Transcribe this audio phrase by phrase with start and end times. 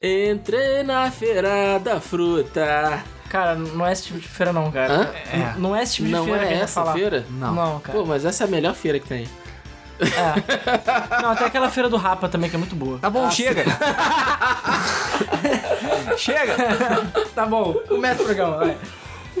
[0.00, 3.02] Entrei na feira da fruta.
[3.28, 4.94] Cara, não é esse tipo de feira não, cara.
[4.94, 5.10] Hã?
[5.32, 5.54] É.
[5.58, 6.92] Não é esse tipo de Não feira que é vai essa falar.
[6.92, 7.26] feira?
[7.28, 7.52] Não.
[7.52, 7.98] Não, cara.
[7.98, 9.28] Pô, mas essa é a melhor feira que tem.
[10.00, 11.20] É.
[11.20, 13.00] Não, até aquela feira do Rapa também, que é muito boa.
[13.00, 13.64] Tá bom, chega.
[16.16, 16.54] chega.
[17.34, 18.76] Tá bom, começa o programa, vai.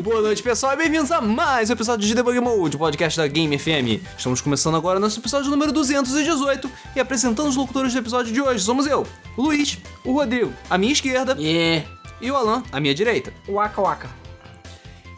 [0.02, 3.58] Boa noite, pessoal, e bem-vindos a mais um episódio de Debug Mode, podcast da Game
[3.58, 4.02] FM.
[4.16, 8.62] Estamos começando agora nosso episódio número 218 e apresentando os locutores do episódio de hoje.
[8.64, 9.06] Somos eu,
[9.36, 11.86] o Luiz, o Rodrigo, à minha esquerda, Yeah.
[12.20, 13.32] e o Alan, à minha direita.
[13.48, 14.08] Waka Waka.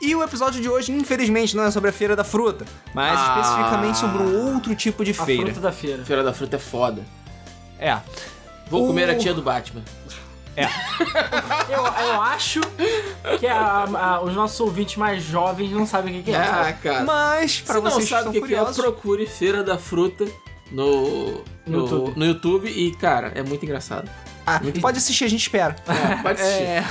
[0.02, 3.40] E o episódio de hoje, infelizmente, não é sobre a Feira da Fruta, mas Ah.
[3.40, 5.44] especificamente sobre um outro tipo de A feira.
[5.46, 6.04] fruta da feira.
[6.04, 7.04] Feira da fruta é foda.
[7.78, 7.98] É.
[8.70, 9.82] Vou O- comer a tia do Batman.
[11.70, 12.60] Eu, eu acho
[13.38, 16.38] que a- a- os nossos ouvintes mais jovens não sabem o que, que é.
[16.38, 17.04] Ah, cara.
[17.04, 20.26] Mas, para Se não vocês que sabe o que, que é, procure Feira da Fruta
[20.70, 22.12] no, No no, YouTube.
[22.18, 22.68] no YouTube.
[22.70, 24.10] E, cara, é muito engraçado.
[24.46, 25.76] Ah, Muito- pode assistir, a gente espera.
[25.86, 26.62] É, pode assistir.
[26.62, 26.84] É,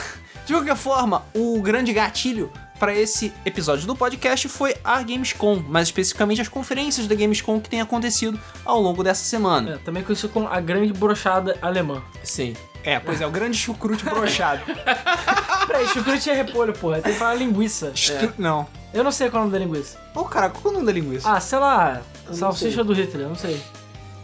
[0.46, 5.90] de qualquer forma, o grande gatilho para esse episódio do podcast foi a Gamescom, mais
[5.90, 9.74] especificamente as conferências da Gamescom que tem acontecido ao longo dessa semana.
[9.74, 12.02] É, também conhecido como a grande brochada alemã.
[12.24, 12.56] Sim.
[12.84, 14.62] É, pois é, o grande chucrute brochado.
[15.68, 17.02] Peraí, chucrute é repolho, porra.
[17.02, 17.92] Tem que falar linguiça.
[17.94, 18.66] Estru- Não.
[18.94, 19.98] Eu não sei qual é o nome da linguiça.
[20.16, 21.32] Ô, cara, qual é o nome da linguiça?
[21.32, 22.02] Ah, sei lá.
[22.28, 22.84] não Salsicha sei.
[22.84, 23.62] do Hitler, eu não sei.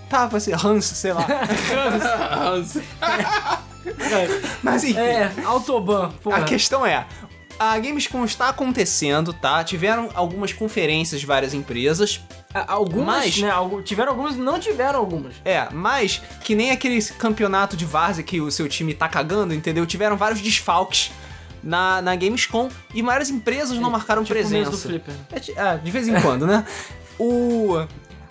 [0.10, 1.26] Tá, vai ser Hans, sei lá.
[4.64, 6.38] Mas enfim, É, Autobahn, porra.
[6.38, 7.06] a questão é...
[7.58, 9.64] A Gamescom está acontecendo, tá?
[9.64, 12.20] Tiveram algumas conferências de várias empresas.
[12.68, 13.52] Algumas, Mas- né?
[13.84, 15.36] Tiveram algumas e não tiveram algumas.
[15.44, 19.86] É, mas que nem aquele campeonato de várzea que o seu time tá cagando, entendeu?
[19.86, 21.12] Tiveram vários desfalques
[21.64, 24.72] na, na Gamescom e várias empresas não marcaram Tipo o mês presença.
[24.72, 25.16] do Flipper.
[25.32, 26.66] É, é, de vez em quando, né?
[27.18, 27.76] O...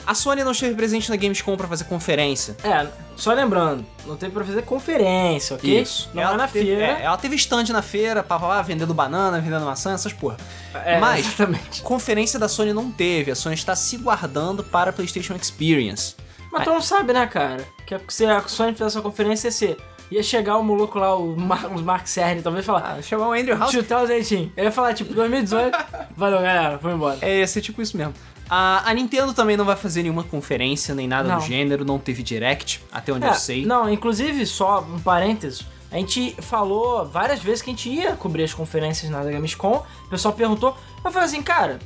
[0.07, 2.57] A Sony não esteve presente na Gamescom pra fazer conferência.
[2.63, 5.87] É, só lembrando, não teve pra fazer conferência, ok?
[6.13, 6.85] Não é na teve, feira.
[6.85, 10.37] é, ela teve stand na feira, papapá, vendendo banana, vendendo maçã, essas porra.
[10.85, 11.81] É, mas- Exatamente.
[11.83, 16.17] Conferência da Sony não teve, a Sony está se guardando para a PlayStation Experience.
[16.53, 17.65] Mas tu não sabe, né, cara?
[17.87, 19.77] Que se a Sony fizesse essa conferência, ia ser...
[20.11, 22.97] Ia chegar o maluco lá, o, Mar, o Mark Cerny, talvez falar...
[22.99, 24.53] Ah, chamar o Andrew House 2018.
[24.55, 25.77] Ele ia falar, tipo, 2018.
[26.15, 27.19] Valeu, galera, foi embora.
[27.23, 28.13] É, ia ser tipo isso mesmo.
[28.57, 31.39] A, a Nintendo também não vai fazer nenhuma conferência, nem nada Não.
[31.39, 33.67] do gênero, não teve direct, até onde É, eu sei.
[33.67, 38.45] Não, inclusive, só um parênteses, a gente falou várias vezes que a gente ia cobrir
[38.45, 41.81] as conferências na Gamescom, o pessoal perguntou, eu falei assim, cara,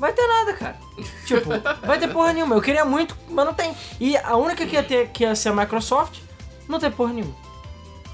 [0.00, 0.76] vai ter nada, cara.
[1.26, 1.48] Tipo,
[1.86, 2.56] vai ter porra nenhuma.
[2.56, 3.72] Eu queria muito, mas não tem.
[4.00, 6.18] E a única que ia ter, que ia ser a Microsoft,
[6.68, 7.36] não tem porra nenhuma.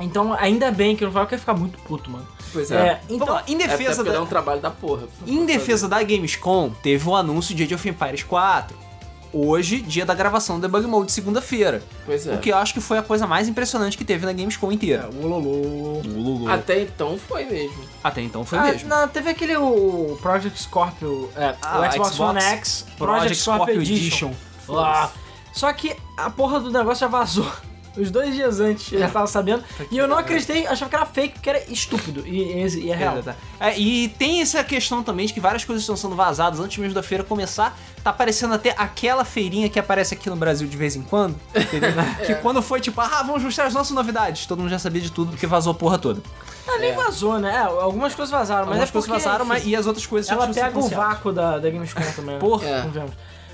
[0.00, 2.26] Então, ainda bem que eu não falo que ia ficar muito puto, mano.
[2.56, 3.00] Pois É, é.
[3.10, 5.02] então, em É, defesa, porque da, um trabalho da porra.
[5.26, 8.86] em defesa da Gamescom, teve o anúncio de Age of Empires 4.
[9.32, 11.82] Hoje, dia da gravação do Debug Mode, segunda-feira.
[12.06, 12.34] Pois é.
[12.34, 15.10] O que eu acho que foi a coisa mais impressionante que teve na Gamescom inteira.
[15.12, 16.48] Ulolô.
[16.48, 17.76] Até então foi mesmo.
[18.02, 18.88] Até então foi Ah, mesmo.
[18.88, 23.82] não, teve aquele o Project Scorpio, é, Ah, o Xbox, Xbox One X, Project, Scorpio,
[23.82, 24.32] Edition.
[24.70, 25.10] Ah,
[25.52, 27.50] só que a porra do negócio já vazou.
[27.96, 29.64] Os dois dias antes eu já tava sabendo.
[29.90, 32.26] e eu não acreditei, achava que era fake, porque era estúpido.
[32.26, 33.18] E, e, e é real.
[33.18, 33.34] É, tá.
[33.60, 36.94] É, e tem essa questão também de que várias coisas estão sendo vazadas antes mesmo
[36.94, 37.76] da feira começar.
[38.04, 41.36] Tá aparecendo até aquela feirinha que aparece aqui no Brasil de vez em quando.
[41.54, 41.90] Entendeu?
[42.26, 44.46] Que quando foi tipo, ah, vamos mostrar as nossas novidades.
[44.46, 46.20] Todo mundo já sabia de tudo porque vazou a porra toda.
[46.68, 47.54] Ah, nem vazou, né?
[47.54, 50.34] É, algumas coisas vazaram, mas Algumas é coisas vazaram, mas, e as outras coisas já
[50.34, 52.34] ela pega o vácuo da, da Gamescom também.
[52.34, 52.40] né?
[52.40, 52.66] Porra.
[52.66, 53.06] É.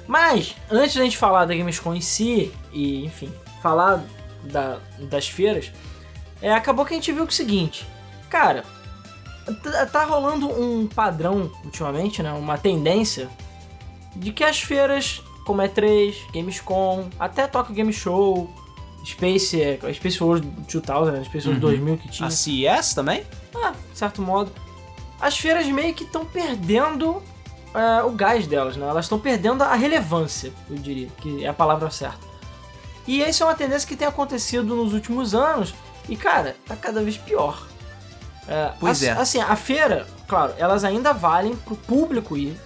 [0.06, 3.32] Mas, antes da gente falar da Gamescom em si, e enfim,
[3.62, 4.02] falar
[4.44, 5.70] da- das feiras,
[6.40, 7.86] é, acabou que a gente viu é o seguinte,
[8.30, 8.64] cara,
[9.92, 12.32] tá, rolando um padrão ultimamente, né?
[12.32, 13.28] Uma tendência
[14.14, 18.48] de que as feiras, como E3, Gamescom, até Tokyo Game Show,
[19.04, 21.24] Space, é, Space World 2000, né?
[21.24, 21.70] Space World Uhum.
[21.72, 22.28] 2000 que tinha.
[22.28, 23.24] A CES também?
[23.54, 24.50] Ah, de certo modo.
[25.20, 27.22] As feiras meio que estão perdendo
[27.74, 28.86] é, o gás delas, né?
[28.86, 32.31] Elas estão perdendo a relevância, eu diria, que é a palavra certa.
[33.06, 35.74] E isso é uma tendência que tem acontecido nos últimos anos
[36.08, 37.66] e, cara, tá cada vez pior.
[38.48, 39.12] É, Pois ass- é.
[39.12, 42.58] Assim, a feira, claro, elas ainda valem pro público ir,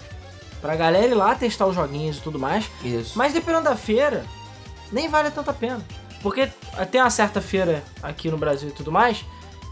[0.61, 3.13] pra galera ir lá testar os joguinhos e tudo mais, Isso.
[3.17, 4.25] mas dependendo da feira,
[4.91, 5.81] nem vale tanto a pena.
[6.23, 6.51] Porque
[6.91, 9.25] tem uma certa feira aqui no Brasil e tudo mais,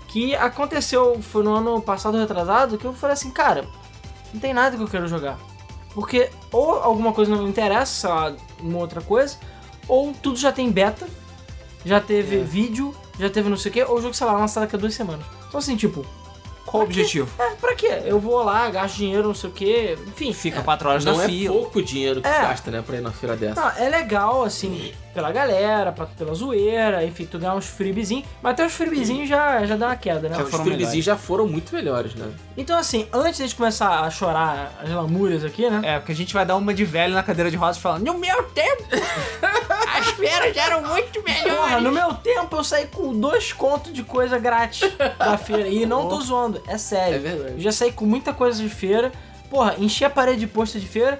[0.08, 3.66] que aconteceu, foi no ano passado retrasado, que eu falei assim, cara,
[4.32, 5.38] não tem nada que eu quero jogar.
[5.94, 9.36] Porque ou alguma coisa não me interessa, sei lá, uma outra coisa,
[9.88, 11.06] ou tudo já tem beta,
[11.84, 12.42] já teve É.
[12.42, 14.78] vídeo, já teve não sei o que, ou o jogo, sei lá, lançado daqui a
[14.78, 15.24] duas semanas.
[15.48, 16.04] Então assim, tipo,
[16.66, 17.28] Qual o objetivo?
[17.38, 18.02] É, pra quê?
[18.04, 20.32] Eu vou lá, gasto dinheiro, não sei o quê, enfim.
[20.32, 21.54] Fica quatro horas Não na é fila.
[21.54, 22.40] pouco dinheiro que É.
[22.40, 23.60] gasta, né, pra ir na feira dessa.
[23.60, 28.52] Não, é legal, assim, pela galera, pra, pela zoeira, enfim, tu ganhar uns freebizinhos, mas
[28.52, 30.36] até os freebizinhos já, já dá uma queda, né?
[30.36, 32.28] Já Os freebizinhos já foram muito melhores, né?
[32.56, 35.80] Então, assim, antes de a gente começar a chorar as lamúrias aqui, né?
[35.84, 38.18] É, porque a gente vai dar uma de velho na cadeira de rodas falando No
[38.18, 38.82] meu tempo,
[39.96, 41.52] as feiras eram muito melhores.
[41.54, 45.68] Porra, no meu tempo eu saí com dois contos de coisa grátis da feira.
[45.68, 47.16] E não tô zoando, é sério.
[47.16, 47.52] É verdade.
[47.54, 49.12] Eu já saí com muita coisa de feira.
[49.48, 51.18] Porra, enchi a parede de pôster de feira.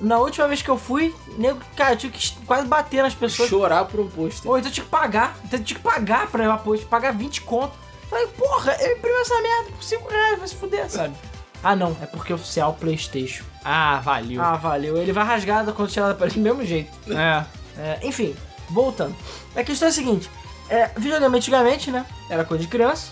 [0.00, 3.48] Na última vez que eu fui, nego, cara, eu tive que quase bater nas pessoas.
[3.48, 4.48] Chorar por um pôster.
[4.50, 5.36] Ou então eu tinha que pagar.
[5.44, 7.72] Então eu tinha que pagar pra levar pôster, pagar 20 conto.
[8.08, 11.14] Falei, porra, eu imprimi essa merda por 5 reais, vai se fuder, sabe?
[11.62, 13.44] Ah não, é porque é oficial Playstation.
[13.64, 14.40] Ah, valeu.
[14.40, 14.96] Ah, valeu.
[14.96, 16.90] Ele vai rasgado quando tirar da parede do mesmo jeito.
[17.12, 17.44] É.
[17.76, 18.34] É, enfim,
[18.70, 19.14] voltando.
[19.54, 20.30] A questão é a seguinte:
[20.68, 22.06] é, videogame antigamente, né?
[22.30, 23.10] Era coisa de criança.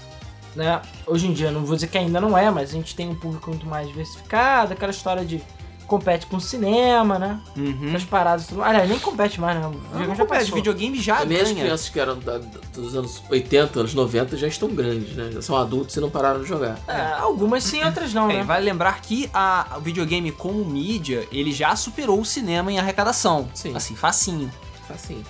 [0.54, 0.80] Né?
[1.06, 3.14] Hoje em dia, não vou dizer que ainda não é, mas a gente tem um
[3.14, 5.42] público muito mais diversificado, aquela história de
[5.86, 7.38] compete com cinema, né?
[7.56, 7.92] Uhum.
[7.94, 8.62] As paradas e tudo.
[8.62, 9.66] Aliás, nem compete mais, né?
[9.66, 10.54] O videogame Não, já compete, passou.
[10.56, 11.60] videogame já Também as ganha.
[11.62, 12.38] crianças que eram da-
[12.74, 15.30] dos anos 80, anos 90 já estão grandes, né?
[15.32, 16.78] Já são adultos e não pararam de jogar.
[16.88, 18.42] É, algumas sim, outras não, É, né?
[18.42, 23.48] vale lembrar que a, o videogame como mídia, ele já superou o cinema em arrecadação.
[23.54, 23.74] Sim.
[23.76, 24.50] Assim, facinho.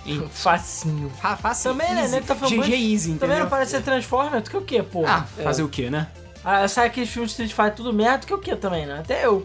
[0.04, 1.10] Em- Facinho.
[1.20, 1.74] Fa- facinho.
[1.74, 2.02] Também, né?
[2.02, 2.20] Easy.
[2.20, 3.38] Tá falando GG Easy, Também entendeu?
[3.40, 5.04] não parece ser Transformer, tu que o quê, pô?
[5.06, 5.42] Ah, É.
[5.42, 6.08] fazer o quê, né?
[6.44, 8.98] Ah, sai aqueles filmes de Street Fighter tudo merda, tu que o quê também, né?
[9.00, 9.44] Até eu.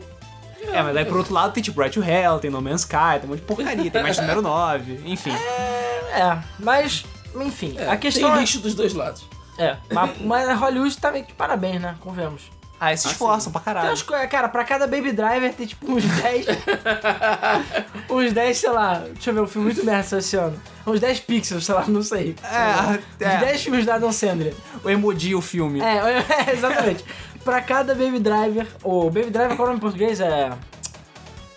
[0.71, 3.19] É, mas daí por outro lado tem tipo Bright to Hell, tem No Man's Sky,
[3.19, 5.31] tem um monte de porcaria, tem mais número 9, enfim.
[5.33, 7.05] É, mas,
[7.35, 8.41] enfim, É, a questão tem é...
[8.41, 9.23] lixo dos dois lados.
[9.57, 11.95] É, mas, mas Hollywood tá meio que de parabéns, né?
[11.99, 12.43] Convenhamos.
[12.83, 13.89] Ah, se Ah, esforçam pra Tem caralho.
[13.89, 16.47] umas coisas, cara, pra cada Baby Driver tem tipo uns 10.
[18.09, 19.03] uns 10, sei lá.
[19.13, 20.59] Deixa eu ver, um filme muito merda esse ano.
[20.87, 22.35] Uns 10 pixels, sei lá, não sei.
[22.43, 24.55] É, Uns é, 10 filmes da Adam Sandler.
[24.83, 25.79] o emoji, o filme.
[25.79, 25.97] É,
[26.49, 27.05] é, exatamente.
[27.43, 28.67] Pra cada Baby Driver.
[28.83, 30.19] O Baby Driver, qual é o nome em português?
[30.19, 30.51] É.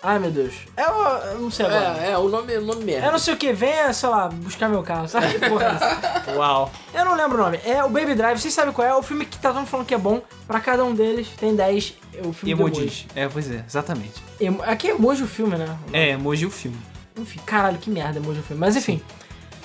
[0.03, 0.53] Ai meu Deus.
[0.77, 1.03] É o.
[1.33, 1.97] Eu não sei agora.
[1.99, 3.07] É, é, o nome, o nome merda.
[3.07, 6.19] É não sei o que, venha, sei lá, buscar meu carro, sabe que porra é
[6.21, 6.31] essa?
[6.37, 6.71] Uau.
[6.93, 7.59] Eu não lembro o nome.
[7.65, 8.93] É o Baby Drive, vocês sabem qual é?
[8.93, 10.21] O filme que tá todo mundo falando que é bom.
[10.45, 11.95] Pra cada um deles tem 10.
[12.13, 12.51] É o filme.
[12.51, 13.07] Emojis.
[13.15, 14.21] É, pois é, exatamente.
[14.39, 15.75] Emo- Aqui é emoji o filme, né?
[15.91, 16.77] É, emoji o filme.
[17.17, 18.59] Enfim, caralho, que merda emoji o filme.
[18.59, 19.01] Mas enfim.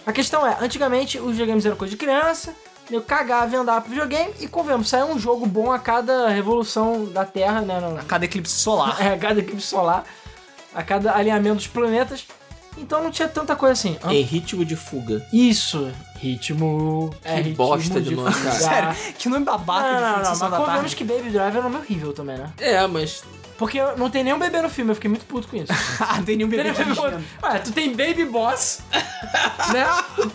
[0.06, 2.54] A questão é, antigamente os videogames eram coisa de criança.
[2.90, 7.04] Eu cagava e andava pro videogame e convenhamos, saiu um jogo bom a cada revolução
[7.04, 7.78] da Terra, né?
[7.98, 8.96] A cada eclipse solar.
[9.00, 10.04] É, a cada equipe solar,
[10.74, 12.26] a cada alinhamento dos planetas.
[12.76, 13.96] Então não tinha tanta coisa assim.
[14.02, 14.12] Hã?
[14.12, 15.24] Em ritmo de fuga.
[15.32, 17.10] Isso, ritmo.
[17.24, 18.94] é, Que ritmo bosta de nome, cara.
[18.94, 18.96] fugar.
[19.18, 21.76] que nome babaca Não, de não, não, fixação mas convenhamos que Baby Driver é nome
[21.76, 22.50] horrível também, né?
[22.58, 23.22] É, mas
[23.60, 25.66] Porque não tem nenhum bebê no filme, eu fiquei muito puto com isso.
[26.00, 27.16] ah, tem nenhum bebê Tem nenhum bebê.
[27.42, 28.80] Ué, tu tem Baby Boss,
[29.70, 29.86] né?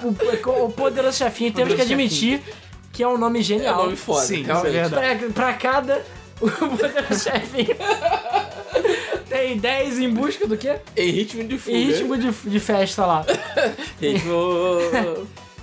[0.04, 2.40] O, o- o poderoso chefinho, temos que admitir
[2.94, 3.78] que é um nome é genial.
[3.86, 4.28] nome foda.
[4.28, 5.26] Sim, é verdade.
[5.26, 6.06] Pra, pra cada.
[6.40, 7.76] O poderoso chefinho.
[9.28, 10.76] tem 10 em busca do quê?
[10.96, 11.76] Em ritmo de fuga.
[11.76, 13.26] Em ritmo de, de festa lá.
[14.00, 14.38] Ritmo.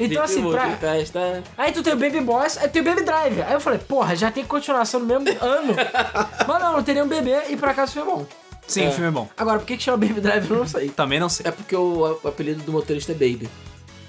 [0.00, 1.42] Então, assim, pra- de festa.
[1.56, 3.46] Aí tu tem o Baby Boss, aí tem o Baby Driver.
[3.46, 5.74] Aí eu falei, porra, já tem continuação no mesmo ano.
[6.48, 8.26] Mas não, não teria um bebê e por acaso foi bom.
[8.66, 9.28] Sim, o filme é bom.
[9.36, 10.88] Agora, por que, que chama Baby Driver eu não sei.
[10.88, 11.46] Também não sei.
[11.46, 13.48] É porque o, o apelido do motorista é Baby.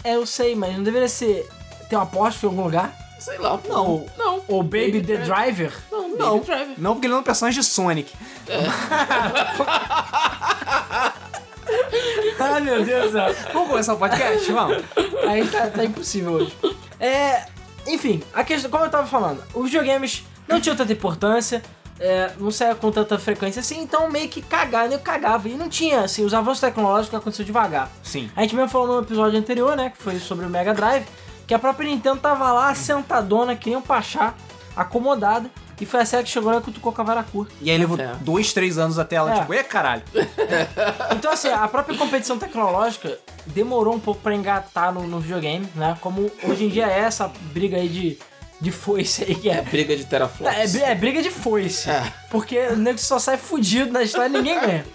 [0.04, 1.48] É, eu sei, mas não deveria ser.
[1.90, 2.94] Ter um apóstrofe em algum lugar?
[3.20, 3.60] Sei lá.
[3.68, 4.06] Não.
[4.18, 4.42] Não.
[4.48, 5.74] Ou Baby, the Driver?
[5.92, 6.34] Não, Não.
[6.40, 6.76] Baby Driver.
[6.78, 8.14] Não, porque ele não é um personagem de Sonic.
[12.40, 13.36] Ai meu Deus do céu.
[13.54, 14.52] Vamos começar o podcast?
[14.52, 14.84] Vamos.
[15.28, 16.58] Aí tá, tá impossível hoje.
[17.00, 17.46] É.
[17.86, 21.62] Enfim, a questão, como eu tava falando, os videogames não tinham tanta importância,
[22.00, 25.50] é, não saia com tanta frequência assim, então meio que cagava, eu cagava.
[25.50, 27.92] E não tinha, assim, os avanços tecnológicos aconteceram devagar.
[28.02, 28.32] Sim.
[28.36, 31.06] A gente mesmo falou no episódio anterior, né, que foi sobre o Mega Drive,
[31.46, 34.34] que a própria Nintendo tava lá sentadona, que nem um pachá,
[34.76, 35.50] acomodada,
[35.84, 37.54] e foi a série que chegou lá e cutucou com a vara curta.
[37.62, 38.16] E aí levou É.
[38.22, 39.40] dois, três anos até ela, É.
[39.42, 40.02] tipo, e caralho.
[41.16, 45.98] Então, assim, a própria competição tecnológica demorou um pouco pra engatar no, no videogame, né?
[46.02, 48.18] Como hoje em dia é essa briga aí de,
[48.60, 49.62] de foice aí que é.
[49.62, 50.76] Briga de teraflops.
[50.76, 51.90] É, é briga de foice.
[51.90, 52.12] É.
[52.30, 54.86] Porque o nego só sai fudido na história e ninguém ganha.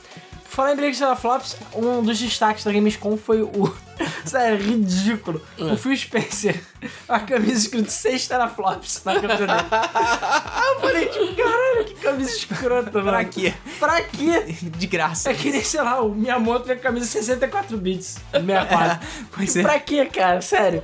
[0.49, 3.73] Falar em briga de teraflops, um dos destaques da Gamescom foi o.
[4.25, 5.41] Sério, ridículo.
[5.59, 6.61] O Phil Spencer,
[7.09, 9.53] a camisa escrito 6 teraflops na camisa dele.
[9.71, 13.11] Aí eu falei, tipo, caralho, que camisa escrota, mano.
[13.11, 13.55] Pra quê?
[13.79, 14.57] Pra quê?
[14.63, 15.31] De graça.
[15.31, 19.07] É que nem, sei lá, o Miyamoto vem com camisa 64 bits, 64.
[19.31, 19.63] Pois é.
[19.63, 20.41] Pra quê, cara?
[20.41, 20.83] Sério.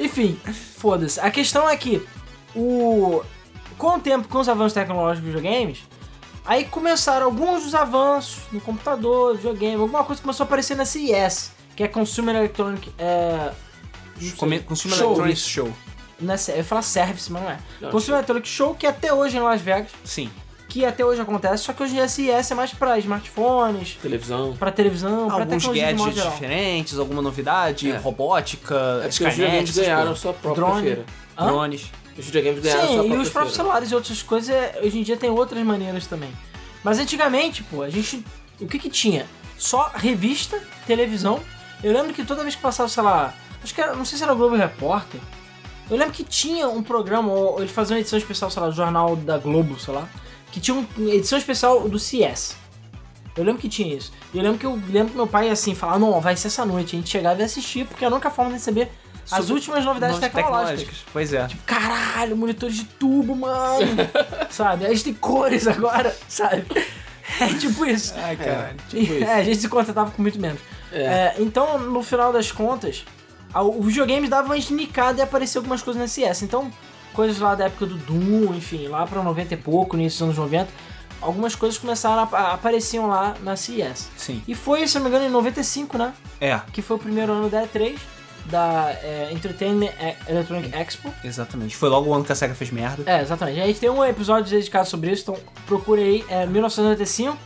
[0.00, 0.40] Enfim,
[0.78, 1.20] foda-se.
[1.20, 2.02] A questão é que
[2.56, 3.22] o...
[3.76, 5.84] com o tempo, com os avanços tecnológicos dos videogames,
[6.44, 11.52] aí começaram alguns dos avanços no computador, videogame, alguma coisa começou a aparecer na CES,
[11.76, 12.92] que é Consumer Electronic...
[12.98, 13.50] É...
[14.36, 15.40] Come- Consumer Show, Electronics.
[15.46, 15.72] Show.
[16.20, 17.58] Não é, eu ia falar service, mas não é.
[17.80, 20.30] Não, Consumer Electronic Show, que até hoje é em Las Vegas, Sim.
[20.68, 24.54] que até hoje acontece, só que hoje em dia CES é mais pra smartphones, Televisão.
[24.56, 26.30] pra televisão, pra Alguns modo gadgets geral.
[26.32, 27.96] diferentes, alguma novidade, É.
[27.96, 30.82] robótica, É Skynet, ganharam sua própria Drone.
[30.82, 31.04] feira.
[31.36, 31.46] Hã?
[31.46, 31.90] drones.
[32.16, 33.64] Os videogames ganharam sua Sim, própria e os próprios feira.
[33.64, 36.30] celulares e outras coisas, é, hoje em dia tem outras maneiras também.
[36.84, 38.24] Mas antigamente, pô, a gente.
[38.60, 39.26] O que que tinha?
[39.56, 41.40] Só revista, televisão.
[41.82, 43.34] Eu lembro que toda vez que passava, sei lá.
[43.62, 43.94] Acho que era.
[43.94, 45.20] Não sei se era o Globo Repórter.
[45.90, 48.74] Eu lembro que tinha um programa, ou eles faziam uma edição especial, sei lá, do
[48.74, 50.08] Jornal da Globo, sei lá.
[50.50, 52.56] Que tinha uma edição especial do CS.
[53.36, 54.12] Eu lembro que tinha isso.
[54.32, 56.64] E eu lembro que eu lembro que meu pai assim falava, não, vai ser essa
[56.66, 56.94] noite.
[56.94, 58.90] A gente chegava e assistia, porque é a única forma de receber
[59.30, 60.96] as Super- últimas novidades Novidades tecnológicas.
[61.12, 61.48] Pois é.
[61.66, 63.86] Caralho, monitores de tubo, mano.
[64.50, 64.86] sabe?
[64.86, 66.64] A gente tem cores agora, sabe?
[67.40, 68.12] É tipo isso.
[68.16, 68.76] Ai, caralho.
[68.88, 69.24] tipo isso.
[69.24, 70.60] É, a gente se contentava com muito menos.
[70.92, 71.02] É.
[71.02, 73.04] É, então, no final das contas,
[73.54, 76.42] a- os videogames davam uma esnicada e apareciam algumas coisas na CS.
[76.42, 76.70] Então,
[77.14, 80.38] coisas lá da época do Doom, enfim, lá pra 90 e pouco, início dos anos
[80.52, 80.68] 90,
[81.20, 84.10] algumas coisas começaram a, apareciam lá na CES.
[84.16, 84.42] Sim.
[84.46, 86.12] E foi, se não me engano, em 95, né?
[86.40, 87.96] É, Que foi o primeiro ano da E3,
[88.46, 89.90] da é, Entertainment
[90.28, 91.12] Electronic Expo.
[91.24, 91.76] exatamente.
[91.76, 93.02] Foi logo o ano que a SEGA fez merda.
[93.10, 93.60] É, exatamente.
[93.60, 96.24] A gente tem um episódio dedicado sobre isso, então procure aí.
[96.28, 97.36] É 1995.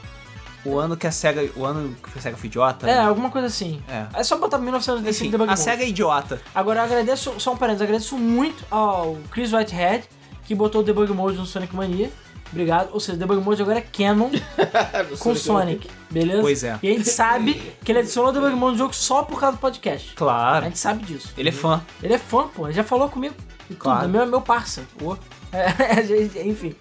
[0.64, 1.48] O ano que a SEGA.
[1.54, 2.90] O ano que a SEGA foi idiota.
[2.90, 3.80] É, alguma coisa assim.
[3.88, 4.06] É.
[4.20, 5.60] É só botar 1995 Enfim, a Mode.
[5.60, 6.40] SEGA é idiota.
[6.54, 10.04] Agora eu agradeço, só um parênteses, agradeço muito ao Chris Whitehead,
[10.44, 12.10] que botou o Debug Mode no Sonic Mania.
[12.50, 12.90] Obrigado.
[12.92, 14.30] Ou seja, Debug Mode agora é canon
[15.10, 16.40] No com Sonic, beleza?
[16.42, 16.78] Pois é.
[16.82, 19.56] E a gente sabe que ele adicionou o Debug Mode no jogo só por causa
[19.56, 20.12] do podcast.
[20.12, 20.64] A Claro.
[20.66, 21.32] gente sabe disso.
[21.36, 21.82] Ele é fã.
[22.02, 22.66] Ele é fã, pô.
[22.66, 23.34] Ele já falou comigo.
[23.64, 23.78] E tudo.
[23.78, 24.04] Claro.
[24.04, 24.84] É meu, é meu parça.
[24.98, 25.16] Pô.
[25.52, 26.74] É, enfim.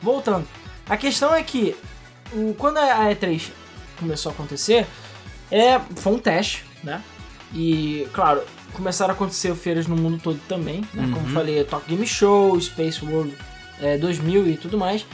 [0.00, 0.46] Voltando.
[0.88, 1.76] A questão é que
[2.32, 3.50] o, quando a E3
[3.98, 4.86] começou a acontecer,
[5.50, 7.02] é, foi um teste, né?
[7.54, 8.42] E, claro,
[8.72, 11.08] começaram a acontecer feiras no mundo todo também, né?
[11.12, 11.32] Como Uhum.
[11.34, 13.36] falei, Talk Game Show, Space World
[13.82, 15.04] é, 2000 e tudo mais.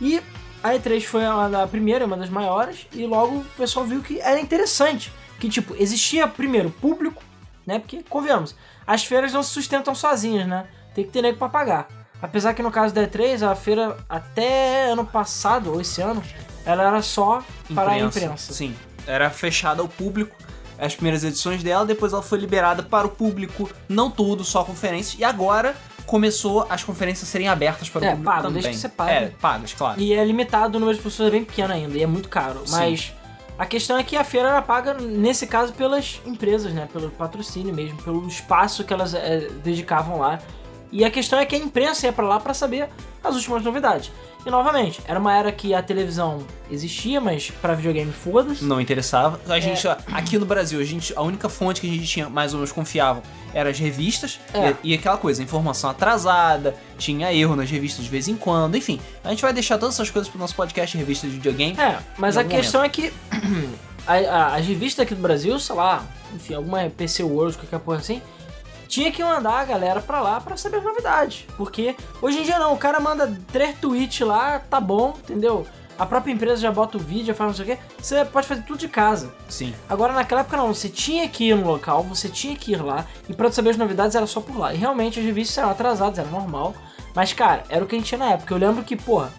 [0.00, 0.22] E
[0.62, 4.20] a E3 foi uma da primeira, uma das maiores, e logo o pessoal viu que
[4.20, 5.12] era interessante.
[5.38, 7.22] Que, tipo, existia primeiro público,
[7.66, 7.78] né?
[7.78, 8.54] Porque, convenhamos,
[8.86, 10.66] as feiras não se sustentam sozinhas, né?
[10.94, 11.88] Tem que ter nego pra pagar.
[12.20, 16.22] Apesar que no caso da E3, a feira até ano passado, ou esse ano,
[16.66, 17.42] ela era só
[17.74, 18.52] para a imprensa.
[18.52, 18.76] Sim.
[19.06, 20.36] Era fechada ao público.
[20.78, 25.18] As primeiras edições dela, depois ela foi liberada para o público, não tudo, só conferências.
[25.18, 25.74] E agora
[26.10, 28.54] começou as conferências serem abertas para o É, público pago, também.
[28.62, 29.12] desde que você pague.
[29.12, 30.00] É, pagas, claro.
[30.00, 32.62] E é limitado, o número de pessoas é bem pequeno ainda, e é muito caro.
[32.66, 32.72] Sim.
[32.76, 33.12] Mas
[33.56, 36.88] a questão é que a feira era paga, nesse caso, pelas empresas, né?
[36.92, 40.40] Pelo patrocínio mesmo, pelo espaço que elas é, dedicavam lá.
[40.90, 42.88] E a questão é que a imprensa ia pra lá pra saber
[43.22, 44.10] as últimas novidades.
[44.44, 46.38] E novamente, era uma era que a televisão
[46.70, 48.64] existia, mas pra videogame foda-se.
[48.64, 49.38] Não interessava.
[49.46, 49.60] A É.
[49.60, 52.58] gente, aqui no Brasil, a, gente, a única fonte que a gente tinha mais ou
[52.60, 54.40] menos confiável eram as revistas.
[54.54, 54.74] É.
[54.82, 58.98] E, e aquela coisa, informação atrasada, tinha erro nas revistas de vez em quando, enfim.
[59.22, 61.78] A gente vai deixar todas essas coisas pro nosso podcast de revistas de videogame.
[61.78, 63.12] É, mas a questão é que
[64.06, 66.02] a, a, as revistas aqui do Brasil, sei lá,
[66.34, 68.22] enfim, alguma PC World, qualquer porra assim,
[68.90, 71.46] tinha que mandar a galera pra lá pra saber as novidades.
[71.56, 75.64] Porque hoje em dia não, o cara manda três tweets lá, tá bom, entendeu?
[75.96, 77.82] A própria empresa já bota o vídeo, já faz não sei o quê.
[77.98, 79.32] Você pode fazer tudo de casa.
[79.48, 79.72] Sim.
[79.88, 83.06] Agora naquela época não, você tinha que ir no local, você tinha que ir lá,
[83.28, 84.74] e pra saber as novidades era só por lá.
[84.74, 86.74] E realmente as revistas eram atrasadas, era normal.
[87.14, 88.52] Mas, cara, era o que a gente tinha na época.
[88.52, 89.32] Eu lembro que, porra,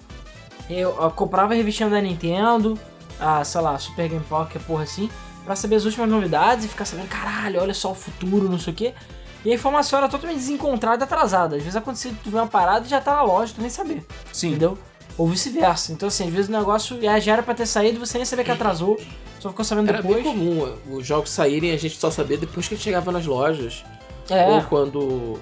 [0.69, 2.79] eu, eu comprava a revistinha da Nintendo,
[3.19, 5.09] a, sei lá, Super Game Power, porra assim,
[5.43, 8.71] pra saber as últimas novidades e ficar sabendo, caralho, olha só o futuro, não sei
[8.71, 8.93] o quê.
[9.43, 11.55] E a informação era totalmente desencontrada e atrasada.
[11.55, 14.03] Às vezes acontecia tu vê uma parada e já tá na loja, tu nem sabia.
[14.31, 14.49] Sim.
[14.49, 14.77] Entendeu?
[15.17, 15.91] Ou vice-versa.
[15.91, 18.45] Então, assim, às vezes o negócio já era pra ter saído e você nem sabia
[18.45, 18.99] que atrasou,
[19.39, 20.25] só ficou sabendo Era bem depois.
[20.35, 23.83] comum os jogos saírem e a gente só sabia depois que chegava nas lojas.
[24.29, 25.39] É, Ou quando ou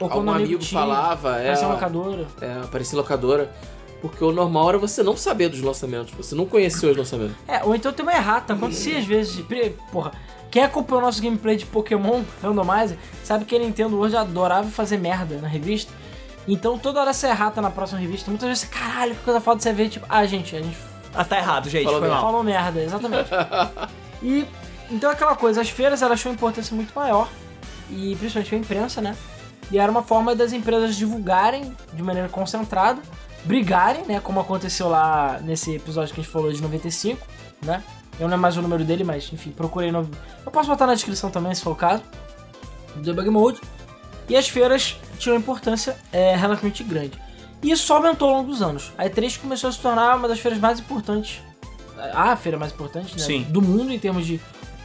[0.00, 2.26] quando algum um amigo, tinha, falava, é, Parecia uma locadora.
[2.40, 3.52] é, aparecia locadora.
[4.00, 7.36] Porque o normal era você não saber dos lançamentos, você não conhecia os lançamentos.
[7.46, 8.52] É, ou então tem uma errata.
[8.54, 9.36] Acontecia às vezes.
[9.36, 10.12] de- Porra,
[10.54, 14.98] quem acompanhou o nosso gameplay de Pokémon Randomizer sabe que a Nintendo hoje adorava fazer
[14.98, 15.92] merda na revista.
[16.46, 18.30] Então toda hora você errata na próxima revista.
[18.30, 20.78] Muitas vezes caralho, que coisa foda você vê, tipo, ah, gente, a gente
[21.12, 21.82] Ah, tá errado, gente.
[21.86, 22.20] Falou mal.
[22.20, 23.28] falou merda, exatamente.
[24.22, 24.46] e
[24.88, 27.28] então aquela coisa, as feiras elas tinham uma importância muito maior.
[27.90, 29.16] E principalmente a imprensa, né?
[29.72, 33.02] E era uma forma das empresas divulgarem de maneira concentrada,
[33.44, 34.20] brigarem, né?
[34.20, 37.26] Como aconteceu lá nesse episódio que a gente falou de 95,
[37.60, 37.82] né?
[38.18, 40.08] Eu não lembro mais o número dele, mas enfim, procurei no.
[40.44, 42.02] Eu posso botar na descrição também, se for o caso.
[42.96, 43.60] Debug Mode.
[44.28, 47.18] E as feiras tinham uma importância é, relativamente grande.
[47.62, 48.92] E isso só aumentou ao longo dos anos.
[48.96, 51.42] A E3 começou a se tornar uma das feiras mais importantes.
[52.12, 53.22] A feira mais importante, né?
[53.22, 53.46] Sim.
[53.48, 54.40] Do mundo em termos de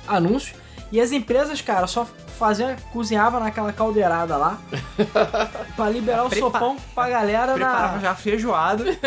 [0.07, 0.55] anúncio.
[0.91, 2.05] E as empresas, cara, só
[2.39, 4.59] faziam, cozinhava naquela caldeirada lá
[5.75, 8.85] pra liberar o Prepa- sopão pra galera Preparava na, já feijoada.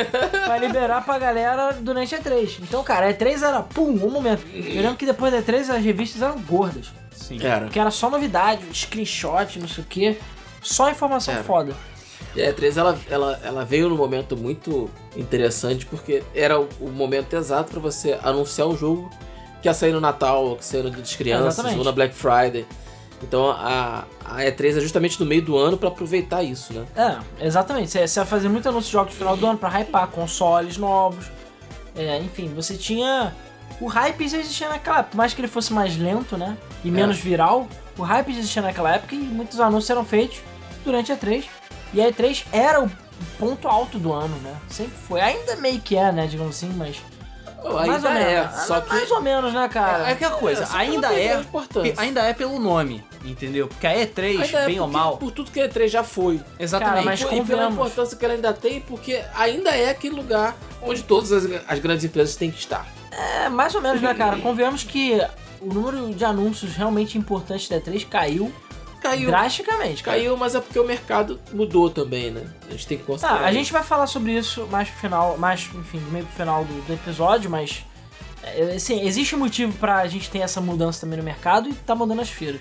[0.45, 2.59] pra liberar pra galera durante a E3.
[2.63, 4.45] Então, cara, a E3 era, pum, um momento.
[4.55, 6.93] Eu lembro que depois da E3 as revistas eram gordas.
[7.11, 7.39] Sim.
[7.43, 7.63] Era.
[7.65, 10.19] Porque era só novidade, screenshot, não sei o que.
[10.63, 11.43] Só informação Era.
[11.43, 11.75] foda.
[12.37, 16.89] E a E3 ela, ela, ela veio num momento muito interessante porque era o, o
[16.91, 19.11] momento exato pra você anunciar um jogo
[19.63, 21.79] que ia sair no Natal, que ia sair no Dia das Crianças, Exatamente.
[21.79, 22.67] ou na Black Friday.
[23.23, 26.85] Então a, a E3 é justamente no meio do ano pra aproveitar isso, né?
[26.97, 27.91] É, exatamente.
[27.91, 30.77] Você, você ia fazer muito anúncio de jogos no final do ano pra hypar consoles
[30.77, 31.27] novos.
[31.95, 33.35] É, enfim, você tinha.
[33.81, 36.57] O hype já existia naquela época, por mais que ele fosse mais lento, né?
[36.85, 40.41] E menos viral, o hype já existia naquela época e muitos anúncios eram feitos
[40.85, 41.45] durante a E3.
[41.95, 42.91] E a E3 era o
[43.39, 44.55] ponto alto do ano, né?
[44.69, 45.21] Sempre foi.
[45.21, 46.27] Ainda meio que é, né?
[46.27, 47.03] Digamos assim, mas.
[47.65, 48.27] Mais ou menos.
[48.29, 50.09] é, só que Mais ou menos, né, cara?
[50.09, 51.41] É aquela coisa, É, ainda é,
[51.97, 53.69] ainda é pelo nome, entendeu?
[53.69, 56.03] Porque a E3, Ainda é bem ou porque- mal, Por tudo que a E3 já
[56.05, 56.41] foi.
[56.59, 56.95] exatamente.
[56.95, 61.03] Cara, mas e pela importância que ela ainda tem, porque ainda é aquele lugar onde
[61.03, 62.87] todas as, as grandes empresas têm que estar.
[63.11, 64.37] É, mais ou menos, né, cara?
[64.43, 65.21] Convenhamos que
[65.61, 68.53] o número de anúncios realmente importantes da E3 caiu,
[69.03, 69.29] Caiu.
[69.29, 70.03] drasticamente.
[70.03, 70.17] cara.
[70.17, 72.43] Caiu, mas é porque o mercado mudou também, né?
[72.69, 73.39] A gente tem que considerar.
[73.41, 76.35] Tá, a gente vai falar sobre isso mais pro final, mais, enfim, do meio pro
[76.35, 77.85] final do, do episódio, mas.
[78.43, 82.21] é, Assim, existe motivo pra gente ter essa mudança também no mercado e tá mudando
[82.21, 82.61] as feiras.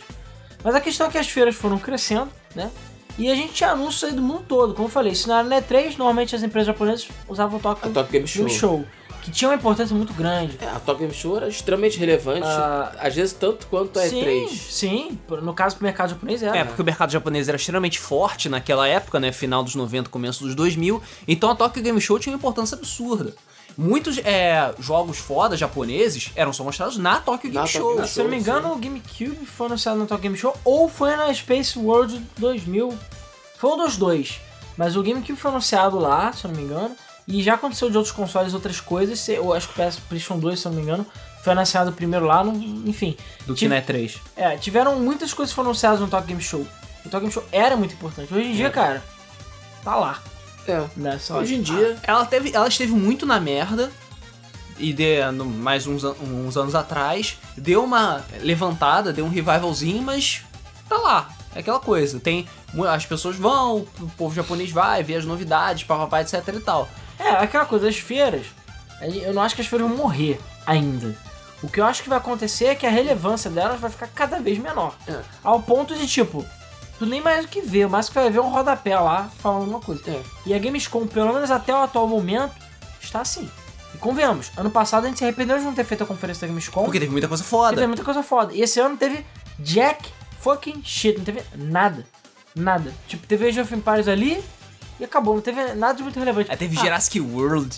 [0.63, 2.69] Mas a questão é que as feiras foram crescendo, né?
[3.17, 4.73] E a gente tinha anúncios aí do mundo todo.
[4.73, 7.89] Como eu falei, se não era na E3, normalmente as empresas japonesas usavam o Tokyo
[7.89, 8.45] A Tokyo Game Show.
[8.45, 8.85] Game Show,
[9.21, 10.57] que tinha uma importância muito grande.
[10.59, 14.21] É, a Tokyo Game Show era extremamente relevante, Ah, às vezes tanto quanto a sim,
[14.23, 14.49] E3.
[14.49, 16.57] sim, no caso do mercado japonês era.
[16.57, 19.31] É, porque o mercado japonês era extremamente forte naquela época, né?
[19.31, 21.01] Final dos 90, começo dos 2000.
[21.27, 23.33] Então a Tokyo Game Show tinha uma importância absurda.
[23.77, 27.81] Muitos é, jogos foda japoneses eram só mostrados na Tokyo Game Na Show.
[27.81, 30.37] Tokyo Game Se eu não me Show, engano, o GameCube foi anunciado no Tokyo Game
[30.37, 32.97] Show ou foi na Space World 2000.
[33.57, 34.41] Foi um dos dois.
[34.75, 36.95] Mas o GameCube foi anunciado lá, se eu não me engano.
[37.27, 39.19] E já aconteceu de outros consoles, outras coisas.
[39.19, 41.05] Se- Eu acho que o PS PlayStation 2, se eu não me engano,
[41.43, 42.43] foi anunciado primeiro lá.
[42.43, 42.53] No,
[42.87, 44.17] enfim, Do que na E3.
[44.35, 46.61] é, tiveram muitas coisas que foram anunciadas no Tokyo Game Show.
[46.61, 48.33] O Tokyo Game Show era muito importante.
[48.33, 49.03] Hoje em dia, cara,
[49.83, 50.19] tá lá.
[50.67, 50.83] É.
[50.95, 51.17] Né?
[51.19, 53.91] Só- Hoje em dia, Ela, teve, ela esteve muito na merda.
[54.77, 60.41] E de, no- mais uns, uns anos atrás, deu uma levantada, deu um revivalzinho, mas
[60.89, 61.29] tá lá.
[61.55, 62.19] É aquela coisa.
[62.19, 62.47] Tem,
[62.89, 66.89] as pessoas vão, o povo japonês vai, vê as novidades, papapá, etc e tal.
[67.21, 68.45] É, aquela coisa, as feiras,
[69.01, 71.15] eu não acho que as feiras vão morrer ainda.
[71.63, 74.39] O que eu acho que vai acontecer é que a relevância delas vai ficar cada
[74.39, 74.95] vez menor.
[75.07, 75.19] É.
[75.43, 76.43] Ao ponto de, tipo,
[76.97, 79.79] tu nem mais o que vê, mas que vai ver um rodapé lá falando uma
[79.79, 80.01] coisa.
[80.09, 80.21] É.
[80.45, 82.55] E a Gamescom, pelo menos até o atual momento,
[82.99, 83.49] está assim.
[83.93, 86.47] E convenhamos, ano passado a gente se arrependeu de não ter feito a conferência da
[86.47, 86.83] Gamescom.
[86.83, 87.87] Porque teve muita coisa porque teve foda.
[87.87, 88.53] muita coisa foda.
[88.53, 89.23] E esse ano teve
[89.59, 92.05] Jack fucking shit, não teve nada.
[92.55, 92.91] Nada.
[93.07, 94.43] Tipo, teve Age of Empires ali
[95.01, 96.49] e acabou, não teve nada de muito relevante.
[96.49, 97.77] Aí teve Ah, Jurassic World,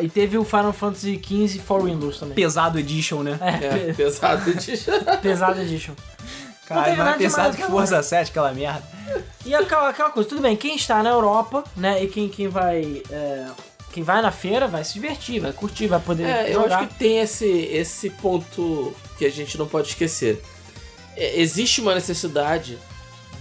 [0.00, 2.34] e teve o Final Fantasy XV for Windows também.
[2.34, 3.38] pesado edition, né?
[3.40, 4.72] É, é, pesado de...
[5.22, 5.94] pesado edition.
[6.66, 7.62] Cara, mais pesado que.
[7.64, 8.82] Forza 7, aquela merda.
[9.44, 13.02] E aquela, aquela coisa, tudo bem, quem está na Europa, né, e quem, quem vai.
[13.10, 13.46] é,
[13.92, 16.78] quem vai na feira vai se divertir, vai curtir, vai poder É, eu jogar.
[16.78, 20.40] acho que tem esse, esse ponto que a gente não pode esquecer.
[21.16, 22.78] É, existe uma necessidade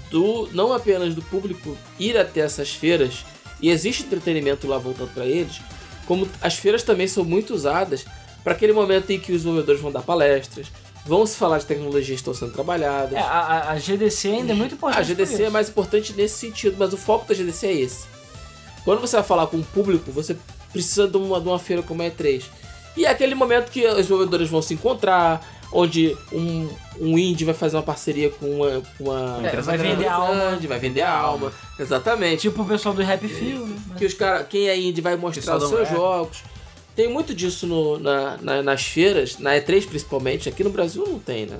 [0.09, 3.25] do não apenas do público ir até essas feiras
[3.61, 5.59] e existe entretenimento lá voltando para eles,
[6.05, 8.05] como as feiras também são muito usadas
[8.43, 10.67] para aquele momento em que os desenvolvedores vão dar palestras,
[11.05, 13.13] vão se falar de tecnologias que estão sendo trabalhadas.
[13.13, 14.99] É, a, a- GDC ainda é muito importante.
[14.99, 18.05] A GDC é mais importante nesse sentido, mas o foco da GDC é esse.
[18.85, 20.35] Quando você vai falar com o público, você
[20.71, 22.43] precisa de uma, de uma feira como a E3.
[22.95, 26.67] E é aquele momento que os desenvolvedores vão se encontrar, onde um,
[26.99, 30.33] um indie vai fazer uma parceria com uma, com uma É, vai vender a alma.
[30.35, 31.51] grande, vai vender a alma.
[31.79, 32.41] Exatamente.
[32.41, 33.75] Tipo o pessoal do Happy Few, né?
[33.97, 36.39] que os cara, quem é indie vai mostrar os seus jogos.
[36.95, 40.49] Tem muito disso no- na- na- nas feiras, na E3 principalmente.
[40.49, 41.57] Aqui no Brasil não tem, né?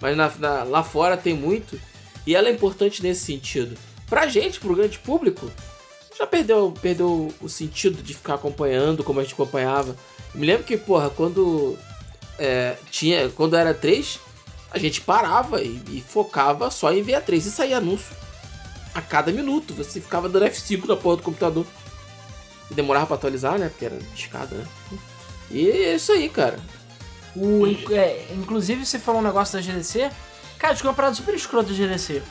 [0.00, 1.78] Mas na- na- lá fora tem muito.
[2.26, 3.76] E ela é importante nesse sentido.
[4.08, 5.50] Pra gente, pro grande público,
[6.18, 9.94] já perdeu, perdeu o sentido de ficar acompanhando como a gente acompanhava.
[10.34, 11.78] Eu me lembro que, porra, quando
[12.38, 13.28] é, tinha.
[13.30, 14.18] Quando era 3,
[14.70, 18.14] a gente parava e, e focava só em ver a 3 e saía anúncio.
[18.94, 19.74] A cada minuto.
[19.74, 21.66] Você ficava dando F5 na porra do computador.
[22.70, 23.68] E demorava pra atualizar, né?
[23.68, 24.66] Porque era escada, né?
[25.50, 26.58] E é isso aí, cara.
[27.34, 30.10] O, é, inclusive, você falou um negócio da GDC.
[30.58, 32.22] Cara, acho que é uma parada super escrota da GDC.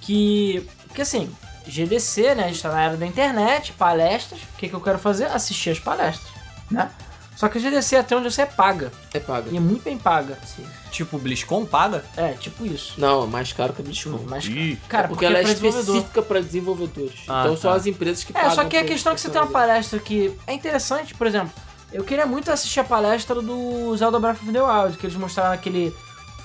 [0.00, 0.68] Que.
[0.86, 1.30] Porque assim,
[1.66, 2.44] GDC, né?
[2.44, 4.40] A gente tá na era da internet, palestras.
[4.42, 5.26] O que, que eu quero fazer?
[5.26, 6.32] Assistir as palestras,
[6.70, 6.90] né?
[7.40, 8.92] Só que a GDC, até onde você é paga.
[9.14, 9.48] É paga.
[9.50, 10.36] E é muito bem paga.
[10.44, 10.62] Sim.
[10.90, 12.04] Tipo, BlizzCon paga?
[12.14, 13.00] É, tipo isso.
[13.00, 14.20] Não, é mais caro que a BlizzCon.
[14.28, 14.78] Mas, Ih.
[14.90, 17.20] cara, porque, ela é pra específica para desenvolvedores.
[17.26, 17.60] Ah, então tá.
[17.62, 18.54] só as empresas que É, pagam.
[18.56, 21.50] só que a questão é que você tem uma palestra que é interessante, por exemplo,
[21.90, 25.52] eu queria muito assistir a palestra do Zelda Breath of the Wild, que eles mostraram
[25.54, 25.96] aquele,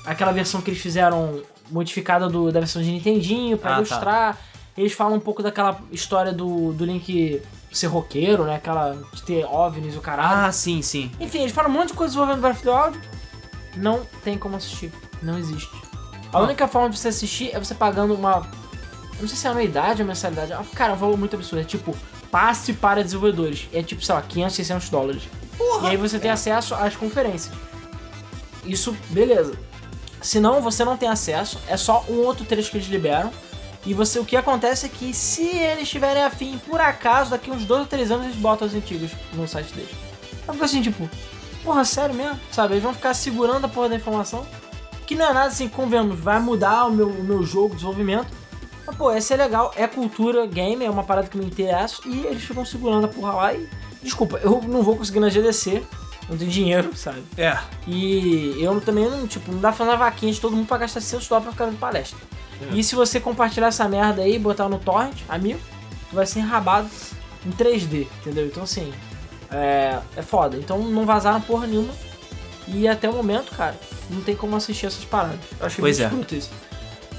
[0.06, 3.78] aquela versão que eles fizeram modificada do, da versão de Nintendinho pra Ah, tá.
[3.82, 4.38] ilustrar.
[4.78, 8.56] Eles falam um pouco daquela história do, do Link ser roqueiro, né?
[8.56, 10.46] Aquela de ter OVNIs e o caralho.
[10.48, 11.12] Ah, sim, sim.
[11.20, 13.00] Enfim, eles falam um monte de coisa envolvendo Wild.
[13.76, 14.92] Não tem como assistir.
[15.22, 15.70] Não existe.
[16.32, 16.42] A Ah.
[16.42, 18.48] única forma de você assistir é você pagando uma.
[19.16, 20.54] eu Não sei se é anuidade ou mensalidade.
[20.54, 21.62] Ah, Cara, é um valor muito absurdo.
[21.62, 21.96] É tipo,
[22.32, 23.68] passe para desenvolvedores.
[23.74, 25.24] É tipo, sei lá, 500, 600 dólares.
[25.84, 27.54] e aí você tem acesso às conferências.
[28.66, 29.54] Isso, beleza.
[30.22, 31.60] Se não, você não tem acesso.
[31.68, 33.32] É só um outro trecho que eles liberam.
[33.86, 37.66] E você, o que acontece é que se eles tiverem afim, por acaso, daqui uns
[37.66, 39.92] 2 ou 3 anos eles botam os antigos no site deles.
[40.48, 41.10] Eu assim, tipo,
[41.64, 42.40] porra, sério mesmo?
[42.52, 42.74] Sabe?
[42.74, 44.46] Eles vão ficar segurando a porra da informação.
[45.06, 48.28] Que não é nada assim, convenhamos, vai mudar o meu, o meu jogo, o desenvolvimento.
[48.88, 52.02] Mas, pô, esse é legal, é cultura game, é uma parada que me interessa.
[52.06, 53.70] E eles ficam segurando a porra lá e.
[54.02, 55.82] Desculpa, eu não vou conseguir na GDC,
[56.30, 57.24] não tenho dinheiro, sabe?
[57.38, 57.58] É.
[57.88, 60.78] E eu também não, tipo, não dá pra fazer uma vaquinha de todo mundo pra
[60.78, 62.20] gastar 600 dólares pra ficar de palestra.
[62.72, 65.60] E se você compartilhar essa merda aí e botar no torrent, amigo,
[66.10, 66.90] tu vai ser enrabado
[67.46, 68.46] em 3D, entendeu?
[68.48, 68.94] Então assim,
[69.52, 70.58] é, é foda.
[70.58, 71.94] Então não vazaram porra nenhuma.
[72.68, 73.76] E até o momento, cara,
[74.10, 75.40] não tem como assistir essas paradas.
[75.60, 76.38] Eu achei Pois muito é.
[76.38, 76.52] isso.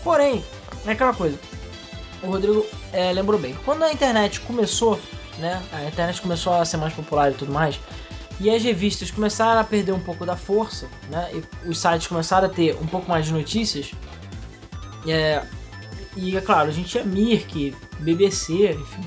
[0.03, 0.45] Porém,
[0.87, 1.39] é aquela coisa.
[2.23, 3.57] O Rodrigo é, lembrou bem.
[3.65, 4.99] Quando a internet começou,
[5.39, 5.63] né?
[5.73, 7.79] A internet começou a ser mais popular e tudo mais.
[8.41, 11.31] E as revistas começaram a perder um pouco da força, né?
[11.33, 13.93] E os sites começaram a ter um pouco mais de notícias.
[15.09, 15.43] É,
[16.17, 19.03] e é claro, a gente tinha Mirk, BBC, enfim.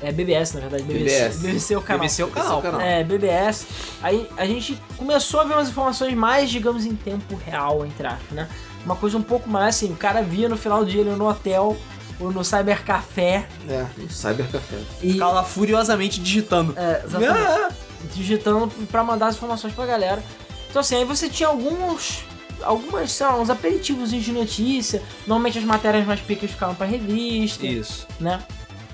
[0.00, 0.82] É BBS, na verdade.
[0.82, 1.38] BBC, BBS.
[1.40, 2.00] BBC é o canal.
[2.00, 2.58] BBC é o é canal.
[2.58, 2.80] o canal.
[2.80, 3.66] É, BBS.
[4.02, 8.30] Aí a gente começou a ver umas informações mais, digamos, em tempo real, entre aspas,
[8.32, 8.48] né?
[8.84, 11.26] Uma coisa um pouco mais assim, o cara via no final do dia ele no
[11.26, 11.74] hotel
[12.20, 14.76] ou no cybercafé É, no Cybercafé.
[15.02, 16.74] e Ficava lá furiosamente digitando.
[16.76, 17.74] é, exatamente,
[18.14, 20.22] digitando pra mandar as informações pra galera.
[20.68, 22.24] Então assim, aí você tinha alguns
[22.64, 25.02] algumas, sei lá, uns aperitivos de notícia.
[25.26, 28.06] Normalmente as matérias mais picas ficavam pra revista, Isso.
[28.20, 28.42] né?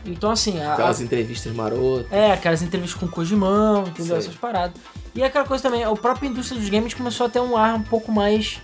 [0.05, 2.11] Então assim, a, Aquelas entrevistas marotas.
[2.11, 4.17] É, aquelas entrevistas com Kojimão, entendeu?
[4.17, 4.19] Sei.
[4.19, 4.81] Essas paradas.
[5.15, 7.83] E aquela coisa também, a própria indústria dos games começou a ter um ar um
[7.83, 8.61] pouco mais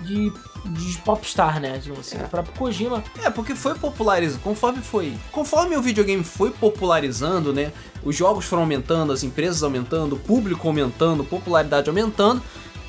[0.00, 0.32] de,
[0.64, 1.78] de popstar, né?
[1.78, 2.18] Digamos assim.
[2.18, 2.24] É.
[2.24, 3.02] O próprio Kojima.
[3.22, 5.14] É, porque foi popularizando, conforme foi.
[5.30, 7.72] Conforme o videogame foi popularizando, né?
[8.02, 12.42] Os jogos foram aumentando, as empresas aumentando, o público aumentando, popularidade aumentando,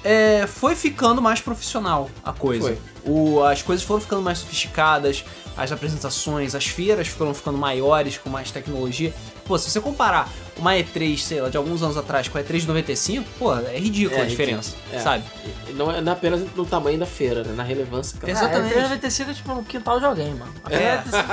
[0.04, 2.68] é, foi ficando mais profissional a coisa.
[2.76, 2.78] Foi.
[3.04, 5.24] O, as coisas foram ficando mais sofisticadas,
[5.58, 9.14] as apresentações, as feiras foram ficando maiores, com mais tecnologia.
[9.46, 12.60] Pô, se você comparar uma E3, sei lá, de alguns anos atrás com a E3
[12.60, 14.76] de 95, pô, é ridícula É, a diferença.
[14.94, 15.00] É.
[15.00, 15.24] sabe?
[15.74, 17.54] Não é não é apenas no tamanho da feira, né?
[17.56, 18.18] Na relevância.
[18.20, 18.74] que ela- Exatamente.
[18.76, 20.54] É, a 395 é tipo no quintal de alguém, mano.
[20.64, 20.98] Apesar, É.
[20.98, 21.32] de, ter sido-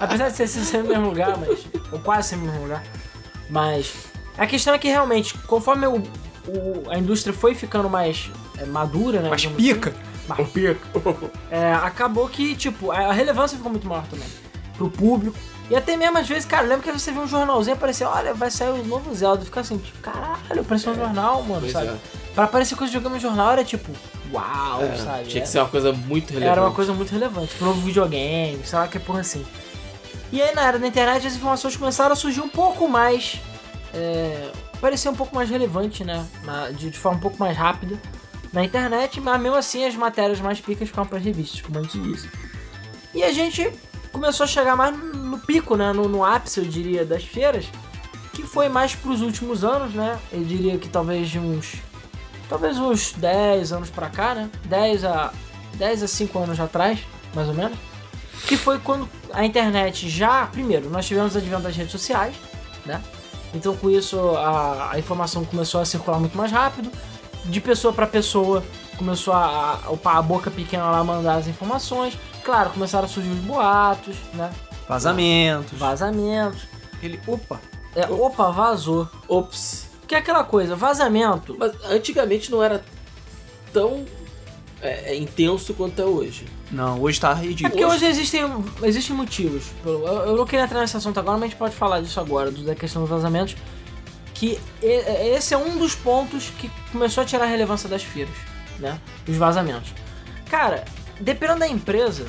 [0.00, 1.60] apesar de ser sempre no mesmo lugar, mas.
[1.92, 2.84] Ou quase sempre no mesmo lugar.
[3.48, 3.92] Mas.
[4.36, 6.02] A questão é que realmente, conforme o,
[6.48, 9.28] o- a indústria foi ficando mais é, madura, né?
[9.28, 9.94] Mais digamos assim, pica.
[10.28, 10.80] mais pica.
[11.50, 14.26] É, acabou que, tipo, a relevância ficou muito maior também.
[14.76, 15.36] Pro público.
[15.70, 18.50] E até mesmo às vezes, cara, lembra que você viu um jornalzinho aparecer, olha, vai
[18.50, 19.44] sair o novo Zelda.
[19.44, 21.88] Fica assim, tipo, caralho, apareceu um jornal, mano, Pois sabe?
[21.88, 21.96] é.
[22.34, 23.92] Pra aparecer coisa jogando no jornal era tipo,
[24.32, 25.18] uau, É, sabe?
[25.24, 26.50] Tinha que Era- ser uma coisa muito relevante.
[26.58, 27.48] era uma coisa muito relevante.
[27.52, 29.44] Tipo, novo videogame, sei lá que porra assim.
[30.32, 33.40] E aí na era da internet as informações começaram a surgir um pouco mais.
[33.94, 36.26] É, parecer um pouco mais relevante, né?
[36.76, 37.98] De, de forma um pouco mais rápida
[38.52, 42.00] na internet, mas mesmo assim as matérias mais picas ficavam para revistas, como a gente
[42.00, 42.28] disse.
[43.14, 43.70] E a gente
[44.12, 45.92] começou a chegar mais no pico, né?
[45.92, 47.66] No, no ápice, eu diria, das feiras,
[48.32, 50.18] que foi mais pros últimos anos, né?
[50.32, 51.76] Eu diria que talvez de uns.
[52.48, 54.50] Talvez uns 10 anos pra cá, né?
[54.64, 55.32] 10 a,
[55.74, 56.98] 10 a 5 anos atrás,
[57.32, 57.78] mais ou menos.
[58.46, 60.46] Que foi quando a internet já.
[60.46, 62.34] Primeiro, nós tivemos o advento das redes sociais,
[62.84, 63.00] né?
[63.54, 66.90] Então com isso a, a informação começou a circular muito mais rápido.
[67.44, 68.62] De pessoa para pessoa
[68.96, 72.18] começou a, a, a boca pequena lá mandar as informações.
[72.44, 74.50] Claro, começaram a surgir os boatos, né?
[74.88, 75.78] Vazamentos.
[75.78, 76.62] Vazamentos.
[77.02, 77.60] Ele, opa.
[77.94, 79.08] É, opa, vazou.
[79.28, 79.88] Ops.
[80.06, 81.56] Que é aquela coisa, vazamento.
[81.58, 82.84] Mas antigamente não era
[83.72, 84.04] tão
[84.82, 86.46] é, é, intenso quanto é hoje.
[86.70, 87.70] Não, hoje tá É ridículo.
[87.70, 88.42] porque hoje existem,
[88.82, 89.64] existem motivos.
[89.84, 92.50] Eu, eu não queria entrar nesse assunto agora, mas a gente pode falar disso agora,
[92.50, 93.56] da questão dos vazamentos.
[94.34, 98.34] Que e- esse é um dos pontos que começou a tirar a relevância das feiras,
[98.78, 98.98] né?
[99.28, 99.92] Os vazamentos.
[100.48, 100.84] Cara,
[101.20, 102.26] dependendo da empresa,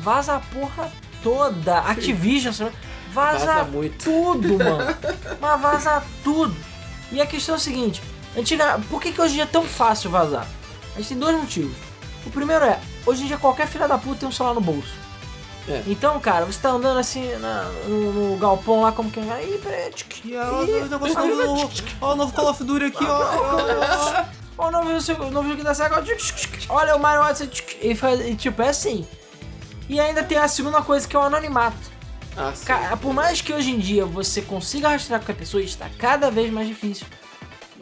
[0.00, 0.90] vaza a porra
[1.22, 1.78] toda.
[1.78, 2.72] Activision, sabe?
[3.12, 4.04] vaza, Vaza muito.
[4.04, 4.96] tudo, mano.
[5.40, 6.54] Mas vaza tudo.
[7.12, 8.02] E a questão é a seguinte:
[8.36, 10.46] antiga, por que, que hoje em dia é tão fácil vazar?
[10.94, 11.74] A gente tem dois motivos.
[12.26, 14.92] O primeiro é, hoje em dia qualquer filha da puta tem um celular no bolso.
[15.68, 15.82] É.
[15.86, 19.18] Então, cara, você tá andando assim na- no, no galpão lá, como que.
[19.18, 19.92] Ih, peraí,
[20.24, 24.24] E ó, o negócio novo, ó, o novo Call of Duty aqui, ó.
[24.58, 26.02] Ó, o novo, o novo jogo da SEGA.
[26.68, 27.50] Olha o Mario Odyssey.
[27.82, 29.06] E, faz, e tipo, é assim.
[29.88, 31.76] E ainda tem a segunda coisa que é o anonimato.
[32.36, 32.64] Ah, sim.
[32.64, 36.52] Cara, por mais que hoje em dia você consiga rastrear qualquer pessoa, está cada vez
[36.52, 37.06] mais difícil.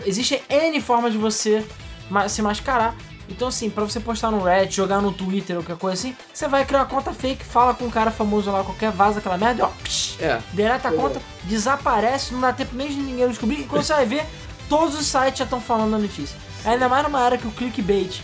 [0.07, 1.65] Existem N formas de você
[2.11, 2.95] ma- se mascarar.
[3.29, 6.47] Então, assim, pra você postar no Reddit, jogar no Twitter ou qualquer coisa assim, você
[6.47, 9.61] vai criar uma conta fake, fala com um cara famoso lá, qualquer vaza aquela merda,
[9.61, 10.41] e ó, psh, É.
[10.53, 13.61] deleta a conta, desaparece, não dá tempo nem de ninguém descobrir.
[13.61, 14.27] E quando você vai ver,
[14.69, 16.37] todos os sites já estão falando da notícia.
[16.65, 18.21] Ainda mais numa era que o clickbait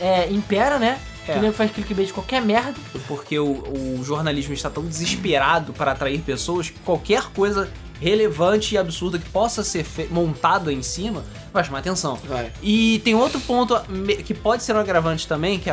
[0.00, 0.98] é, impera, né?
[1.28, 1.34] É.
[1.34, 2.74] Que nego faz clickbait de qualquer merda.
[3.06, 8.78] Porque o, o jornalismo está tão desesperado para atrair pessoas que qualquer coisa relevante e
[8.78, 12.16] absurda que possa ser montada em cima vai chamar atenção.
[12.28, 12.52] Vai.
[12.62, 13.78] E tem outro ponto
[14.24, 15.70] que pode ser um agravante também, que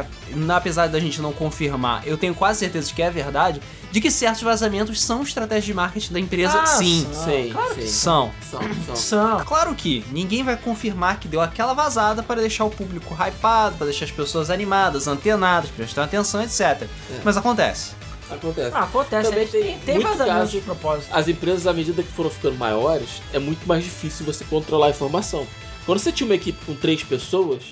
[0.49, 3.61] apesar da gente não confirmar, eu tenho quase certeza de que é verdade,
[3.91, 7.07] de que certos vazamentos são estratégias de marketing da empresa, Ah, sim.
[7.13, 7.23] são.
[7.25, 7.87] Sim, claro sim.
[7.87, 8.31] São.
[8.51, 8.95] São, são.
[8.95, 9.45] São.
[9.45, 13.85] Claro que ninguém vai confirmar que deu aquela vazada para deixar o público hypado, para
[13.85, 16.87] deixar as pessoas animadas, antenadas, prestando atenção, etc.
[17.23, 17.91] Mas acontece.
[18.29, 18.71] Acontece.
[18.75, 19.29] Ah, acontece.
[19.29, 20.51] Também tem, tem tem muito vazamento caso.
[20.51, 21.07] de propósito.
[21.15, 24.89] As empresas, à medida que foram ficando maiores, é muito mais difícil você controlar a
[24.89, 25.47] informação.
[25.87, 27.63] Quando você tinha uma equipe com três pessoas,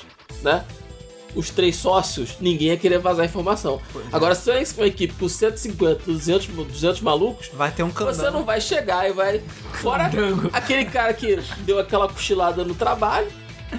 [0.41, 0.63] né?
[1.35, 3.81] Os três sócios, ninguém ia querer vazar a informação.
[4.11, 8.15] Agora, se você tem uma equipe com 150, 200, 200 malucos, Vai ter um você
[8.21, 8.31] canal.
[8.31, 9.41] não vai chegar e vai.
[9.83, 10.49] Fora Candango.
[10.53, 13.27] aquele cara que deu aquela cochilada no trabalho,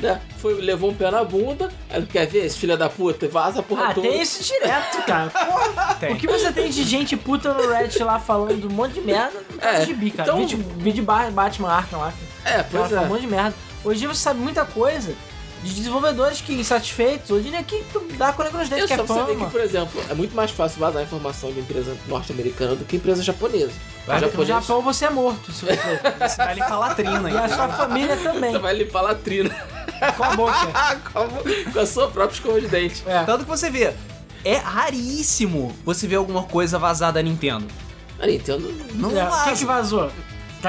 [0.02, 0.20] né?
[0.36, 3.60] Foi, levou um pé na bunda, aí não quer ver esse filho da puta, vaza
[3.60, 4.06] a porra Ah, toda.
[4.06, 5.30] tem isso direto, cara.
[5.32, 6.12] Porra.
[6.12, 9.42] O que você tem de gente puta no Reddit lá falando um monte de merda,
[9.58, 10.28] tá É, de bi, cara.
[10.28, 12.12] então- Vídeo, vídeo Ba- Batman Arkham lá.
[12.44, 13.08] É, Ela pois fala um é.
[13.08, 13.54] monte de merda.
[13.86, 15.14] Hoje em dia você sabe muita coisa
[15.62, 17.30] de desenvolvedores que insatisfeitos.
[17.30, 19.26] Hoje em dia que tu dá com os dentes Eu que é fama.
[19.26, 23.22] que, por exemplo, é muito mais fácil vazar informação de empresa norte-americana do que empresa
[23.22, 23.70] japonesa.
[24.04, 25.76] Vai, no japonês, Japão você é morto, se você...
[25.76, 28.50] Você vai limpar a latrina e a sua família também.
[28.50, 29.54] você vai limpar a latrina
[30.16, 31.00] Com a boca.
[31.12, 33.04] com, com a sua própria escova de dente.
[33.06, 33.22] É.
[33.24, 33.94] Tanto que você vê,
[34.44, 37.66] é raríssimo você ver alguma coisa vazada da Nintendo.
[38.18, 39.44] A Nintendo Não É, vaza.
[39.44, 40.10] Quem que vazou?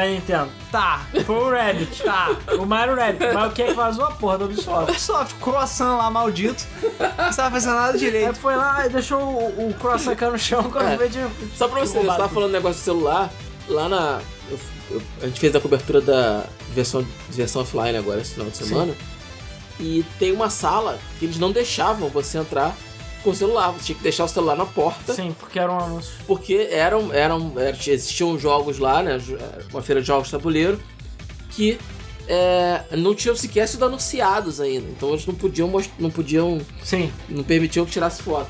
[0.02, 0.50] Tá Nintendo.
[0.72, 1.06] Tá.
[1.26, 2.04] Foi o Reddit.
[2.04, 2.36] Tá.
[2.60, 3.34] O Mario Reddit.
[3.34, 4.06] Mas o que é que vazou?
[4.06, 4.92] A porra do Ubisoft.
[4.92, 6.64] Ubisoft, croissant lá, maldito.
[7.18, 8.36] Não estava fazendo nada Aí direito.
[8.36, 10.98] foi lá e deixou o, o croissant cair no chão quando É.
[10.98, 11.20] veio de...
[11.56, 13.30] Só pra você você tava falando negócio do celular,
[13.68, 14.20] lá na.
[14.52, 14.60] eu-
[14.92, 18.94] eu- a gente fez a cobertura da versão, versão offline agora esse final de semana.
[19.80, 22.76] E tem uma sala que eles não deixavam você entrar
[23.28, 23.72] com o celular.
[23.72, 25.14] Você tinha que deixar o celular na porta.
[25.14, 26.14] Sim, porque era um anúncio.
[26.26, 29.18] Porque eram, eram, era- existiam jogos lá, né?
[29.20, 29.38] jo-
[29.72, 30.80] Uma feira de jogos de tabuleiro,
[31.52, 31.78] que
[32.28, 34.88] é, não tinham sequer sido anunciados ainda.
[34.90, 37.12] Então eles não podiam, não podiam, Sim.
[37.28, 38.50] não permitiam que tirasse foto.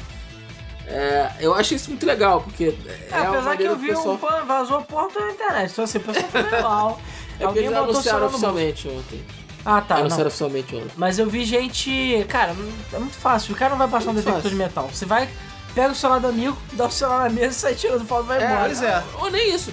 [0.87, 4.17] É, eu acho isso muito legal, porque é, É, apesar que eu vi pessoal- um
[4.17, 5.71] pan vazou a porta na internet.
[5.71, 7.01] Então assim, o pessoal foi legal.
[7.39, 9.23] É porque eles anunciaram oficialmente ontem.
[9.65, 9.97] Ah, tá.
[10.03, 10.05] Não.
[10.27, 10.91] oficialmente ontem.
[10.95, 12.25] Mas eu vi gente.
[12.29, 12.55] Cara,
[12.93, 13.53] é muito fácil.
[13.53, 14.57] O cara não vai passar um Muito detector fácil.
[14.57, 14.89] de metal.
[14.93, 15.29] Você vai,
[15.75, 18.43] pega o celular do amigo, dá o celular na mesa, sai tirando foto e vai
[18.43, 18.65] embora.
[18.65, 19.03] pois é.
[19.19, 19.71] Ou nem isso.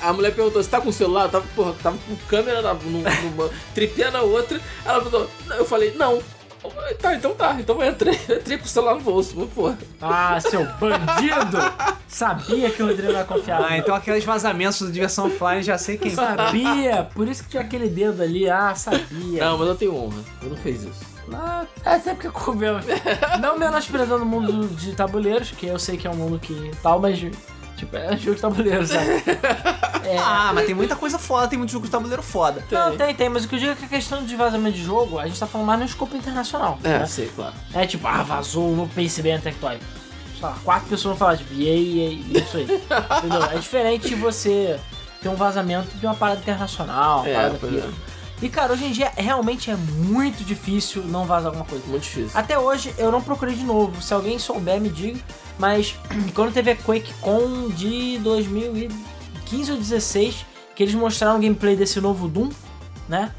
[0.00, 1.24] A mulher perguntou, você tá com o celular?
[1.24, 4.60] Eu tava, porra, tava com câmera na, num- numa, tripé na outra.
[4.84, 6.20] Ela perguntou, eu falei, não.
[7.00, 7.56] Tá, então tá.
[7.58, 9.78] Então eu entrei, eu entrei com o celular no bolso, porra.
[10.00, 11.58] Ah, seu bandido!
[12.08, 13.62] Sabia que o Rodrigo não ia confiar.
[13.62, 16.10] Ah, então aqueles vazamentos do Diversão Offline, já sei quem.
[16.10, 17.08] Sabia!
[17.14, 18.48] Por isso que tinha aquele dedo ali.
[18.48, 19.44] Ah, sabia.
[19.44, 20.22] Não, mas eu tenho honra.
[20.42, 21.18] Eu não fiz isso.
[21.32, 22.76] Ah, é sempre que eu comeu.
[23.40, 26.98] Não menosprezando o mundo de tabuleiros, que eu sei que é um mundo que tal,
[26.98, 27.18] mas
[27.78, 29.22] tipo, é jogo de tabuleiro, sabe?
[30.08, 32.64] É, Ah, mas tem muita coisa foda, tem muito jogo de tabuleiro foda.
[32.70, 34.82] não, tem, tem, mas o que eu digo é que a questão de vazamento de
[34.82, 36.78] jogo, a gente tá falando mais no escopo internacional.
[36.82, 37.06] É, né?
[37.06, 37.52] sei, claro.
[37.74, 39.78] É tipo, ah, vazou o novo PCB na Tectoy.
[40.38, 42.64] Sei lá, quatro pessoas vão falar, tipo, e aí, e aí, isso aí.
[43.18, 43.42] Entendeu?
[43.50, 44.80] É diferente de você
[45.20, 47.88] ter um vazamento de uma parada internacional, uma É, parada pois pica.
[48.40, 51.84] E cara, hoje em dia realmente é muito difícil não vazar alguma coisa.
[51.86, 52.30] Muito difícil.
[52.34, 54.00] Até hoje eu não procurei de novo.
[54.00, 55.20] Se alguém souber, me diga.
[55.58, 55.96] Mas
[56.34, 60.46] quando teve a QuakeCon de 2015 ou 2016,
[60.76, 62.50] que eles mostraram gameplay desse novo Doom,
[63.08, 63.34] né?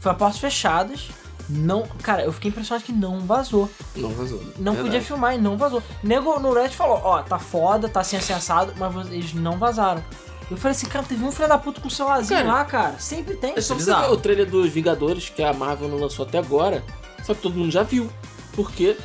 [0.00, 1.08] Foi a portas fechadas.
[1.48, 3.70] Não, cara, eu fiquei impressionado que não vazou.
[3.94, 4.40] Não vazou.
[4.58, 4.82] Não Verdade.
[4.82, 5.80] podia filmar e não vazou.
[6.02, 10.02] Nego no Reddit falou, ó, tá foda, tá assim assado, mas eles não vazaram.
[10.50, 12.98] Eu falei assim, cara, teve um filho da puta com um celularzinho Cara, lá, cara.
[12.98, 13.52] Sempre tem.
[13.56, 14.08] É só você bizarro.
[14.08, 16.84] ver o trailer dos Vingadores que a Marvel não lançou até agora.
[17.24, 18.08] Só que todo mundo já viu.
[18.52, 18.96] Porque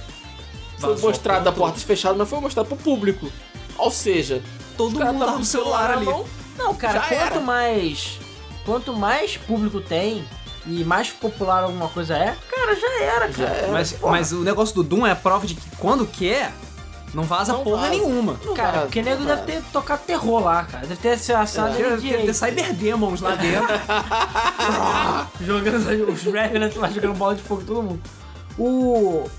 [0.77, 3.32] foi Vazou mostrado a portas fechadas, mas foi mostrado pro público.
[3.77, 4.41] Ou seja,
[4.77, 6.06] Todo o mundo tá com o celular na ali.
[6.06, 6.25] mão.
[6.58, 7.39] Não, cara, Já quanto era.
[7.39, 8.19] mais.
[8.65, 10.23] Quanto mais público tem,
[10.67, 13.58] e mais popular alguma coisa é, cara, já era, Já cara.
[13.58, 13.71] era.
[13.71, 16.54] Mas, mas o negócio do Doom é a prova de que quando quer,
[17.13, 17.89] não vaza Não porra vaza.
[17.91, 18.39] nenhuma.
[18.45, 20.88] Não Cara, vaza, porque nego deve ter tocado terror lá, cara.
[20.88, 22.34] Deve ter se assado Deve ele ter, ter direito.
[22.34, 23.67] Cyber Demons lá dentro.
[25.41, 28.02] jogando os Revenants lá jogando bola de fogo todo mundo.
[28.58, 29.30] O.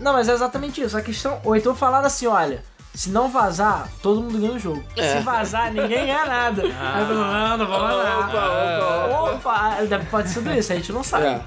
[0.00, 0.96] Não, mas é exatamente isso.
[0.96, 1.38] A questão.
[1.44, 2.62] Ou então falaram assim: olha,
[2.94, 4.82] se não vazar, todo mundo ganha o jogo.
[4.96, 5.16] É.
[5.16, 6.62] Se vazar, ninguém ganha nada.
[6.80, 8.18] Aí eu falo, não, não vou vazar.
[8.18, 11.26] Opa, opa, Opa, deve- pode ser tudo isso, a gente não sabe.
[11.26, 11.40] É.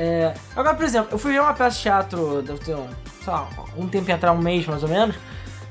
[0.00, 2.86] É, agora, por exemplo, eu fui ver uma peça de teatro, deve ter um,
[3.22, 5.16] sei lá, um tempo atrás, um mês mais ou menos.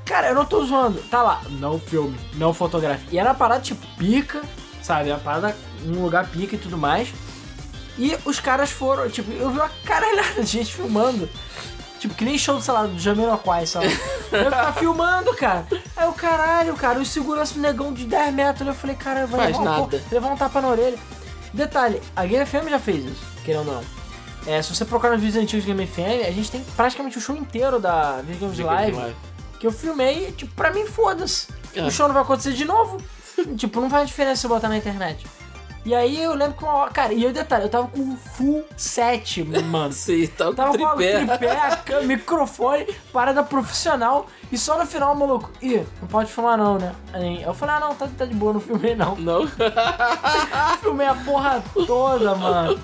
[0.04, 1.00] Cara, eu não tô zoando.
[1.10, 3.08] Tá lá, não filme, não fotografia.
[3.12, 4.42] E era uma parada tipo pica,
[4.82, 5.10] sabe?
[5.10, 7.12] Uma parada num lugar pica e tudo mais.
[7.98, 11.28] E os caras foram, tipo, eu vi uma caralhada de gente filmando.
[11.98, 13.88] Tipo, que nem show, sei lá, do Jamiroquai, sabe?
[14.30, 15.66] Eu tá filmando, cara.
[15.96, 18.68] Aí o caralho, cara, os seguranças um negão de 10 metros.
[18.68, 20.98] Eu falei, cara, vai levar um, levar um tapa na orelha.
[21.52, 23.84] Detalhe, a Game FM já fez isso, querendo ou não.
[24.48, 27.20] É, se você procurar nos vídeos antigos da Game FM, a gente tem praticamente o
[27.20, 29.14] show inteiro da Video Games Live,
[29.60, 31.48] que eu filmei, tipo, pra mim, foda-se.
[31.76, 31.82] É.
[31.82, 32.96] O show não vai acontecer de novo.
[33.58, 35.26] tipo, não faz diferença se botar na internet.
[35.84, 38.16] E aí eu lembro que uma hora, cara, e o detalhe, eu tava com um
[38.16, 39.92] full set, mano.
[39.92, 41.26] Sim, com Tava com o tripé.
[41.26, 44.28] tripé, a câmera, microfone, parada profissional.
[44.50, 46.94] E só no final, maluco, ih, não pode filmar não, né?
[47.12, 49.14] Aí eu falei, ah não, tá, tá de boa, não filmei não.
[49.16, 49.46] Não?
[50.80, 52.80] Filmei a porra toda, mano.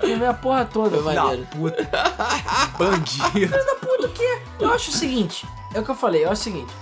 [0.00, 0.98] Filmei a porra toda.
[0.98, 1.46] Foi Da maneiro.
[1.50, 1.88] puta.
[2.78, 3.48] Bandido.
[3.50, 4.38] da puta, o quê?
[4.60, 6.72] Eu acho o seguinte, é o que eu falei, eu acho o seguinte.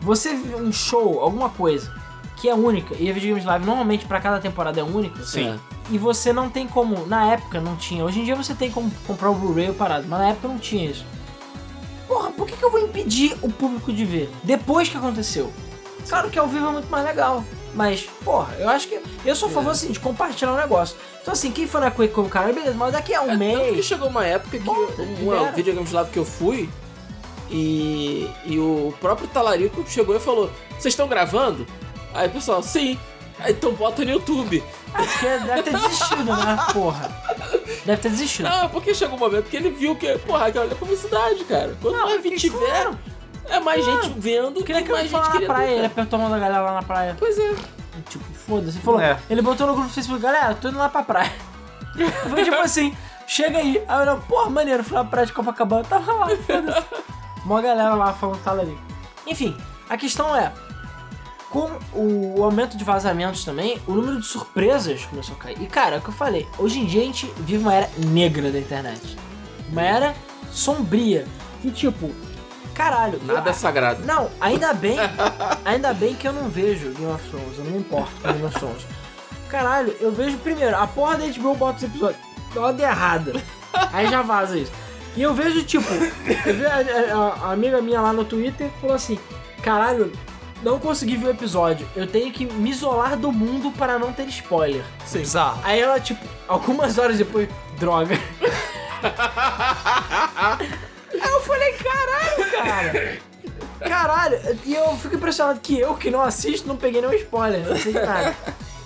[0.00, 1.92] Você vê um show, alguma coisa,
[2.36, 5.58] que é única, e a Video Games Live normalmente pra cada temporada é única, Sim.
[5.90, 8.90] e você não tem como, na época não tinha, hoje em dia você tem como
[9.06, 11.06] comprar o Blu-ray ou parado, mas na época não tinha isso.
[12.06, 14.30] Porra, por que, que eu vou impedir o público de ver?
[14.42, 15.50] Depois que aconteceu.
[16.06, 17.42] Claro que ao vivo é muito mais legal.
[17.74, 19.00] Mas, porra, eu acho que.
[19.24, 20.96] Eu sou a favor assim, de compartilhar um negócio.
[21.20, 23.38] Então assim, quem for na Quake como cara, beleza, mas daqui a um É, tanto
[23.66, 23.84] que mês.
[23.84, 25.52] chegou uma época que Bota, uma libera.
[25.52, 26.68] videogames live que eu fui
[27.50, 31.66] e, e o próprio Talarico chegou e falou: Vocês estão gravando?
[32.14, 32.98] Aí o pessoal, sim.
[33.40, 34.62] Aí então bota no YouTube.
[34.92, 36.66] Porque deve ter desistido, né?
[36.72, 37.22] Porra.
[37.84, 38.48] Deve ter desistido.
[38.48, 41.76] Não, porque chegou um momento que ele viu que, porra, aquela é publicidade, cara.
[41.82, 42.98] Quanto Não, mais gente tiver, claro.
[43.48, 45.46] É mais gente vendo Que mais gente lá na querendo.
[45.46, 47.16] praia, ele apertou a mão da galera lá na praia.
[47.18, 47.54] Pois é.
[48.08, 48.76] Tipo, foda-se.
[48.78, 49.18] Ele falou, É.
[49.30, 51.32] ele botou no grupo do Facebook, galera, tô indo lá pra praia.
[52.28, 52.94] Foi tipo assim,
[53.26, 53.82] chega aí.
[53.86, 56.82] Aí eu, não, porra, maneiro, fui lá pra praia de Copacabana, tava lá, foda-se.
[57.44, 58.76] Uma galera lá falando tava ali.
[59.26, 59.56] Enfim,
[59.88, 60.52] a questão é,
[61.50, 65.62] com o aumento de vazamentos também, o número de surpresas começou a cair.
[65.62, 67.90] E cara, é o que eu falei, hoje em dia a gente vive uma era
[67.98, 69.16] negra da internet.
[69.70, 70.14] Uma era
[70.50, 71.26] sombria.
[71.62, 72.10] Que tipo,
[72.74, 73.20] caralho.
[73.24, 74.04] Nada é eu- sagrado.
[74.04, 74.98] não, ainda bem,
[75.64, 78.44] ainda bem que eu não vejo Game of Thrones, eu não me importo com Game
[78.44, 78.86] of Thrones.
[79.48, 82.20] Caralho, eu vejo primeiro, a porra da HBO bota os episódios
[82.54, 83.32] da ordem errada.
[83.92, 84.72] Aí já vaza isso.
[85.16, 88.96] E eu vejo, tipo, eu vi a, a- a amiga minha lá no Twitter falou
[88.96, 89.18] assim:
[89.62, 90.12] caralho,
[90.62, 94.26] não consegui ver o episódio, eu tenho que me isolar do mundo para não ter
[94.28, 94.82] spoiler.
[95.06, 95.20] Sim.
[95.20, 95.60] Bizarro.
[95.62, 98.18] Aí ela, tipo, algumas horas depois, droga.
[101.20, 103.18] Aí eu falei, caralho, cara.
[103.80, 107.76] Caralho, e eu fico impressionado que eu, que não assisto, não peguei nenhum spoiler, não
[107.76, 108.34] sei de nada.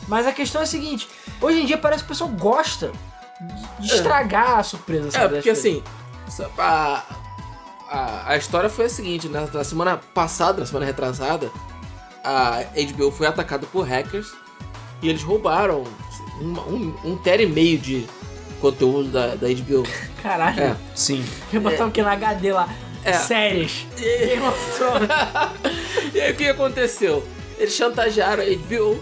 [0.08, 1.08] Mas a questão é a seguinte,
[1.40, 2.90] hoje em dia parece que o pessoal gosta
[3.78, 5.24] de- de estragar a surpresa, sabe?
[5.24, 5.82] É, porque assim,
[6.58, 7.04] a,
[7.88, 9.48] a, a história foi a seguinte, né?
[9.52, 11.50] Na semana passada, na semana retrasada,
[12.24, 12.62] a
[12.94, 14.32] HBO foi atacada por hackers
[15.02, 15.84] e eles roubaram
[16.40, 18.06] um, um, um tera e meio de
[18.60, 19.84] conteúdo da, da HBO.
[20.22, 20.76] Caralho, É.
[20.94, 21.24] Sim.
[21.52, 22.68] eu botar o que na HD lá?
[23.04, 23.12] É.
[23.12, 23.86] Séries.
[23.96, 25.08] E aí, Game of Thrones.
[26.14, 27.24] e aí o que aconteceu?
[27.58, 29.00] Eles chantagearam a HBO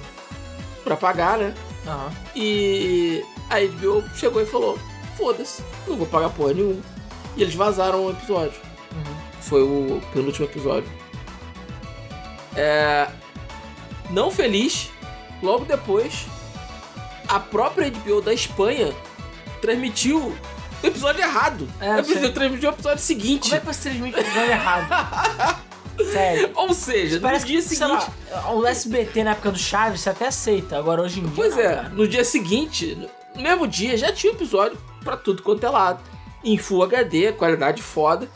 [0.84, 1.54] pra pagar, né?
[1.86, 2.10] Aham.
[2.34, 4.78] E a HBO chegou e falou:
[5.16, 6.80] Foda-se, não vou pagar porra nenhuma.
[7.36, 8.60] E eles vazaram o episódio.
[9.40, 10.88] Foi o penúltimo episódio.
[12.56, 13.08] É.
[14.10, 14.90] Não feliz,
[15.42, 16.26] logo depois,
[17.28, 18.94] a própria HBO da Espanha
[19.60, 20.34] transmitiu
[20.82, 21.68] o episódio errado.
[21.80, 22.30] É, eu sei.
[22.32, 23.42] transmitiu o episódio seguinte.
[23.50, 25.66] Como é que você transmite o episódio errado?
[26.12, 26.50] Sério.
[26.54, 28.10] Ou seja, Parece no dia que, seguinte.
[28.30, 31.32] lá, o SBT na época do Chaves você até aceita, agora hoje em dia.
[31.34, 31.88] Pois não, é, cara.
[31.88, 32.98] no dia seguinte,
[33.34, 36.00] no mesmo dia, já tinha episódio pra tudo quanto é lado.
[36.44, 38.28] Em Full HD, qualidade foda.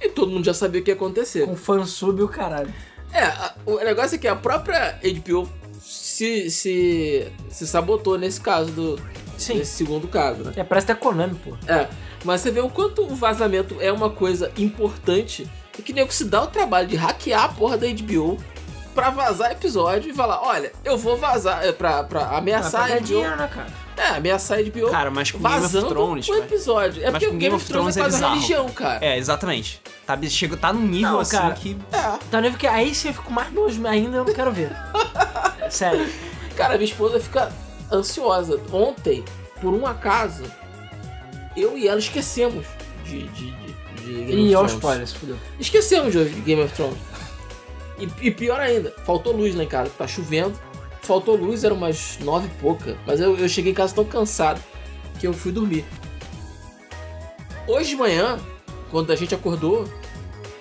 [0.00, 1.46] E todo mundo já sabia o que ia acontecer.
[1.46, 2.72] Com fansub e o caralho.
[3.12, 5.48] É, a- o negócio é que a própria HBO
[5.80, 9.00] se, se, se sabotou nesse caso do.
[9.40, 9.54] Sim.
[9.58, 10.52] Nesse segundo caso, né?
[10.56, 11.56] É, parece até Konami, pô.
[11.66, 11.88] É.
[12.24, 16.24] Mas você vê o quanto o vazamento é uma coisa importante e que nego se
[16.26, 18.36] dá o trabalho de hackear a porra da HBO
[18.94, 22.94] pra vazar episódio e falar, olha, eu vou vazar, é, pra, pra Ah, ameaçar pra
[22.96, 23.06] a HBO.
[23.06, 23.66] dinheiro, né, cara?
[23.96, 26.44] É, ameaçar a HBO Cara, mas com Game of vazando Thrones, o velho.
[26.44, 27.02] episódio.
[27.02, 28.34] É Mas porque o Game of Thrones é quase uma bizarro.
[28.34, 29.04] religião, cara.
[29.04, 29.80] É, exatamente.
[30.06, 31.54] Tá, chega, tá num nível Não, assim cara.
[31.54, 31.76] que.
[31.92, 32.18] É.
[32.30, 34.70] Tá nível que aí se eu fico mais nojo ainda, eu não quero ver.
[35.70, 36.06] Sério.
[36.56, 37.50] Cara, minha esposa fica
[37.92, 38.60] ansiosa.
[38.72, 39.24] Ontem,
[39.60, 40.44] por um acaso,
[41.56, 42.66] eu e ela esquecemos
[43.04, 44.72] de, de, de, de Game E of Thrones.
[44.72, 45.36] spoilers, fudeu.
[45.58, 46.98] Esquecemos de Game of Thrones.
[47.98, 49.90] E, e pior ainda, faltou luz lá em casa.
[49.96, 50.58] Tá chovendo.
[51.02, 52.96] Faltou luz, era umas nove e pouca.
[53.06, 54.60] Mas eu, eu cheguei em casa tão cansado
[55.18, 55.84] que eu fui dormir.
[57.66, 58.38] Hoje de manhã,
[58.90, 59.88] quando a gente acordou,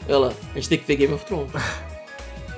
[0.08, 1.52] ela, a gente tem que ver Game of Thrones.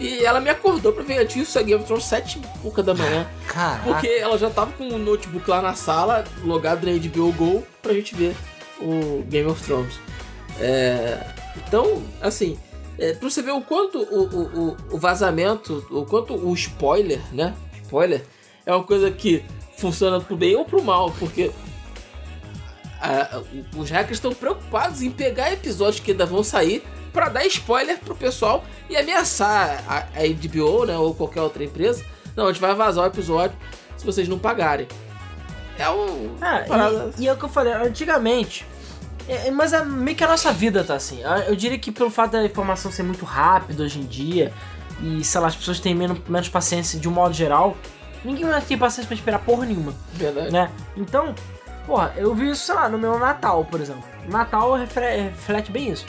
[0.02, 2.94] E ela me acordou pra ver, tinha isso Game of Thrones sete e pouca da
[2.96, 3.28] manhã.
[3.48, 3.84] Caraca.
[3.84, 7.94] Porque ela já tava com o notebook lá na sala, logado na HBO Go, pra
[7.94, 8.36] gente ver
[8.80, 9.94] o Game of Thrones.
[10.60, 11.24] É,
[11.68, 12.58] então, assim,
[12.98, 14.24] é, pra você ver o quanto o,
[14.72, 17.54] o, o- vazamento, o quanto o spoiler, né?
[17.84, 18.24] Spoiler,
[18.66, 19.44] é uma coisa que
[19.78, 21.52] funciona pro bem ou pro mal, porque
[23.00, 23.42] a-
[23.76, 26.84] os hackers estão preocupados em pegar episódios que ainda vão sair
[27.14, 32.04] pra dar spoiler pro pessoal e ameaçar a, a HBO, né, ou qualquer outra empresa.
[32.36, 33.56] Não, a gente vai vazar o episódio
[33.98, 34.88] se vocês não pagarem.
[35.78, 36.64] É um Ah,
[37.18, 38.66] e, e é o que eu falei, antigamente.
[39.28, 41.24] é- é- mas é meio que a nossa vida tá assim.
[41.24, 44.52] Ah, Eu diria que pelo fato da informação ser muito rápida hoje em dia,
[45.02, 47.76] e sei lá, as pessoas têm menos, menos paciência de um modo geral,
[48.24, 50.52] ninguém mais tem paciência pra esperar porra nenhuma, Verdade.
[50.52, 50.70] né?
[50.96, 51.34] Então,
[51.88, 54.04] porra, eu vi isso, sei lá, no meu Natal, por exemplo.
[54.30, 56.06] Natal reflete bem isso.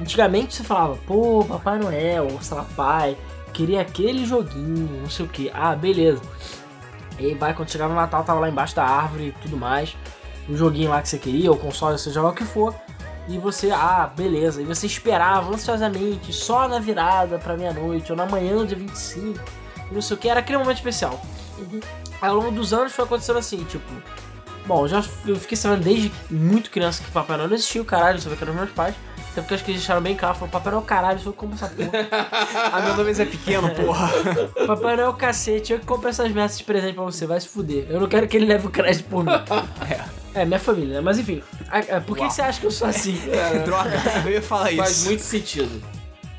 [0.00, 3.16] Antigamente você falava, pô, Papai Noel, ou sei lá, pai,
[3.52, 5.50] queria aquele joguinho, não sei o que.
[5.52, 6.22] Ah, beleza.
[7.18, 9.94] E aí vai, quando chegar no Natal, tava lá embaixo da árvore e tudo mais.
[10.48, 12.74] O joguinho lá que você queria, o console, seja lá o que for.
[13.28, 14.62] E você, ah, beleza.
[14.62, 19.38] E você esperava ansiosamente, só na virada pra meia-noite, ou na manhã do dia 25,
[19.90, 20.30] e não sei o que.
[20.30, 21.20] Era aquele momento especial.
[22.22, 23.84] Aí, ao longo dos anos foi acontecendo assim, tipo...
[24.66, 27.84] Bom, eu já eu fiquei sabendo desde muito criança que Papai Noel não existia, o
[27.84, 28.94] caralho, eu sabia que eram meus pais.
[29.32, 31.54] Até porque acho que eles deixaram bem claro, falaram, Papai Noel, caralho, eu sou como
[31.54, 31.90] essa porra.
[32.72, 34.10] Ah, meu nome é pequeno, porra.
[34.66, 37.86] Papai Noel, cacete, eu que compro essas merdas de presente pra você, vai se fuder.
[37.88, 39.30] Eu não quero que ele leve o crédito por mim.
[40.32, 41.00] É, minha família, né?
[41.00, 41.42] Mas enfim,
[42.06, 43.20] por que, que você acha que eu sou assim?
[43.64, 43.90] Droga,
[44.24, 44.80] eu ia falar isso.
[44.80, 45.82] Faz muito sentido.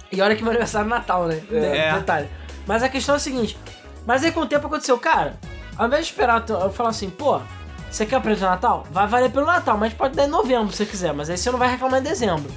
[0.10, 1.42] E olha que meu aniversário é Natal, né?
[1.52, 1.94] É.
[1.96, 2.30] Detalhe.
[2.66, 3.58] Mas a questão é a seguinte:
[4.06, 5.38] mas aí com o tempo aconteceu, cara,
[5.78, 7.42] ao invés de esperar eu falar assim, pô,
[7.90, 8.88] você quer o presente de Natal?
[8.90, 11.52] Vai valer pelo Natal, mas pode dar em novembro se você quiser, mas aí você
[11.52, 12.50] não vai reclamar em dezembro.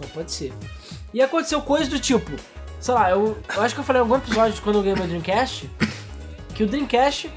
[0.00, 0.52] Não pode ser.
[1.14, 2.30] E aconteceu coisa do tipo,
[2.80, 4.96] sei lá, eu, eu acho que eu falei em algum episódio de quando eu ganhei
[4.96, 5.70] meu Dreamcast,
[6.54, 7.30] que o Dreamcast,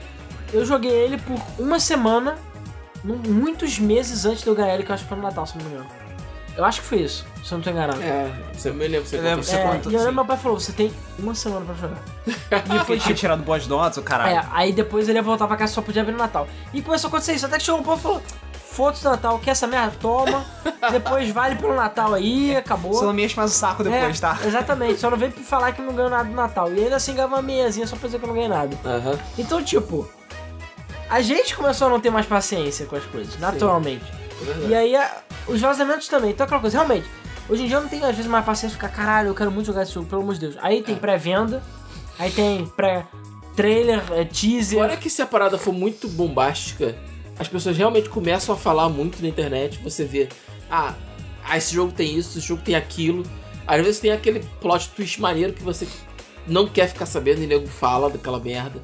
[0.51, 2.38] eu joguei ele por uma semana,
[3.03, 5.57] muitos meses antes de eu ganhar ele, que eu acho que foi no Natal, se
[5.57, 5.88] não me engano.
[6.57, 8.01] Eu acho que foi isso, se eu não tô enganado.
[8.01, 9.53] É, você me lembra, você Eu lembro, contou.
[9.53, 12.01] você É, conta, e eu lembro meu pai falou, você tem uma semana pra jogar.
[12.76, 14.36] E foi tinha tirado boss dots, o caralho.
[14.39, 16.49] É, aí depois ele ia voltar pra casa só podia abrir no Natal.
[16.74, 18.22] E começou a acontecer isso, até que chegou um povo e falou,
[18.72, 19.94] foda-se do Natal, quer essa merda?
[20.00, 20.46] Toma,
[20.92, 22.94] depois vale pelo Natal aí, acabou.
[22.94, 24.40] Você não me enche mais o saco depois, É, tá?
[24.46, 26.72] Exatamente, só não veio pra falar que não ganhou nada no Natal.
[26.74, 28.78] E ainda assim ganhava uma meiazinha só pra dizer que eu não ganhei nada.
[28.86, 29.18] Aham.
[29.38, 30.10] Então, tipo,
[31.10, 34.06] a gente começou a não ter mais paciência com as coisas, naturalmente.
[34.66, 34.68] é.
[34.70, 35.18] E aí, a-
[35.48, 36.32] os vazamentos também.
[36.32, 37.08] Então, aquela coisa, realmente,
[37.50, 39.66] hoje em dia eu não tenho, às vezes, mais paciência ficar, caralho, eu quero muito
[39.66, 40.56] jogar esse jogo, pelo amor de Deus.
[40.62, 40.84] Aí É.
[40.84, 41.62] tem pré-venda,
[42.20, 44.80] aí tem pré-trailer, é, teaser.
[44.80, 46.96] Fora que se a parada for muito bombástica,
[47.40, 50.28] as pessoas realmente começam a falar muito na internet, você vê,
[50.70, 50.94] ah,
[51.44, 53.24] ah, esse jogo tem isso, esse jogo tem aquilo.
[53.66, 55.88] Às vezes tem aquele plot twist maneiro que você
[56.46, 58.82] não quer ficar sabendo e nego fala daquela merda.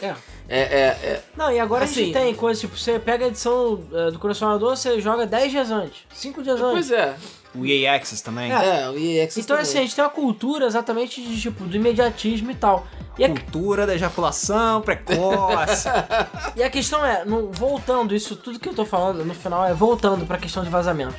[0.00, 0.14] É.
[0.48, 1.22] É, é, é.
[1.36, 4.18] Não, e agora a Assim- gente tem coisas, tipo, você pega a edição é, do
[4.18, 6.88] colecionador, você joga 10 dias antes, 5 dias antes.
[6.88, 7.16] Pois é.
[7.56, 8.50] O EA Access também.
[8.52, 9.62] É, o EA Access Então, também.
[9.62, 12.86] assim, a gente tem uma cultura exatamente de, tipo, do imediatismo e tal.
[13.18, 15.88] E a, Cultura da ejaculação precoce.
[16.54, 19.72] e a questão é, no- voltando, isso tudo que eu tô falando no final é
[19.72, 21.14] voltando pra questão de vazamento.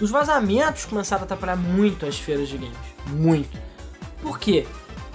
[0.00, 2.76] Os vazamentos começaram a atrapalhar muito as feiras de games.
[3.06, 3.56] Muito.
[4.20, 4.66] Por quê?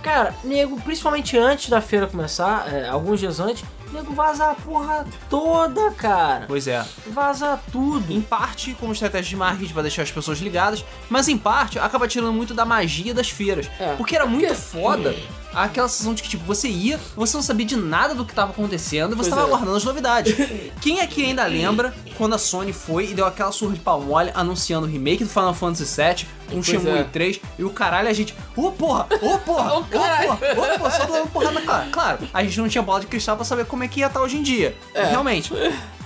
[0.01, 5.05] Cara, nego, principalmente antes da feira começar, é, alguns dias antes, nego vaza a porra
[5.29, 6.45] toda, cara.
[6.47, 6.85] pois é.
[7.07, 8.11] Vaza tudo.
[8.11, 12.07] Em parte como estratégia de marketing pra deixar as pessoas ligadas, mas em parte acaba
[12.07, 13.69] tirando muito da magia das feiras.
[13.79, 13.95] É.
[13.95, 15.15] Porque era muito foda
[15.54, 18.52] aquela sensação de que, tipo, você ia, você não sabia de nada do que tava
[18.52, 19.45] acontecendo e você Pois tava é.
[19.45, 20.36] aguardando as novidades.
[20.82, 24.32] Quem aqui ainda lembra quando a Sony foi e deu aquela surra de pau mole
[24.36, 27.04] anunciando o remake do Final Fantasy VII, um Pois Shenmue é.
[27.04, 30.38] 3 e o caralho a gente, ô porra, ô porra, ô caralho.
[30.38, 31.88] porra, ô porra, só dando porrada na cara.
[31.91, 34.22] Claro, a gente não tinha bola de cristal pra saber como é que ia estar
[34.22, 34.76] hoje em dia.
[34.93, 35.06] É.
[35.06, 35.52] Realmente.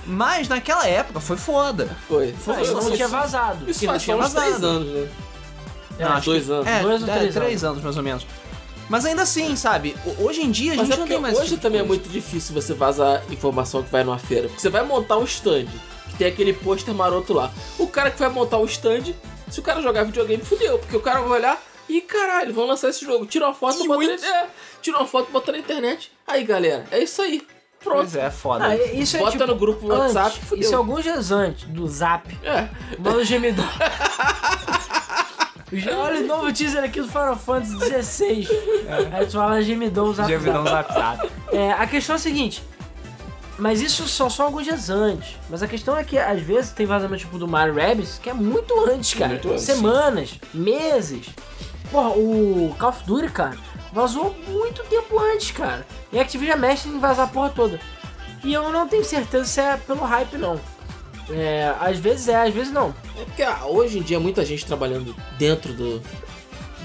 [0.06, 1.88] Mas naquela época foi foda.
[2.08, 2.34] Foi.
[2.48, 3.70] Ah, isso não tinha vazado.
[3.70, 4.46] Isso que não faz tinha vazado.
[4.46, 5.08] três anos, né?
[5.98, 6.66] É, Ah, acho dois que- anos.
[6.66, 8.26] É, Dois ou é, três três anos mais ou menos.
[8.88, 9.96] Mas ainda assim, sabe?
[10.04, 11.36] ho- Hoje em dia a Mas gente é não tem mais.
[11.38, 14.48] hoje tipo também é muito difícil você vazar informação que vai numa feira.
[14.48, 15.66] Porque você vai montar um stand,
[16.10, 17.50] que tem aquele pôster maroto lá.
[17.78, 19.14] O cara que vai montar o stand,
[19.50, 20.78] se o cara jogar videogame, fudeu.
[20.78, 23.24] Porque o cara vai olhar e caralho, vão lançar esse jogo.
[23.26, 24.46] Tira uma foto, E bota na, é,
[24.82, 26.12] tira uma foto, bota na internet.
[26.26, 27.42] Aí galera, é isso aí.
[27.82, 27.96] Pronto.
[28.02, 28.64] Pois é, foda.
[28.66, 30.60] Ah, isso é Bota tipo, no grupo do antes, WhatsApp, fudeu.
[30.64, 32.28] Isso é alguns dias antes do Zap.
[32.44, 32.68] É.
[32.96, 33.64] Manda o gemidão.
[35.72, 38.48] Já Olha o novo teaser aqui do Final Fantasy XVI.
[39.12, 40.28] Aí tu fala gemidão, zap,
[40.92, 41.30] zap.
[41.52, 42.62] É, a questão é a seguinte.
[43.58, 45.36] Mas isso só são alguns dias antes.
[45.48, 48.34] Mas a questão é que às vezes tem vazamento tipo do Mario Rabbids que é
[48.34, 49.32] muito antes, cara.
[49.32, 51.26] Muito antes, Semanas, meses.
[51.90, 53.56] Porra, o Call of Duty, cara,
[53.92, 55.86] vazou muito tempo antes, cara.
[56.12, 57.80] E a Activision mexe em vazar a porra toda.
[58.42, 60.58] E eu não tenho certeza se é pelo hype, não.
[61.32, 62.94] É, às vezes é, às vezes não.
[63.18, 66.02] É porque ah, hoje em dia muita gente trabalhando dentro do, do,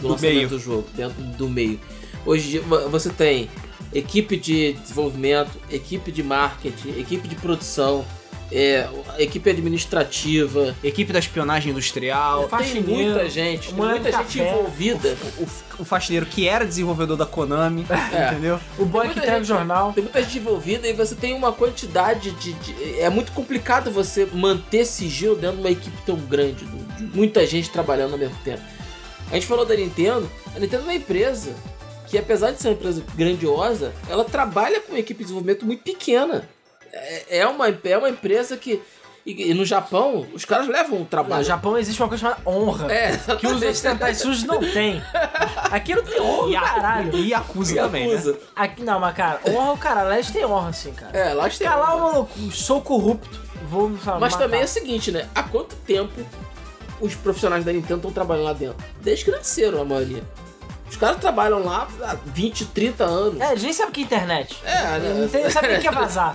[0.01, 0.49] Do lançamento meio.
[0.49, 1.79] do jogo, dentro do meio.
[2.25, 3.49] Hoje em dia vo- você tem
[3.93, 8.05] equipe de desenvolvimento, equipe de marketing, equipe de produção,
[8.51, 8.87] é,
[9.17, 10.75] equipe administrativa.
[10.83, 12.47] Equipe da espionagem industrial.
[12.47, 14.49] Tem muita gente, tem muita gente café.
[14.51, 15.17] envolvida.
[15.37, 15.47] O, o
[15.86, 18.32] faxineiro que era desenvolvedor da Konami, É.
[18.32, 18.59] entendeu?
[18.78, 19.93] O boy Tem que muita entrega o gente- jornal.
[19.93, 24.25] Tem muita gente envolvida e você tem uma quantidade de, de- É muito complicado você
[24.25, 28.61] manter sigilo dentro de uma equipe tão grande, de muita gente trabalhando ao mesmo tempo.
[29.30, 31.51] A gente falou da Nintendo, a Nintendo é uma empresa
[32.07, 35.84] que, apesar de ser uma empresa grandiosa, ela trabalha com uma equipe de desenvolvimento muito
[35.84, 36.47] pequena.
[36.93, 38.82] É, é uma, é uma empresa que.
[39.28, 41.43] E, e no Japão, os caras levam o No trabalho.
[41.43, 42.89] Japão existe uma coisa chamada honra.
[42.89, 45.03] É, Que os ocidentais sujos não tem.
[45.69, 47.17] Aqui não tem honra, E, a, caralho.
[47.17, 48.34] e acusa também, né?
[48.55, 50.03] Aqui não, mas cara, honra o cara.
[50.03, 51.11] Lá eles têm honra, assim, cara.
[51.17, 51.67] É, lá tem.
[51.67, 53.38] Calar o maluco, sou corrupto,
[53.69, 54.19] vou me falar.
[54.21, 54.45] Mas matar.
[54.45, 55.28] também é o seguinte, né?
[55.36, 56.13] Há quanto tempo
[57.01, 58.78] os profissionais da Nintendo estão trabalhando lá dentro?
[59.01, 60.23] Desde que nasceram, a maioria.
[60.89, 63.41] Os caras trabalham lá há 20, 30 anos.
[63.41, 64.57] É, eles nem sabem o que é internet.
[64.63, 65.13] É, né?
[65.19, 66.33] Não tem, sabe o que é vazar.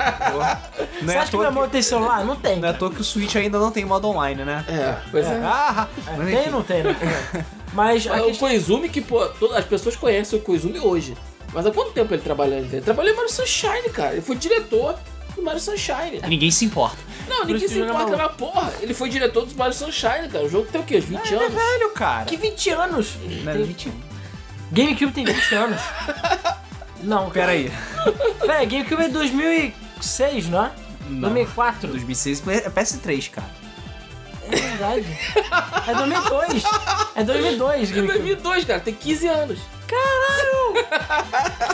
[1.01, 2.25] Não Você é, acha que meu irmão tem celular?
[2.25, 2.61] Não tem.
[2.61, 4.65] não é à toa que o Switch ainda não tem modo online, né?
[4.69, 5.41] É, pois é.
[5.43, 6.97] Ah, mas Tem não tem, né?
[7.73, 8.49] Mas a Mas o questão...
[8.49, 11.17] Koizumi, que, pô, todas as pessoas conhecem o Koizumi hoje.
[11.55, 12.77] Mas há quanto tempo ele trabalha na Nintendo?
[12.77, 14.13] Ele trabalhou em Mario Sunshine, cara.
[14.13, 14.95] Ele foi diretor
[15.35, 16.21] do Mario Sunshine.
[16.29, 16.99] Ninguém se importa.
[17.27, 20.29] Não, ninguém se o jogo é importa, mas porra, ele foi diretor do Mario Sunshine,
[20.31, 20.45] cara.
[20.45, 20.99] O jogo tem o quê?
[20.99, 21.55] Uns 20 Ele é anos?
[21.55, 22.25] velho, cara.
[22.27, 23.15] Que 20 anos?
[23.43, 23.93] Né, Tem- 21.
[24.73, 25.81] GameCube tem 20 anos.
[27.03, 27.33] Não, cara.
[27.33, 27.73] Pera aí.
[28.41, 30.73] Pera aí, GameCube é 2006, não é?
[31.09, 31.21] Não.
[31.21, 31.89] 2004.
[31.89, 33.51] 2006 é PS3, cara.
[34.51, 35.19] É verdade.
[35.87, 36.63] É 2002.
[37.15, 38.19] É 2002, É GameCube.
[38.19, 38.81] 2002, cara.
[38.81, 39.59] Tem 15 anos.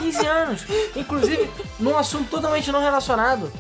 [0.00, 0.66] 15 anos.
[0.96, 3.52] Inclusive, num assunto totalmente não relacionado,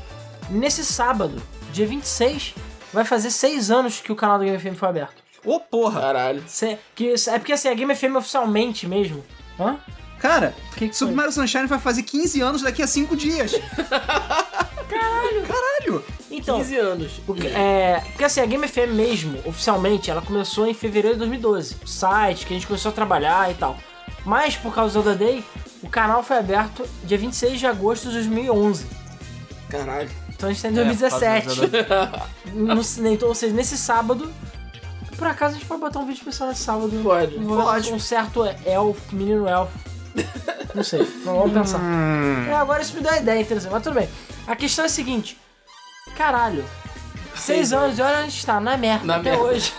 [0.50, 1.40] nesse sábado,
[1.72, 2.54] dia 26,
[2.92, 5.22] vai fazer 6 anos que o canal do Game FM foi aberto.
[5.44, 6.00] Ô, porra.
[6.00, 6.42] Caralho.
[6.46, 9.24] Cê- que, é porque assim, a Game FM oficialmente mesmo.
[9.58, 9.76] Hã?
[10.18, 11.16] Cara, Que que Super foi?
[11.16, 13.52] Mario Sunshine vai fazer 15 anos daqui a 5 dias.
[14.88, 15.46] Caralho.
[15.46, 16.04] Caralho.
[16.30, 17.12] Então, 15 anos.
[17.26, 21.76] Porque, é, porque assim, a Game FM mesmo, oficialmente, ela começou em fevereiro de 2012.
[21.84, 23.76] O site, que a gente começou a trabalhar e tal.
[24.24, 25.44] Mas, por causa do Zelda Day,
[25.82, 28.86] o canal foi aberto dia 26 de agosto de 2011.
[29.70, 30.10] Caralho.
[30.30, 31.46] Então a gente tá em É, por causa 2017.
[31.48, 32.22] do Zelda
[32.74, 34.30] No, cine- então, ou seja, nesse sábado...
[35.18, 36.90] Por acaso a gente pode botar um vídeo especial nesse sábado.
[37.02, 37.34] Pode.
[37.34, 37.92] Pode.
[37.92, 39.76] Um certo elfo, menino elfo.
[40.74, 41.78] Não sei, não vamos pensar.
[41.78, 42.46] Hum.
[42.48, 44.08] É, agora isso me deu uma ideia interessante, mas tudo bem.
[44.46, 45.38] A questão é a seguinte:
[46.16, 46.64] caralho,
[47.34, 49.44] seis anos e olha onde a gente tá, na merda, Na até merda.
[49.44, 49.72] hoje.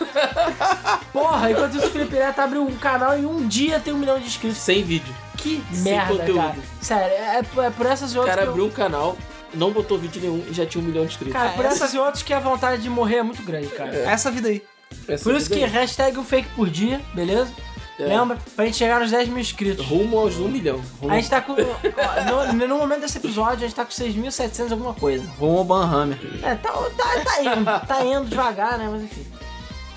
[1.13, 4.19] Porra, enquanto isso o Felipe Neto abre um canal e um dia tem um milhão
[4.19, 4.57] de inscritos.
[4.57, 5.13] Sem vídeo.
[5.37, 6.39] Que Sem merda, conteúdo.
[6.41, 6.55] cara.
[6.81, 8.35] Sério, é, é por essas e O outras.
[8.35, 9.17] cara que eu- abriu um canal,
[9.53, 11.33] não botou vídeo nenhum e já tinha um milhão de inscritos.
[11.33, 13.95] Cara, por essa- essas e outras que a vontade de morrer é muito grande, cara.
[13.95, 14.63] Essa vida aí.
[15.07, 15.69] Essa Por isso que aí.
[15.69, 17.51] hashtag um fake por dia, beleza?
[17.99, 18.05] É.
[18.05, 18.37] Lembra?
[18.55, 19.85] Pra gente chegar nos 10 mil inscritos.
[19.85, 20.81] Rumo aos um milhão.
[21.01, 21.11] Rumo...
[21.11, 21.53] A gente tá com.
[21.53, 25.27] no, no momento desse episódio, a gente tá com 6.700 alguma coisa.
[25.37, 26.17] Romo Banhammer.
[26.41, 28.87] É, tá, tá, tá indo, tá indo devagar, né?
[28.89, 29.25] Mas enfim.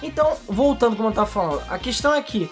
[0.03, 2.51] Então, voltando como eu tava falando, a questão é que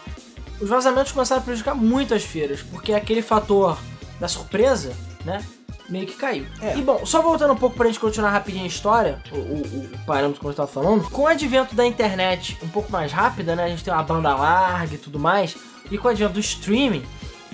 [0.61, 3.77] os vazamentos começaram a prejudicar muito as feiras, porque aquele fator
[4.21, 5.45] da surpresa, né?
[5.91, 6.47] Meio que caiu.
[6.63, 6.77] É.
[6.77, 9.99] E bom, só voltando um pouco pra gente continuar rapidinho a história, o, o, o
[10.07, 13.65] parâmetro que eu tava falando, com o advento da internet um pouco mais rápida, né?
[13.65, 15.57] A gente tem uma banda larga e tudo mais,
[15.91, 17.05] e com o advento do streaming,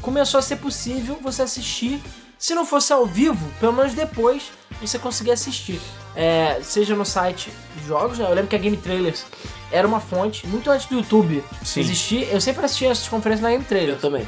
[0.03, 2.01] começou a ser possível você assistir,
[2.39, 5.81] se não fosse ao vivo, pelo menos depois você conseguir assistir.
[6.15, 8.27] É, seja no site de jogos, né?
[8.27, 9.25] Eu lembro que a Game Trailers
[9.71, 11.81] era uma fonte, muito antes do YouTube Sim.
[11.81, 12.29] existir.
[12.31, 14.27] Eu sempre assisti essas conferências na Game Eu Trailers, também.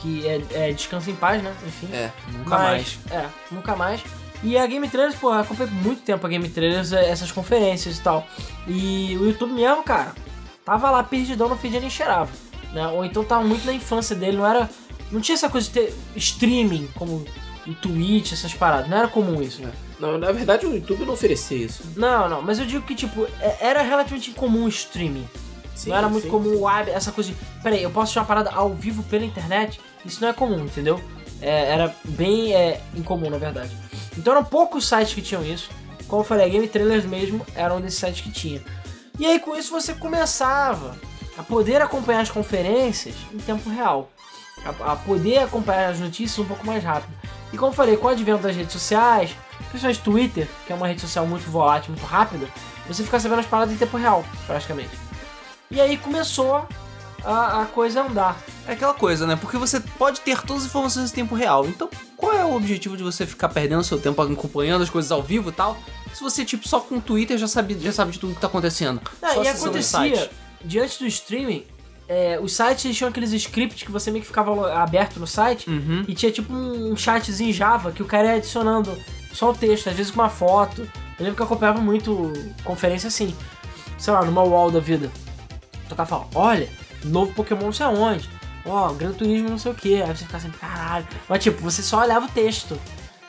[0.00, 1.54] Que é, é Descansa em Paz, né?
[1.66, 1.88] Enfim.
[1.92, 2.10] É.
[2.32, 4.00] Nunca Mas, É, nunca mais.
[4.42, 7.98] E a Game Trailers, pô, eu acompanhei muito tempo a Game Trailers, é, essas conferências
[7.98, 8.26] e tal.
[8.66, 10.14] E o YouTube mesmo, cara,
[10.64, 12.30] tava lá perdidão no feed e nem cheirava.
[12.72, 12.86] Né?
[12.88, 14.70] Ou então tava muito na infância dele, não era
[15.10, 17.24] Não tinha essa coisa de ter streaming, como
[17.66, 18.88] o Twitch, essas paradas.
[18.88, 19.62] Não era comum isso.
[19.64, 19.70] É.
[19.98, 21.82] Não, na verdade o YouTube não oferecia isso.
[21.96, 25.28] Não, não, mas eu digo que, tipo, é- era relativamente incomum o streaming.
[25.74, 26.30] Sim, não era muito sim.
[26.30, 27.36] comum o web, essa coisa de.
[27.62, 29.80] Peraí, eu posso assistir uma parada ao vivo pela internet?
[30.04, 31.02] Isso não é comum, entendeu?
[31.40, 33.76] É, era bem é, incomum, na verdade.
[34.16, 35.70] Então eram poucos sites que tinham isso.
[36.06, 38.62] Como eu falei, a Game Trailers mesmo era um desses sites que tinha.
[39.18, 40.96] E aí com isso você começava
[41.36, 44.10] a poder acompanhar as conferências em tempo real.
[44.64, 47.12] A, a poder acompanhar as notícias um pouco mais rápido.
[47.52, 49.34] E como eu falei, com o advento das redes sociais,
[49.70, 52.46] principalmente Twitter, que é uma rede social muito volátil, muito rápida,
[52.86, 54.90] você fica sabendo as paradas em tempo real, praticamente.
[55.70, 56.66] E aí começou
[57.24, 58.36] a, a coisa andar.
[58.66, 59.36] É aquela coisa, né?
[59.36, 61.66] Porque você pode ter todas as informações em tempo real.
[61.66, 65.22] Então, qual é o objetivo de você ficar perdendo seu tempo acompanhando as coisas ao
[65.22, 65.76] vivo e tal?
[66.12, 68.46] Se você, tipo, só com o Twitter já sabe, já sabe de tudo que tá
[68.46, 69.00] acontecendo.
[69.22, 70.30] Não, só e acontecia,
[70.64, 71.64] diante do streaming,
[72.08, 76.04] é, os sites tinham aqueles scripts que você meio que ficava aberto no site Uhum.
[76.08, 78.96] e tinha tipo um chatzinho em Java que o cara ia adicionando
[79.32, 80.82] só o texto, às vezes com uma foto.
[80.82, 82.32] Eu lembro que eu acompanhava muito
[82.64, 83.32] conferência assim,
[83.96, 85.08] sei lá, numa wall da vida.
[85.88, 86.68] O cara fala, olha,
[87.04, 88.28] novo Pokémon não sei aonde.
[88.64, 90.02] Ó, Gran Turismo não sei o que.
[90.02, 91.06] Aí você ficava assim, caralho.
[91.28, 92.78] Mas tipo, você só olhava o texto.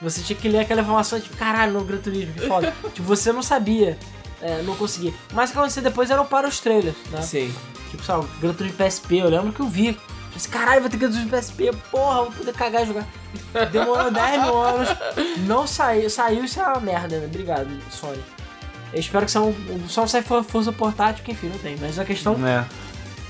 [0.01, 2.74] Você tinha que ler aquela informação, tipo, caralho, novo Gran Turismo, que foda.
[2.93, 3.97] tipo, você não sabia,
[4.41, 5.13] é, não conseguia.
[5.34, 7.22] Mas o que acontecia depois eram para os trailers, né?
[7.22, 7.53] Sim.
[7.91, 9.97] Tipo, sabe, Gran Turismo PSP, eu lembro que eu vi.
[10.36, 13.05] Assim, caralho, vai ter Gran Turismo PSP, porra, vou poder cagar e jogar.
[13.72, 14.89] Demorou 10 mil anos,
[15.45, 17.26] não saiu, saiu isso é uma merda, né?
[17.28, 18.19] Obrigado, Sony.
[18.91, 19.41] Eu espero que só,
[19.88, 21.78] só não saia for- força portátil, que enfim, não tem.
[21.80, 22.65] Mas a questão, É.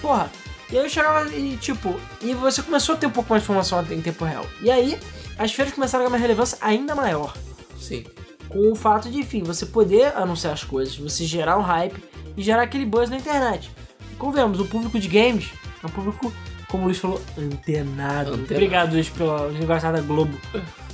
[0.02, 0.30] porra.
[0.70, 3.46] E aí eu chegava e, tipo, e você começou a ter um pouco mais de
[3.46, 4.46] informação em tempo real.
[4.62, 4.98] E aí,
[5.38, 7.34] as feiras começaram a ganhar uma relevância ainda maior
[7.78, 8.06] Sim.
[8.48, 12.02] com o fato de, enfim, você poder anunciar as coisas, você gerar um hype
[12.38, 13.70] e gerar aquele buzz na internet.
[14.18, 15.50] Convenhamos, o público de games
[15.84, 16.32] é um público,
[16.70, 18.30] como o Luiz falou, antenado.
[18.30, 18.54] Muito Antenado.
[18.54, 20.38] obrigado, Luiz, pela linguagem da Globo.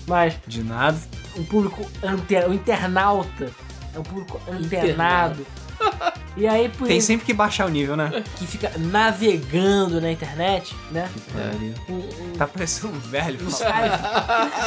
[0.08, 0.98] Mas De nada.
[1.38, 3.52] um público antenado, o internauta
[3.94, 5.46] é um público antenado.
[6.36, 8.24] E aí, por Tem sempre que baixar o nível, né?
[8.38, 11.10] que fica navegando na internet, né?
[11.36, 11.92] É.
[11.92, 13.44] Um- um- Tá parecendo um velho.
[13.44, 13.92] no, cyber,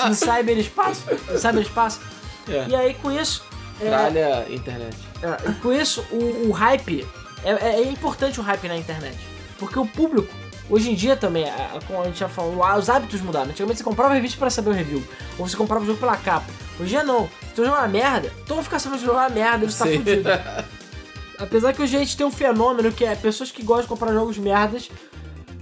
[0.08, 1.02] no cyberespaço.
[1.30, 2.00] No cyberespaço.
[2.48, 2.66] É.
[2.68, 3.44] E aí, com isso.
[3.80, 4.96] é, Tralha internet.
[5.22, 7.06] É, e com isso, o, o hype.
[7.44, 9.16] É, é- é importante o hype na internet.
[9.56, 10.32] Porque o público,
[10.68, 11.44] hoje em dia também,
[11.86, 13.50] como a gente já falou, os hábitos mudaram.
[13.50, 15.04] Antigamente você comprava a revista pra saber o review.
[15.38, 16.46] Ou você comprava o jogo pela capa.
[16.80, 17.26] Hoje em dia não.
[17.28, 19.84] Se tu jogar uma merda, todo mundo fica sabendo se jogar uma merda, você tá
[19.90, 20.28] fudido.
[21.40, 24.12] Apesar que hoje a gente tem um fenômeno que é pessoas que gostam de comprar
[24.12, 24.90] jogos merdas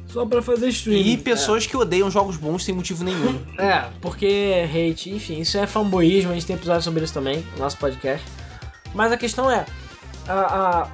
[0.08, 1.12] só pra fazer streaming.
[1.12, 3.38] E pessoas que odeiam jogos bons sem motivo nenhum.
[3.58, 7.58] É, porque hate, enfim, isso é fanboyismo, a gente tem episódio sobre isso também no
[7.58, 8.24] nosso podcast.
[8.94, 9.64] Mas a questão é,
[10.26, 10.88] a-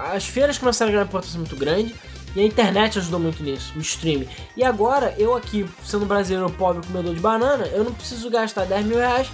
[0.00, 1.94] a- as feiras começaram a ganhar uma importância muito grande
[2.34, 4.28] e a internet ajudou muito nisso, o streaming.
[4.56, 8.84] E agora, eu aqui, sendo brasileiro pobre comedor de banana, eu não preciso gastar 10
[8.84, 9.26] mil reais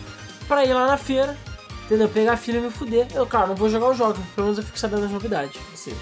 [0.47, 1.37] pra ir lá na feira,
[1.85, 2.09] entendeu?
[2.09, 3.07] Pegar a fila e me fuder.
[3.15, 5.61] Eu, claro, não vou jogar os jogos, mas pelo menos eu fico sabendo das novidades.
[5.75, 5.95] Sim.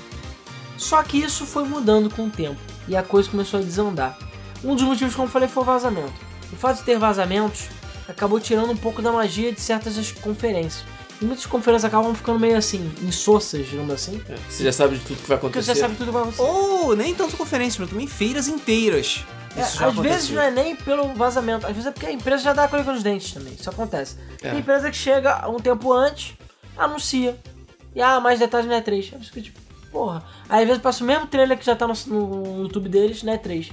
[0.76, 2.58] Só que isso foi mudando com o tempo
[2.88, 4.18] e a coisa começou a desandar.
[4.64, 6.12] Um dos motivos, como eu falei, foi o vazamento.
[6.52, 7.68] O fato de ter vazamentos
[8.08, 10.84] acabou tirando um pouco da magia de certas das conferências.
[11.20, 14.22] E muitas conferências acabam ficando meio assim, insossas, digamos assim.
[14.28, 14.36] É.
[14.48, 15.74] Você já sabe de tudo que vai Porque acontecer.
[15.74, 16.42] você sabe tudo que vai acontecer.
[16.42, 19.24] Ou nem tanto conferências, mas também feiras inteiras.
[19.56, 20.36] É, às vezes aconteceu.
[20.36, 23.02] não é nem pelo vazamento, às vezes é porque a empresa já dá colocando os
[23.02, 23.52] dentes também.
[23.54, 24.16] Isso acontece.
[24.42, 24.50] É.
[24.50, 26.34] Tem empresa que chega um tempo antes,
[26.76, 27.36] anuncia.
[27.94, 28.92] E ah, mais detalhes na E3.
[29.12, 30.22] Aí você fica tipo, porra.
[30.48, 33.32] Aí às vezes passa o mesmo trailer que já tá no, no YouTube deles na
[33.36, 33.72] E3.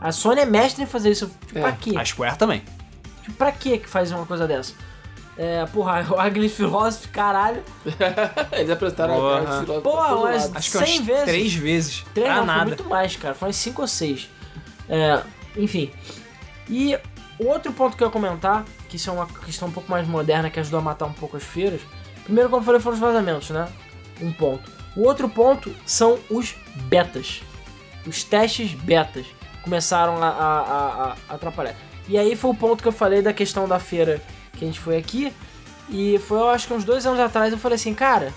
[0.00, 1.30] A Sony é mestre em fazer isso.
[1.46, 1.94] Tipo, É, pra quê?
[1.96, 2.64] A Square também.
[3.22, 4.74] Tipo, pra quê que faz uma coisa dessa?
[5.38, 7.62] É, porra, o Ugly Philosophy, caralho.
[8.52, 9.34] Eles apresentaram Porra.
[9.34, 10.56] a Art Philosophy Porra, mas- lado.
[10.56, 11.24] Acho que 100 umas vezes.
[11.24, 12.04] três vezes.
[12.12, 12.64] Três pra não, foi nada.
[12.66, 13.34] muito mais, cara.
[13.34, 14.28] Foi uns 5 ou 6.
[14.94, 15.22] É,
[15.56, 15.90] enfim.
[16.68, 16.98] E
[17.38, 20.50] outro ponto que eu ia comentar, que isso é uma questão um pouco mais moderna
[20.50, 21.80] que ajudou a matar um pouco as feiras.
[22.24, 23.68] Primeiro, como eu falei, foram os vazamentos, né?
[24.20, 24.70] Um ponto.
[24.94, 26.54] O outro ponto são os
[26.88, 27.40] betas.
[28.06, 29.24] Os testes betas
[29.62, 31.74] começaram a, a- a- a atrapalhar.
[32.08, 34.20] E aí foi o ponto que eu falei da questão da feira
[34.52, 35.32] que a gente foi aqui.
[35.88, 38.32] E foi, eu acho que uns dois anos atrás, eu falei assim, cara,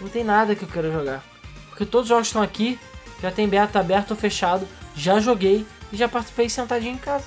[0.00, 1.22] não tem nada que eu quero jogar.
[1.68, 2.78] Porque todos os jogos estão aqui,
[3.20, 7.24] já tem beta aberto ou fechado, já joguei e já participei sentadinho em casa.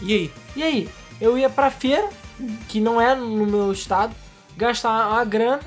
[0.00, 0.32] E aí?
[0.56, 0.88] E aí?
[1.20, 2.08] Eu ia pra feira,
[2.68, 4.14] que não é no meu estado,
[4.56, 5.60] gastar uma grana,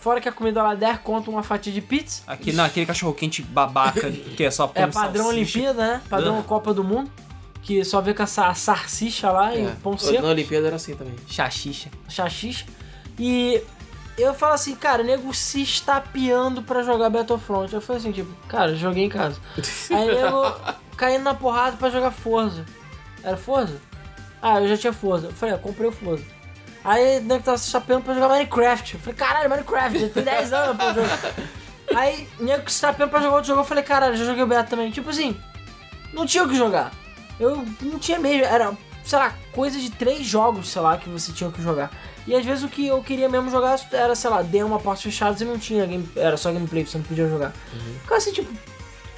[0.00, 2.22] fora que a comida lá der conta uma fatia de pizza.
[2.26, 5.28] Aqui, não, aquele cachorro quente babaca que é só É pão e padrão salsicha.
[5.58, 6.02] Olimpíada, né?
[6.08, 6.42] Padrão Ah.
[6.42, 7.10] Copa do Mundo.
[7.62, 9.68] Que só vê com essa salsicha lá e É.
[9.68, 10.22] o pão seco.
[10.22, 11.14] Na Olimpíada era assim também.
[11.26, 11.88] Chachicha.
[12.08, 12.66] chachicha.
[13.18, 13.62] E
[14.22, 17.72] eu falo assim, cara, o nego se estapeando pra jogar Battlefront.
[17.72, 19.40] Eu falei assim, tipo, cara, joguei em casa.
[19.90, 20.56] Aí nego,
[20.96, 22.64] caindo na porrada pra jogar Forza.
[23.22, 23.80] Era Forza?
[24.40, 25.28] Ah, eu já tinha Forza.
[25.28, 26.24] Eu falei, ah, comprei o Forza.
[26.84, 28.94] Aí, nego tava se chapando pra jogar Minecraft.
[28.94, 31.18] Eu falei, caralho, Minecraft, já tem 10 anos pra jogar.
[31.96, 34.64] Aí, nego se chapando pra jogar outro jogo, eu falei, caralho, já joguei o beta
[34.64, 34.90] também.
[34.90, 35.36] Tipo assim,
[36.12, 36.92] não tinha o que jogar.
[37.40, 38.72] Eu não tinha mesmo, era,
[39.04, 41.90] sei lá, coisa de três jogos, sei lá, que você tinha que jogar.
[42.26, 45.02] E às vezes o que eu queria mesmo jogar era, sei lá, demo a portas
[45.02, 47.52] fechadas e não tinha game, era só gameplay, você não podia jogar.
[48.00, 48.50] Ficava assim, tipo,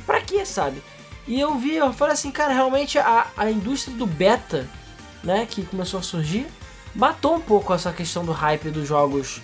[0.05, 0.83] pra quê, sabe?
[1.27, 4.69] E eu vi, eu falei assim, cara, realmente a, a indústria do beta,
[5.23, 6.47] né, que começou a surgir,
[6.95, 9.41] matou um pouco essa questão do hype dos jogos,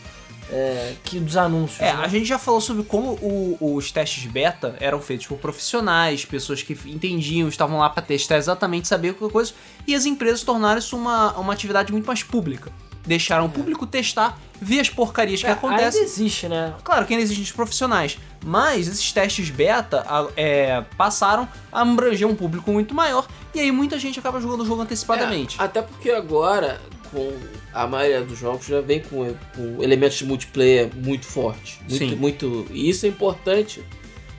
[0.53, 1.81] é, que dos anúncios.
[1.81, 2.05] É, né?
[2.05, 6.63] a gente já falou sobre como o- os testes beta eram feitos por profissionais, pessoas
[6.63, 9.53] que entendiam, estavam lá pra testar exatamente, saber qualquer coisa,
[9.87, 12.71] e as empresas tornaram isso uma, uma atividade muito mais pública.
[13.05, 15.87] Deixaram o público testar, ver as porcarias que É, acontecem.
[16.03, 16.73] Ainda existe, né?
[16.85, 20.05] Claro que ainda existem os profissionais, mas esses testes beta
[20.37, 24.67] é, passaram a abranger um público muito maior, e aí muita gente acaba jogando o
[24.67, 25.61] jogo antecipadamente.
[25.61, 26.81] É, até porque agora,
[27.13, 27.33] com
[27.73, 31.79] a maioria dos jogos já vem com, com elementos de multiplayer muito fortes.
[31.81, 32.17] Muito, Sim.
[32.17, 32.67] muito.
[32.71, 33.85] E isso é importante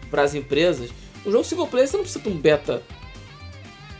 [0.09, 0.89] para as empresas.
[1.25, 2.81] O jogo single player você não precisa de um beta.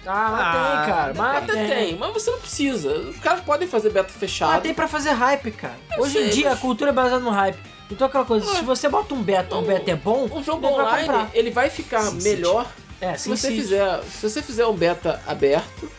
[0.06, 0.52] Ah, mas Ah,
[0.86, 1.14] tem, cara.
[1.16, 1.68] Mas Até tem.
[1.88, 2.90] tem, mas você não precisa.
[3.10, 4.62] Os caras podem fazer beta Mas fechado.
[4.62, 5.78] tem pra fazer hype, cara.
[5.96, 7.58] Eu Hoje em sei, dia mas- a cultura é baseada no hype.
[7.90, 10.62] Então aquela coisa, se você bota um beta, o Um- beta é bom, Um jogo
[10.62, 11.30] vai online, comprar.
[11.34, 12.30] ele vai ficar Sim, sim.
[12.30, 12.70] melhor
[13.00, 13.56] É, se sim, você sim.
[13.56, 14.02] fizer.
[14.04, 15.90] Se você fizer um beta aberto,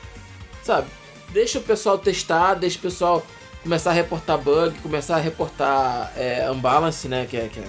[0.63, 0.89] sabe?
[1.35, 3.27] Deixa o pessoal testar, deixa o pessoal
[3.63, 7.27] começar a reportar bug, começar a reportar é, unbalance, né?
[7.29, 7.65] Que é, que é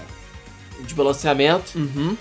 [0.81, 1.75] desbalanceamento.
[1.77, 2.15] Uhum.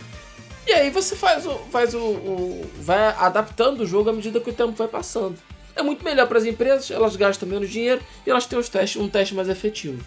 [0.66, 1.52] E aí você faz o.
[1.70, 5.36] faz o, o- vai adaptando o jogo à medida que o tempo vai passando.
[5.76, 9.00] É muito melhor para as empresas, elas gastam menos dinheiro e elas têm os testes,
[9.00, 10.02] um teste mais efetivo.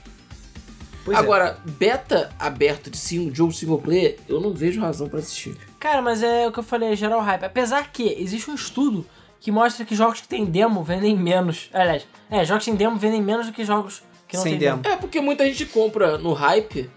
[1.05, 1.19] Pois é.
[1.21, 5.55] Agora, beta aberto de sim, jogo single player, eu não vejo razão para assistir.
[5.79, 7.43] Cara, mas é o que eu falei, geral hype.
[7.43, 9.05] Apesar que existe um estudo
[9.39, 11.69] que mostra que jogos que tem demo vendem menos.
[11.73, 14.59] Aliás, é, jogos que tem demo vendem menos do que jogos que não Sem tem
[14.59, 14.81] demo.
[14.81, 14.95] demo.
[14.95, 16.89] É porque muita gente compra no hype,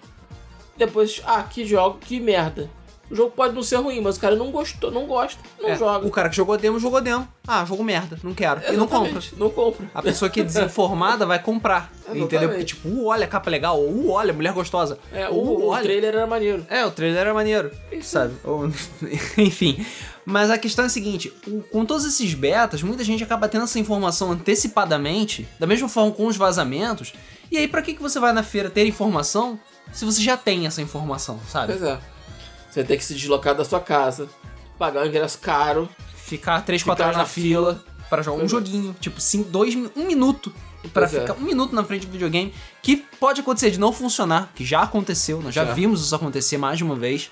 [0.76, 2.70] depois, ah, que jogo, que merda.
[3.10, 5.76] O jogo pode não ser ruim, mas o cara não gostou, não gosta, não É,
[5.76, 6.06] joga.
[6.06, 7.26] O cara que jogou demo, jogou demo.
[7.46, 8.60] Ah, jogo merda, não quero.
[8.68, 9.08] E não compra.
[9.10, 9.90] Exatamente, Não compra.
[9.92, 11.90] A pessoa que é desinformada vai comprar.
[12.06, 12.24] Exatamente.
[12.24, 12.48] Entendeu?
[12.50, 14.96] Porque, tipo, uh, olha capa legal, ou uh, olha, mulher gostosa.
[15.12, 15.82] É, o, uh, o olha.
[15.82, 16.64] trailer era maneiro.
[16.70, 18.34] É, o trailer era maneiro, sabe?
[18.44, 18.70] Ou-
[19.36, 19.84] Enfim.
[20.24, 23.64] Mas a questão é a seguinte: o- com todos esses betas, muita gente acaba tendo
[23.64, 27.12] essa informação antecipadamente, da mesma forma com os vazamentos.
[27.50, 29.58] E aí, pra que, que você vai na feira ter informação
[29.92, 31.72] se você já tem essa informação, sabe?
[31.72, 31.98] Pois é.
[32.70, 34.28] Você tem que se deslocar da sua casa,
[34.78, 35.88] pagar um ingresso caro.
[36.14, 38.48] Ficar 3, 4 Ficar horas na na fila para jogar um é.
[38.48, 40.52] joguinho, tipo, 5, 2, 1 minuto.
[40.92, 41.20] Pois é.
[41.20, 44.82] ficar um minuto na frente do videogame, que pode acontecer de não funcionar, que já
[44.82, 45.74] aconteceu, nós já, Já.
[45.74, 47.30] vimos isso acontecer mais de uma vez.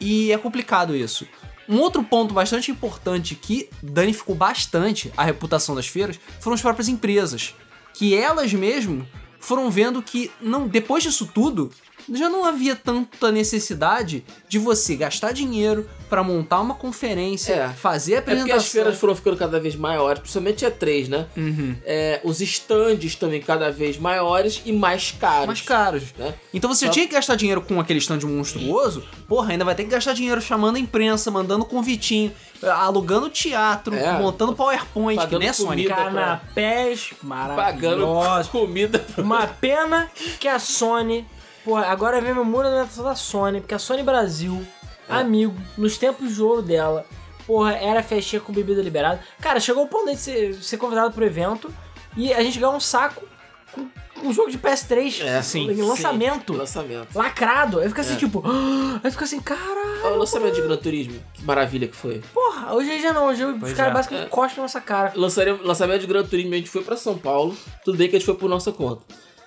[0.00, 1.26] E é complicado isso.
[1.68, 6.88] Um outro ponto bastante importante que danificou bastante a reputação das feiras foram as próprias
[6.88, 7.54] empresas.
[7.94, 9.06] Que elas mesmo
[9.40, 11.70] foram vendo que não depois disso tudo
[12.12, 17.68] já não havia tanta necessidade de você gastar dinheiro pra montar uma conferência, É.
[17.70, 18.64] fazer a É porque apresentação.
[18.66, 21.26] as feiras foram ficando cada vez maiores, principalmente a 3, né?
[21.36, 21.74] Uhum.
[21.84, 25.46] É, os stands também cada vez maiores e mais caros.
[25.46, 26.02] mais caros.
[26.16, 26.34] Né?
[26.52, 29.84] Então você Só- tinha que gastar dinheiro com aquele stand monstruoso, porra, ainda vai ter
[29.84, 32.32] que gastar dinheiro chamando a imprensa, mandando convitinho,
[32.62, 34.12] alugando teatro, É.
[34.18, 35.68] montando PowerPoint, que Pagando nem a Sony.
[35.88, 35.94] comida.
[35.94, 38.48] Canapés Pagando maravilhosos.
[38.52, 39.24] comida pra...
[39.24, 41.26] Uma pena que a Sony.
[41.64, 44.64] Porra, agora vem meu muro da alimentação da Sony, porque a Sony Brasil,
[45.08, 45.14] É.
[45.14, 47.06] amigo, nos tempos de ouro dela,
[47.46, 49.20] porra, era festinha com bebida liberada.
[49.40, 51.72] Cara, chegou o ponto de ser, ser convidado pro evento
[52.16, 53.22] e a gente ganhou um saco
[53.72, 53.88] com
[54.28, 56.52] um jogo de PS3 É, em sim, lançamento.
[56.52, 57.08] Sim, lançamento.
[57.18, 57.80] Lacrado.
[57.80, 58.16] Aí fica assim, É.
[58.18, 58.42] tipo.
[59.02, 60.04] Aí fica assim, caralho.
[60.04, 61.18] Olha o lançamento de Gran Turismo.
[61.32, 62.22] Que maravilha que foi.
[62.32, 63.26] Porra, hoje já não.
[63.26, 63.94] Hoje os Pois caras é.
[63.94, 65.12] basicamente cospem na nossa cara.
[65.16, 67.56] Lançaria- Lançamento de Gran Turismo, a gente foi pra São Paulo.
[67.84, 69.02] Tudo bem que a gente foi por nossa conta.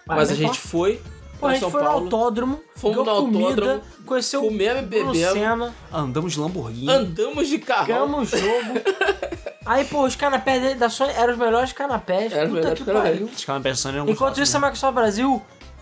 [0.05, 1.01] Mas Mas a gente foi
[1.39, 2.03] Pô, a pra gente São foi no Paulo.
[2.05, 5.17] autódromo, Fomos no comida, autódromo, conheceu comemos o Bruno bebemos.
[5.33, 6.89] Senna, Andamos de Lamborghini.
[6.91, 7.87] Andamos de carro.
[7.87, 8.79] ganhamos jogo.
[9.65, 12.31] Aí, pô, os canapés da Sony eram os melhores canapés.
[12.33, 13.11] Eram os Puta que canapés.
[13.15, 13.29] pariu.
[13.35, 15.41] Os caras pensando em Enquanto isso, a Microsoft Brasil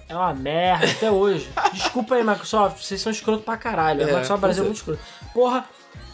[0.10, 1.48] é uma merda até hoje.
[1.72, 4.02] Desculpa aí, Microsoft, vocês são escroto pra caralho.
[4.02, 5.32] A É, Microsoft Brasil é pois muito escroto.
[5.34, 5.66] Porra,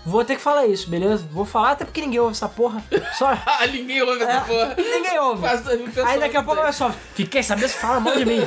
[0.06, 1.26] vou ter que falar isso, beleza?
[1.32, 2.84] Vou falar até porque ninguém ouve essa porra.
[3.18, 3.32] Só.
[3.46, 4.76] Ah, ninguém ouve essa É, porra.
[4.78, 5.46] ninguém ouve.
[6.06, 8.40] Aí daqui a pouco a Microsoft, fiquei sabendo se fala mal de mim.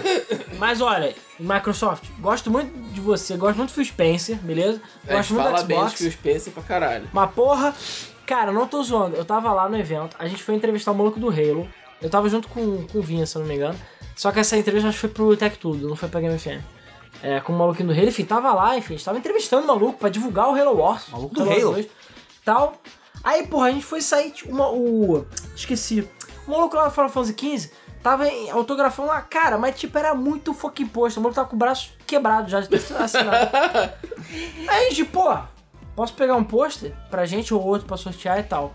[0.58, 4.80] Mas olha, Microsoft, gosto muito de você, gosto muito do Phil Spencer, beleza?
[5.08, 5.98] A Gosto muito do fala bem de Xbox.
[6.00, 7.08] Phil Spencer pra caralho.
[7.12, 7.74] Mas porra,
[8.26, 9.16] cara, não tô zoando.
[9.16, 11.68] Eu tava lá no evento, a gente foi entrevistar o maluco do Halo.
[12.02, 13.78] Eu tava junto com, com o Vinha, se eu não me engano.
[14.16, 16.60] Só que essa entrevista acho que foi pro Tech Tudo, não foi pra Game FM.
[17.22, 19.66] É, com o maluquinho do Halo, enfim, tava lá, enfim, a gente tava entrevistando o
[19.66, 21.08] maluco pra divulgar o Halo Wars.
[21.10, 21.72] Maluco do Halo?
[21.72, 21.86] 2.
[22.44, 22.74] tal.
[23.22, 25.26] Aí, porra, a gente foi sair, tipo, uma, o...
[25.56, 26.08] Esqueci.
[26.46, 27.70] O maluco lá do Final Fantasy XV
[28.02, 31.16] tava autografando lá, cara, mas tipo, era muito fucking posto.
[31.16, 33.50] O maluco tava com o braço quebrado já, de ter assinado.
[34.68, 35.34] Aí a gente, pô,
[35.96, 38.74] posso pegar um pôster pra gente ou outro pra sortear e tal.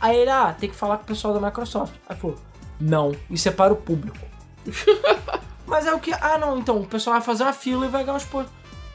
[0.00, 1.94] Aí ele, ah, tem que falar com o pessoal da Microsoft.
[2.08, 2.36] Aí falou,
[2.80, 4.18] não, isso é para o público.
[5.66, 6.12] Mas é o que?
[6.12, 8.52] Ah, não, então o pessoal vai fazer uma fila e vai ganhar os pôsteres.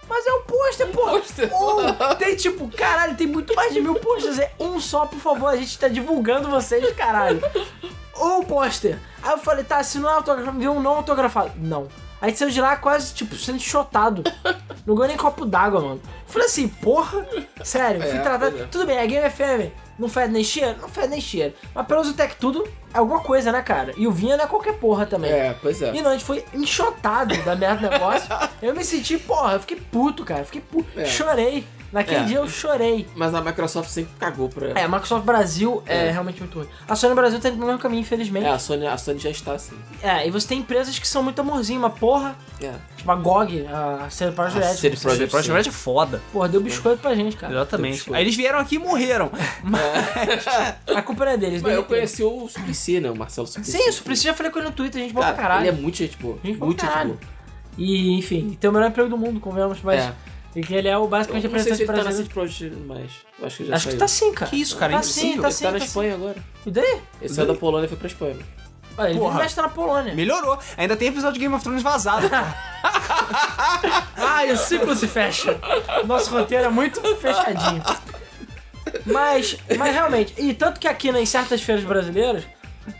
[0.08, 1.02] Mas é um pôster, pô!
[1.02, 1.52] pôster.
[1.54, 4.40] Um, tem tipo, caralho, tem muito mais de mil pôsteres.
[4.40, 7.40] É um só, por favor, a gente tá divulgando vocês, caralho.
[8.20, 8.98] Um pôster.
[9.22, 11.52] Aí eu falei, tá, se não é autografado, viu um não autografado.
[11.58, 11.84] Não.
[12.22, 14.24] Aí a gente saiu de lá quase, tipo, sendo enxotado.
[14.86, 16.02] Não ganhou nem copo d'água, mano.
[16.04, 17.26] Eu falei assim, porra,
[17.64, 18.52] sério, fui É, tratado.
[18.52, 18.66] pois é.
[18.66, 19.72] Tudo bem, é Game FM.
[20.00, 20.78] Não fede nem cheiro?
[20.82, 21.54] Não fede nem cheiro.
[21.76, 23.94] Mas pelo Zutec tudo é alguma coisa, né, cara?
[23.98, 25.30] E o Vinha não é qualquer porra também.
[25.30, 25.94] É, pois é.
[25.94, 28.28] E não, a gente foi enxotado da merda do negócio.
[28.62, 30.46] eu me senti, porra, eu fiquei puto, cara.
[30.46, 30.88] Fiquei puto.
[30.98, 31.06] É.
[31.06, 31.68] Chorei.
[31.92, 32.24] Naquele É.
[32.24, 33.08] dia eu chorei.
[33.16, 34.68] Mas a Microsoft sempre cagou pra.
[34.80, 36.12] É, a Microsoft Brasil é, É.
[36.12, 36.68] realmente muito ruim.
[36.88, 38.46] A Sony Brasil tá indo no mesmo caminho, infelizmente.
[38.46, 39.76] É, a Sony, a Sony já está assim.
[40.04, 42.74] É, e você tem empresas que são muito amorzinho, mas porra, É.
[42.96, 46.22] tipo a GOG, a CD Projekt A CD Red, Projekt Project Red é foda.
[46.32, 47.54] porra, deu biscoito pra gente, cara.
[47.54, 48.14] Exatamente.
[48.14, 49.32] Aí eles vieram aqui e morreram.
[50.96, 53.10] A culpa não é deles, Mas eu conheci o Suplicy, né?
[53.12, 53.72] O Marcelo Suplicy.
[53.78, 55.68] Sim, isso precisa, já falei com ele no Twitter, a gente boa pra Cara, caralho.
[55.68, 56.38] ele é muito gente boa.
[56.44, 57.14] Gente boa Muito pra gente caralho.
[57.20, 57.40] boa.
[57.78, 60.02] E, enfim, tem o melhor emprego do mundo, convenhamos, mas...
[60.02, 60.14] É.
[60.56, 63.58] E que ele é o Eu basicamente não sei se ele tá na eu acho
[63.58, 64.00] que já Acho que saiu.
[64.00, 64.52] tá sim, cara.
[64.52, 65.86] Que isso, cara, Tá sim, tá Ele sim, tá na tá sim.
[65.86, 66.36] Espanha agora.
[66.66, 67.02] E daí?
[67.22, 68.36] Esse saiu da Polônia e foi pra Espanha.
[68.98, 69.48] Ah, ele Porra.
[69.48, 70.14] Tá na Polônia.
[70.14, 70.60] Melhorou.
[70.76, 72.30] Ainda tem episódio de Game of Thrones vazado.
[74.16, 75.60] Ah, e o ciclo se fecha.
[76.06, 77.82] Nosso roteiro é muito fechadinho.
[79.06, 82.44] Mas, mas realmente, e tanto que aqui né, em certas feiras brasileiras,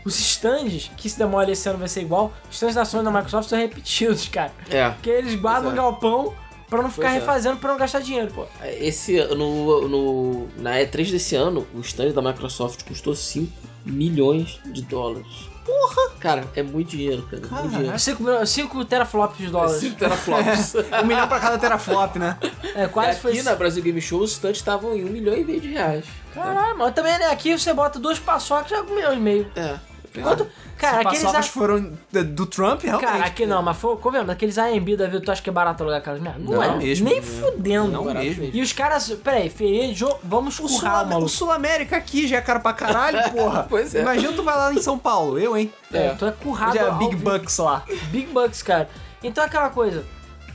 [0.04, 3.10] os stands, que se demora esse ano vai ser igual, os stands da Sony da
[3.10, 4.52] Microsoft são repetidos, cara.
[4.68, 4.90] É.
[4.90, 5.76] Porque eles guardam o é.
[5.76, 6.34] galpão
[6.70, 7.18] pra não ficar Pois é.
[7.20, 8.46] refazendo, pra não gastar dinheiro, pô.
[8.80, 13.52] Esse no, no na E3 desse ano, o stand da Microsoft custou 5
[13.84, 15.50] milhões de dólares.
[15.64, 16.10] Porra!
[16.18, 17.42] Cara, é muito dinheiro, cara.
[17.62, 18.46] Muito dinheiro.
[18.46, 19.80] 5 teraflops de dólares.
[19.80, 20.74] 5 teraflops.
[21.02, 22.38] um milhão pra cada teraflop, né?
[22.74, 23.42] É, quase Aqui foi.
[23.42, 26.04] na Brasil Game Show os stands estavam em 1 milhão e meio de reais.
[26.34, 27.26] Caralho, mas também, né?
[27.26, 29.50] Aqui você bota dois paçocas já é um milhão e meio.
[29.54, 29.78] É.
[30.22, 30.46] Quanto?
[30.80, 31.22] Cara, aqueles.
[31.22, 33.06] paçocas a- foram do, Trump, realmente.
[33.10, 35.82] Cara, aqui não, mas foi, convenhamos, aqueles AMB da vida, tu acha que é barato
[35.82, 36.38] alugar aquelas merda?
[36.38, 37.08] Não, Não é, mesmo.
[37.08, 37.88] nem fudendo.
[37.92, 38.50] Não barato mesmo.
[38.52, 41.28] E os caras, peraí, feirê, jo, vamos O, Sul, currar o o.
[41.28, 43.66] Sul-América aqui já é caro pra caralho, porra.
[43.68, 44.00] Pois é.
[44.00, 45.72] Imagina tu vai lá em São Paulo, eu, hein?
[45.92, 47.30] É, tu é currado Já é Big vivo.
[47.30, 47.84] Bucks lá.
[48.10, 48.88] Big Bucks, cara.
[49.22, 50.04] Então é aquela coisa,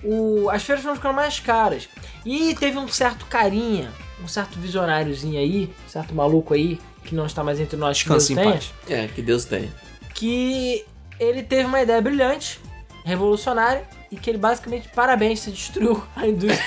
[0.03, 1.87] o, as feiras foram ficando mais caras.
[2.25, 3.91] E teve um certo carinha,
[4.23, 8.09] um certo visionáriozinho aí, um certo maluco aí, que não está mais entre nós, que
[8.09, 9.03] Deus Descanse tenha.
[9.03, 9.71] É, que Deus tem.
[10.15, 10.83] Que
[11.19, 12.59] ele teve uma ideia brilhante,
[13.03, 16.63] revolucionária, e que ele basicamente, parabéns, se destruiu a indústria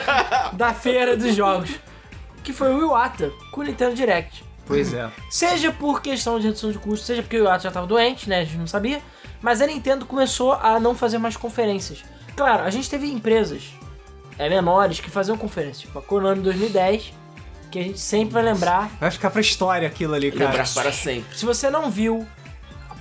[0.54, 1.70] da feira dos jogos.
[2.42, 4.44] Que foi o Iwata com o Nintendo Direct.
[4.64, 5.10] Pois é.
[5.28, 8.40] Seja por questão de redução de custo, seja porque o Iwata já estava doente, né?
[8.40, 9.02] A gente não sabia.
[9.40, 12.04] Mas a Nintendo começou a não fazer mais conferências.
[12.36, 13.72] Claro, a gente teve empresas
[14.38, 17.12] é, menores que faziam conferências, tipo a Konami 2010,
[17.70, 18.90] que a gente sempre vai lembrar.
[19.00, 20.46] Vai ficar pra história aquilo ali, cara.
[20.46, 21.36] Lembrar para sempre.
[21.36, 22.26] Se você não viu,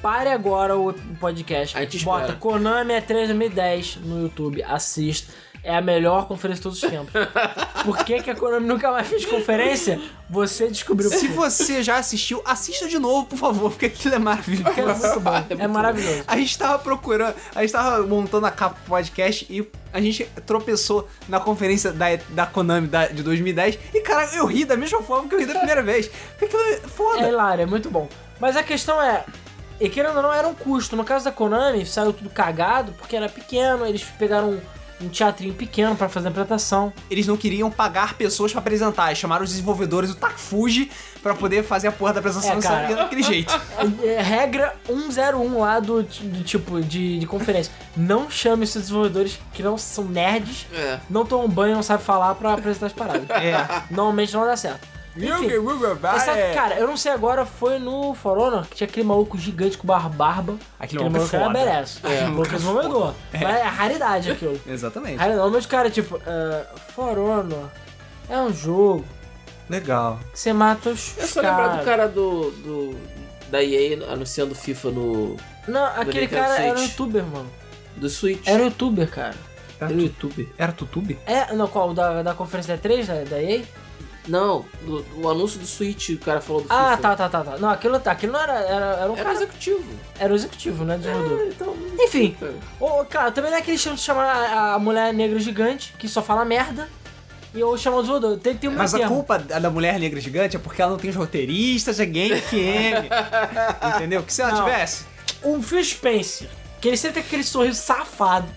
[0.02, 1.78] pare agora o podcast.
[1.78, 2.40] A gente Bota espera.
[2.40, 5.32] Konami E3 2010 no YouTube, assista.
[5.64, 7.12] É a melhor conferência de todos os tempos.
[7.86, 10.02] Por que, que a Konami nunca mais fez conferência?
[10.28, 11.34] Você descobriu Se por quê.
[11.52, 14.70] você já assistiu, assista de novo, por favor, porque aquilo é maravilhoso.
[14.80, 15.46] É muito bom.
[15.60, 16.24] É, maravilhoso.
[16.26, 20.24] A gente tava procurando, a gente tava montando a capa do podcast e a gente
[20.48, 25.04] tropeçou na conferência da, da Konami da- de 2010 e, cara, eu ri da mesma
[25.04, 26.08] forma que eu ri da primeira vez.
[26.40, 27.28] Porque aquilo é É foda.
[27.28, 28.10] hilário, é muito bom.
[28.40, 29.24] Mas a questão é,
[29.82, 30.96] e querendo ou não, era um custo.
[30.96, 34.60] No caso da Konami, saiu tudo cagado, porque era pequeno, eles pegaram
[35.02, 36.94] um, teatrinho pequeno pra fazer a apresentação.
[37.10, 40.92] Eles não queriam pagar pessoas pra apresentar, eles chamaram os desenvolvedores do Takufuji
[41.24, 42.96] pra poder fazer a porra da apresentação É, cara.
[42.96, 43.52] daquele jeito.
[44.04, 47.74] É, regra 101 lá do, do tipo de, de conferência.
[47.98, 51.00] Não chame esses desenvolvedores que não são nerds, É.
[51.10, 53.28] não tomam banho, não sabem falar pra apresentar as paradas.
[53.32, 53.84] É.
[53.90, 54.88] Normalmente não dá certo.
[55.16, 55.48] Enfim,
[56.16, 59.78] exceto, cara, eu não sei agora, foi no For Honor que tinha aquele maluco gigante
[59.78, 60.10] com barba.
[60.10, 60.56] barba.
[60.80, 62.00] Aquele Aquele maluco é era merece.
[62.06, 62.14] É.
[62.16, 63.14] É, maluco é desenvolvedor.
[63.34, 64.60] Mas é raridade aquilo.
[64.66, 65.18] Exatamente.
[65.18, 67.70] Normalmente o cara, tipo, uh, For Honor
[68.30, 69.06] é um jogo
[69.70, 70.20] Legal.
[70.32, 72.98] que você mata os Eu só lembrar do cara do, do.
[73.50, 75.38] da EA anunciando FIFA no.
[75.68, 77.50] Não, aquele Nintendo cara era um youtuber, mano.
[77.98, 78.48] do Switch.
[78.48, 79.36] Era um youtuber, cara.
[79.80, 80.48] Era no YouTube.
[80.60, 81.18] Era Tutube?
[81.26, 81.92] É, não, qual?
[81.94, 83.64] Da, da conferência da 3 da, da EA?
[84.28, 87.02] Não, do, o anúncio do Switch, o cara falou do Ah, FIFA.
[87.02, 87.58] tá, tá, tá, tá.
[87.58, 88.54] Não, aquilo, aquilo não era.
[88.54, 89.36] Era, era um Era cara.
[89.36, 89.84] executivo.
[90.20, 90.98] Era o executivo, né?
[90.98, 91.40] Desenvolvedor.
[91.40, 91.76] É, então.
[92.00, 92.38] Enfim,
[92.80, 96.08] ô, cara, também não é aquele estilo de chamar a, a mulher negra gigante, que
[96.08, 96.88] só fala merda.
[97.54, 98.42] E eu chamo os voadores.
[98.42, 99.16] Tem, tem um Mas a termo.
[99.16, 103.10] culpa da mulher negra gigante é porque ela não tem os roteiristas, é Game FM.
[103.96, 104.24] entendeu?
[104.24, 104.64] Que se ela Não.
[104.64, 105.04] tivesse.
[105.44, 106.48] O Phil Spencer,
[106.80, 108.48] que ele sempre tem aquele sorriso safado.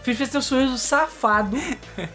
[0.00, 1.58] O Phil Spencer tem um sorriso safado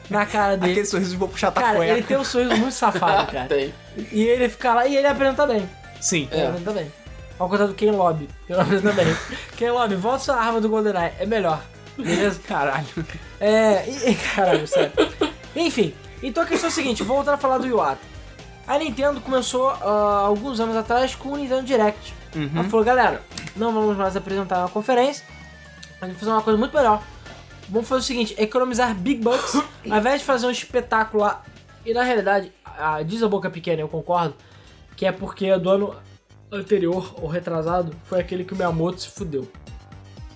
[0.09, 0.71] na cara dele.
[0.71, 1.91] Aquele sorriso de vou puxar Cara, cueca.
[1.93, 3.47] ele tem um sorriso muito safado, cara.
[3.47, 3.73] Tem.
[4.11, 5.69] E ele fica lá e ele apresenta bem.
[6.01, 6.27] Sim.
[6.31, 6.91] Ele apresenta bem.
[7.38, 8.27] Ao contrário do Ken Lobby.
[8.49, 9.05] Ele apresenta bem.
[9.55, 11.13] Ken Lobby, volta sua arma do GoldenEye.
[11.19, 11.61] É melhor.
[11.97, 12.39] Beleza?
[12.47, 12.86] Caralho.
[13.39, 13.88] É.
[13.88, 14.91] E, e- caralho, sério.
[15.55, 18.01] Enfim, então a questão é a seguinte: voltando a falar do Iwata.
[18.67, 22.15] A Nintendo começou ah, alguns anos atrás com o Nintendo Direct.
[22.36, 22.49] Uhum.
[22.55, 23.21] Ela falou, galera,
[23.55, 25.23] não vamos mais apresentar uma conferência,
[26.01, 27.01] a gente vai fazer uma coisa muito melhor.
[27.70, 29.55] Vamos fazer o seguinte, economizar big bucks,
[29.89, 31.43] ao invés de fazer um espetáculo lá.
[31.86, 34.36] E na realidade, a, diz a boca pequena, eu concordo,
[34.95, 35.95] que é porque do ano
[36.51, 39.51] anterior, ou retrasado, foi aquele que o Miyamoto se fudeu.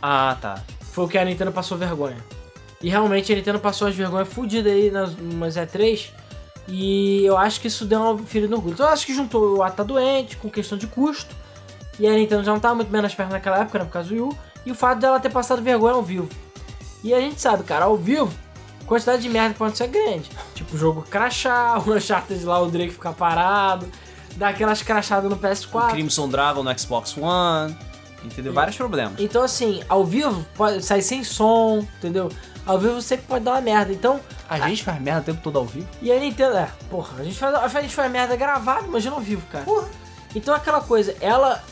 [0.01, 0.61] Ah, tá.
[0.91, 2.17] Foi o que a Nintendo passou vergonha.
[2.82, 6.09] E realmente a Nintendo passou as vergonhas fudidas aí nas umas E3.
[6.67, 8.73] E eu acho que isso deu uma ferida no orgulho.
[8.73, 11.36] Então eu acho que juntou o Ata doente com questão de custo.
[11.99, 14.09] E a Nintendo já não tava muito bem nas pernas naquela época, né, por causa
[14.09, 14.38] do Wii U.
[14.65, 16.30] E o fato dela ter passado vergonha ao vivo.
[17.03, 18.31] E a gente sabe, cara, ao vivo,
[18.81, 20.29] a quantidade de merda que pode ser grande.
[20.53, 23.89] Tipo, o jogo crachar, o Uncharted lá, o Drake ficar parado,
[24.35, 25.91] dar aquelas crachadas no O PS4.
[25.91, 27.75] Crimson Dragon no Xbox One.
[28.23, 28.51] Entendeu?
[28.51, 29.13] Vários problemas.
[29.17, 32.29] Então, assim, ao vivo pode sair sem som, entendeu?
[32.65, 33.93] Ao vivo sempre pode dar uma merda.
[33.93, 34.19] Então,
[34.49, 35.87] A gente faz merda o tempo todo ao vivo.
[36.01, 39.21] e a Nintendo, é, porra, a gente faz, a gente faz merda gravado, imagina ao
[39.21, 39.63] vivo, cara.
[40.35, 41.63] Então, aquela coisa, ela.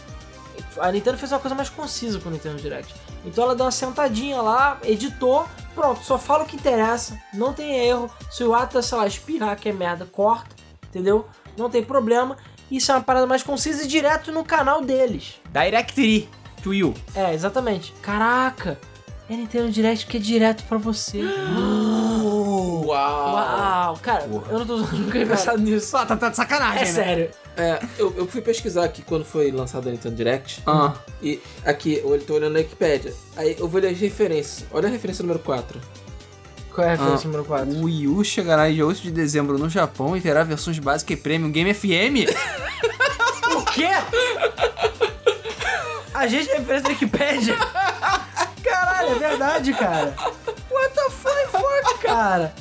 [0.79, 2.95] A Nintendo fez uma coisa mais concisa com o Nintendo Direct.
[3.27, 7.75] Então, ela deu uma sentadinha lá, editou, pronto, só fala o que interessa, não tem
[7.85, 8.09] erro.
[8.31, 10.55] Se o Ata, sei lá, espirrar que é merda, corta,
[10.89, 11.27] entendeu?
[11.57, 12.37] Não tem problema.
[12.71, 15.35] Isso é uma parada mais concisa e direto no canal deles.
[15.51, 16.29] Directory
[16.63, 16.93] to you.
[17.15, 17.93] É, exatamente.
[18.01, 18.79] Caraca!
[19.29, 21.21] É Nintendo Direct que é direto pra você.
[22.85, 22.85] Uau!
[22.85, 23.97] Uau!
[24.01, 25.87] Cara, eu não tô nunca pensado nisso.
[25.91, 26.91] Só, tá, tá de sacanagem, É né?
[26.91, 27.29] sério.
[27.57, 30.61] É, eu, eu fui pesquisar aqui quando foi lançado a Nintendo Direct.
[30.65, 30.93] Ah.
[31.21, 33.13] E aqui, eu tô olhando na Wikipedia.
[33.35, 34.65] Aí eu vou ler as referências.
[34.71, 35.81] Olha a referência número 4.
[36.73, 37.73] Qual é a referência Ah, número 4?
[37.73, 41.13] O Wii U chegará em dia 8 de dezembro no Japão e terá versões básica
[41.13, 42.29] e premium Game FM.
[43.55, 43.87] O quê?
[46.13, 47.55] A gente é referência da Wikipedia?
[48.63, 50.15] Caralho, é verdade, cara.
[50.69, 52.53] What the fuck, fuck, cara?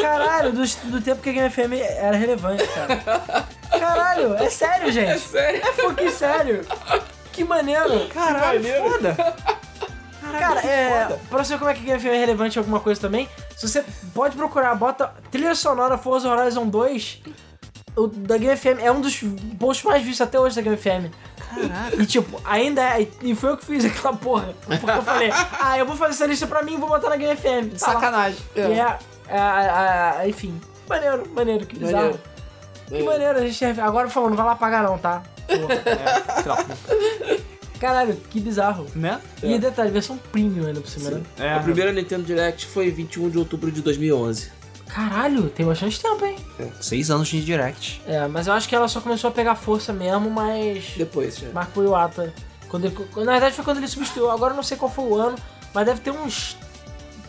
[0.00, 3.46] Caralho, do, do tempo que a Game FM era relevante, cara.
[3.70, 5.10] Caralho, é sério, gente.
[5.10, 5.60] É sério?
[5.62, 6.66] É fucking sério.
[7.32, 8.08] Que maneiro.
[8.08, 9.16] Caralho, foda.
[10.32, 13.00] Cara, é, pra você ver como é que Game FM é relevante em alguma coisa
[13.00, 17.22] também, se você pode procurar, bota trilha sonora Forza Horizon 2,
[17.96, 19.20] o da Game FM é um dos
[19.58, 21.12] posts mais vistos até hoje da Game FM.
[21.54, 22.02] Caralho.
[22.02, 24.54] E tipo, ainda é, e foi eu que fiz aquela porra.
[24.66, 27.16] Porque eu falei, ah, eu vou fazer essa lista pra mim e vou botar na
[27.16, 27.72] Game FM.
[27.72, 27.92] Tá.
[27.92, 28.38] Sacanagem.
[28.54, 28.98] E é,
[29.28, 32.02] é, é, é, enfim, maneiro, maneiro, que bizarro.
[32.04, 32.20] Maneiro.
[32.88, 35.22] Que maneiro, a gente é- agora falou, não vai lá pagar não, tá?
[35.46, 35.74] Porra.
[35.74, 36.66] É, sei lá.
[37.78, 38.86] Caralho, que bizarro.
[38.94, 39.20] Né?
[39.42, 41.22] E detalhe, versão premium ainda por cima, né?
[41.38, 44.50] É, A primeira Nintendo Direct foi 21 de outubro de 2011.
[44.88, 46.36] Caralho, tem bastante tempo, hein?
[46.80, 48.02] Seis anos de direct.
[48.06, 50.94] É, mas eu acho que ela só começou a pegar força mesmo, mas.
[50.96, 51.50] Depois, já.
[51.50, 52.32] Marco Iwata.
[52.68, 54.30] Quando ele, na verdade foi quando ele substituiu.
[54.30, 55.36] Agora eu não sei qual foi o ano,
[55.74, 56.56] mas deve ter uns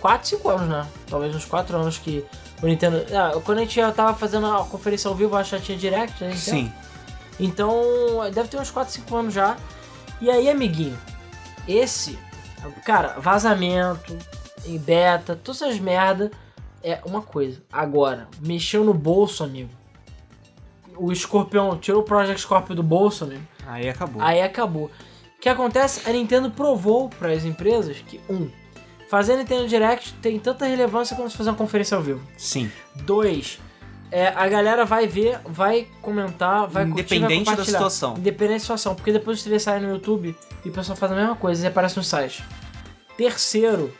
[0.02, 0.88] 4, 5 anos, né?
[1.08, 2.26] Talvez uns 4 anos que
[2.62, 3.06] o Nintendo.
[3.14, 6.24] Ah, quando a gente já tava fazendo a conferência ao vivo, que já tinha direct,
[6.24, 6.36] né?
[6.36, 6.72] Sim.
[7.40, 7.74] Então,
[8.34, 9.58] deve ter uns 4, 5 anos já.
[10.22, 11.00] E aí, amiguinho,
[11.68, 12.20] esse,
[12.86, 14.18] cara, vazamento,
[14.66, 16.30] em beta, todas essas merda
[16.84, 17.62] é uma coisa.
[17.72, 19.70] Agora, mexeu no bolso, amigo.
[20.98, 23.44] O escorpião tirou o Project Scorpio do bolso, amigo.
[23.66, 24.22] Aí acabou.
[24.22, 24.86] Aí acabou.
[24.86, 26.10] O que acontece?
[26.10, 28.50] A Nintendo provou para as empresas que, um,
[29.10, 32.22] fazer Nintendo Direct tem tanta relevância quanto se fazer uma conferência ao vivo.
[32.38, 32.72] Sim.
[33.04, 33.60] Dois,
[34.12, 38.16] é, a galera vai ver, vai comentar, vai curtir, vai Independente da situação.
[38.16, 41.16] Independente da situação, porque depois os TV saem no YouTube e o pessoal faz a
[41.16, 42.44] mesma coisa e aparece no site.
[43.18, 43.92] Terceiro,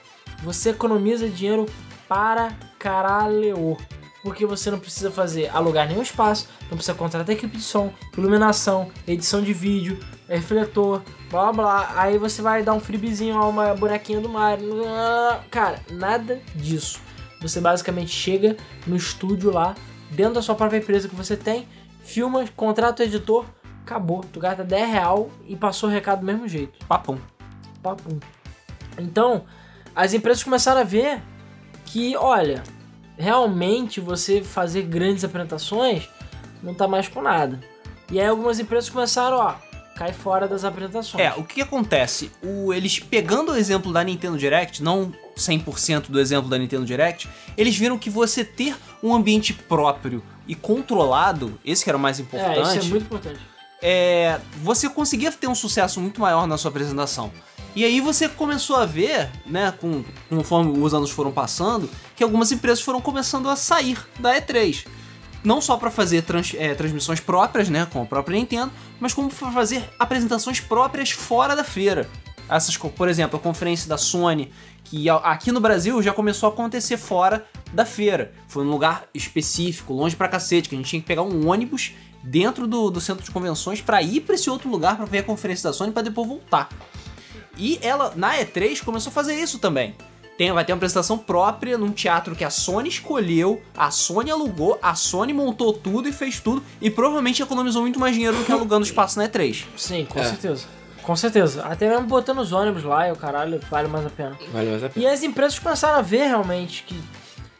[0.44, 1.66] você economiza dinheiro
[2.08, 3.78] para caralho.
[4.24, 8.92] Porque você não precisa fazer alugar nenhum espaço, não precisa contratar equipe de som, iluminação,
[9.08, 9.98] edição de vídeo,
[10.28, 11.94] refletor, blá blá.
[11.96, 14.84] Aí você vai dar um freebizinho a uma bonequinha do Mario.
[15.50, 17.00] Cara, nada disso.
[17.42, 19.76] Você basicamente chega no estúdio lá,
[20.12, 21.68] dentro da sua própria empresa que você tem,
[22.04, 23.46] filma, contrata o editor,
[23.82, 24.22] acabou.
[24.34, 26.86] Tu gasta 10 real e passou o recado do mesmo jeito.
[26.86, 27.18] Papum.
[27.82, 28.20] Papum.
[28.98, 29.46] Então,
[29.96, 31.22] as empresas começaram a ver
[31.86, 32.62] que, olha,
[33.20, 36.08] realmente você fazer grandes apresentações
[36.64, 37.60] não tá mais com nada.
[38.10, 39.54] E aí algumas empresas começaram, ó,
[39.96, 41.24] cai fora das apresentações.
[41.24, 42.32] É, o que acontece?
[42.42, 47.30] O, eles pegando o exemplo da Nintendo Direct, não 100% do exemplo da Nintendo Direct,
[47.58, 52.20] eles viram que você ter um ambiente próprio e controlado, esse que era o mais
[52.20, 53.40] importante, É, isso é muito importante.
[53.82, 57.32] é, você conseguia ter um sucesso muito maior na sua apresentação.
[57.76, 62.52] E aí você começou a ver, né, com, conforme os anos foram passando, que algumas
[62.52, 64.86] empresas foram começando a sair da E3.
[65.44, 69.30] Não só para fazer trans- é, transmissões próprias, né, com a própria Nintendo, mas como
[69.30, 72.10] para fazer apresentações próprias fora da feira.
[72.50, 74.52] Essas, por exemplo, a conferência da Sony,
[74.84, 78.34] que aqui no Brasil já começou a acontecer fora da feira.
[78.48, 81.92] Foi num lugar específico, longe pra cacete, que a gente tinha que pegar um ônibus
[82.24, 85.24] dentro do, do centro de convenções pra ir pra esse outro lugar pra ver a
[85.24, 86.68] conferência da Sony pra depois voltar.
[87.58, 89.96] E ela, na E3, começou a fazer isso também.
[90.38, 94.80] Tem, vai ter uma apresentação própria num teatro que a Sony escolheu, a Sony alugou,
[94.82, 98.52] a Sony montou tudo e fez tudo, e provavelmente economizou muito mais dinheiro do que
[98.52, 99.66] alugando espaço na E3.
[99.76, 100.24] Sim, com É.
[100.24, 100.66] certeza.
[101.04, 101.64] Com certeza.
[101.66, 104.38] Até mesmo botando os ônibus lá e o caralho, vale mais a pena.
[104.54, 105.06] Vale mais a pena.
[105.06, 106.96] E as empresas começaram a ver realmente que.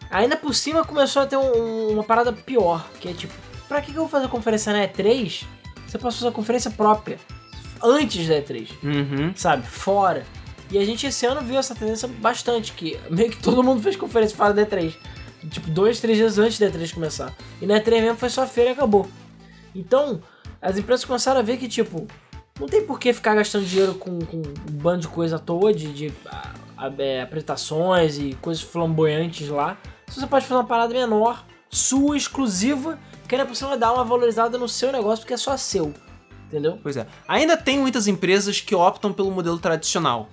[0.10, 3.34] Ainda por cima começou a ter um- uma parada pior, que é tipo,
[3.68, 5.44] pra que que eu vou fazer conferência na E3?
[5.88, 7.20] Você pode fazer a conferência própria.
[7.82, 9.32] Antes da E3, Uhum.
[9.36, 9.66] sabe?
[9.68, 10.26] Fora.
[10.72, 13.96] E a gente esse ano viu essa tendência bastante, que meio que todo mundo fez
[13.96, 14.94] conferência fora da E3.
[15.50, 17.34] Tipo, dois, três dias antes da E3 começar.
[17.62, 19.08] E na E3 mesmo foi só feira e acabou.
[19.74, 20.22] Então,
[20.62, 22.06] as empresas começaram a ver que, tipo,
[22.60, 25.74] não tem por que ficar gastando dinheiro com, com um bando de coisa à toa,
[25.74, 26.14] de, de
[26.98, 29.78] é, apresentações e coisas flamboyantes lá.
[30.08, 34.04] Se você pode fazer uma parada menor, sua, exclusiva, que ainda por cima dar uma
[34.04, 35.94] valorizada no seu negócio, porque é só seu.
[36.50, 36.80] Entendeu?
[36.82, 37.06] Pois é.
[37.28, 40.30] Ainda tem muitas empresas que optam pelo modelo tradicional.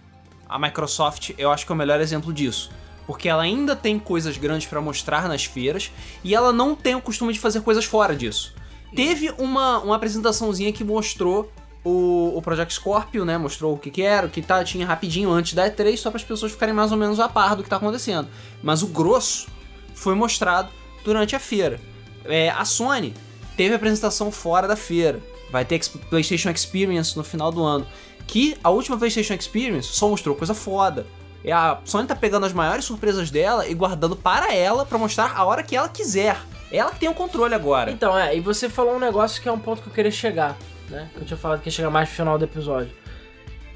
[0.48, 2.70] A Microsoft, eu acho que é o melhor exemplo disso.
[3.06, 5.92] Porque ela ainda tem coisas grandes pra mostrar nas feiras
[6.24, 8.54] e ela não tem o costume de fazer coisas fora disso.
[8.94, 11.52] Teve uma, uma apresentaçãozinha que mostrou
[11.84, 13.36] o, o Project Scorpio, né?
[13.36, 16.16] Mostrou o que, que era, o que tá, tinha rapidinho antes da E3, só para
[16.16, 18.26] as pessoas ficarem mais ou menos a par do que tá acontecendo.
[18.62, 19.48] Mas o grosso
[19.94, 20.70] foi mostrado
[21.04, 21.78] durante a feira.
[22.24, 23.14] É, a Sony
[23.56, 25.20] teve a apresentação fora da feira.
[25.50, 25.80] Vai ter
[26.10, 27.86] PlayStation Experience no final do ano.
[28.26, 31.06] Que a última PlayStation Experience só mostrou coisa foda.
[31.44, 35.32] E a Sony tá pegando as maiores surpresas dela e guardando para ela pra mostrar
[35.36, 36.36] a hora que ela quiser.
[36.72, 37.90] Ela que tem o controle agora.
[37.92, 40.56] Então, é, e você falou um negócio que é um ponto que eu queria chegar,
[40.88, 41.08] né?
[41.14, 42.92] Que eu tinha falado que ia chegar mais no final do episódio.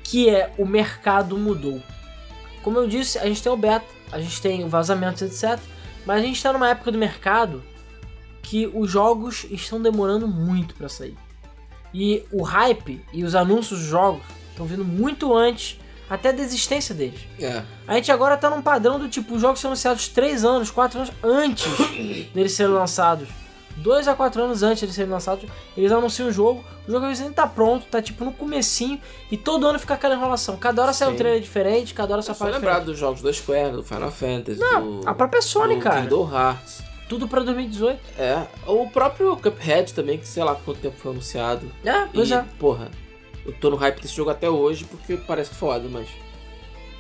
[0.03, 1.81] Que é o mercado mudou.
[2.63, 5.63] Como eu disse, a gente tem o beta, a gente tem vazamentos, etc.
[6.05, 7.63] Mas a gente tá numa época do mercado
[8.43, 11.17] que os jogos estão demorando muito pra sair.
[11.93, 15.79] E o hype e os anúncios dos jogos estão vindo muito antes
[16.09, 17.21] até da existência deles.
[17.39, 17.63] É.
[17.87, 20.99] A gente agora tá num padrão do tipo, os jogos são anunciados 3 anos, 4
[20.99, 21.71] anos antes
[22.35, 23.29] deles serem lançados.
[23.77, 27.11] 2 a 4 anos antes deles serem lançados, eles anunciam o jogo, o jogo às
[27.11, 30.57] vezes nem tá pronto, tá tipo no comecinho, e todo ano fica aquela enrolação.
[30.57, 31.19] Cada hora sai um Sim.
[31.19, 34.59] trailer diferente, cada hora sai só parada lembrar dos jogos da Square, do Final Fantasy,
[34.59, 36.03] Não, do, a própria Sony, do cara.
[36.03, 36.90] Kingdom Hearts.
[37.11, 38.01] Tudo pra 2018.
[38.17, 41.69] É, o próprio Cuphead também, que sei lá quanto tempo foi anunciado.
[41.85, 42.45] É, pois e, é.
[42.57, 42.89] porra,
[43.45, 46.07] eu tô no hype desse jogo até hoje porque parece foda, mas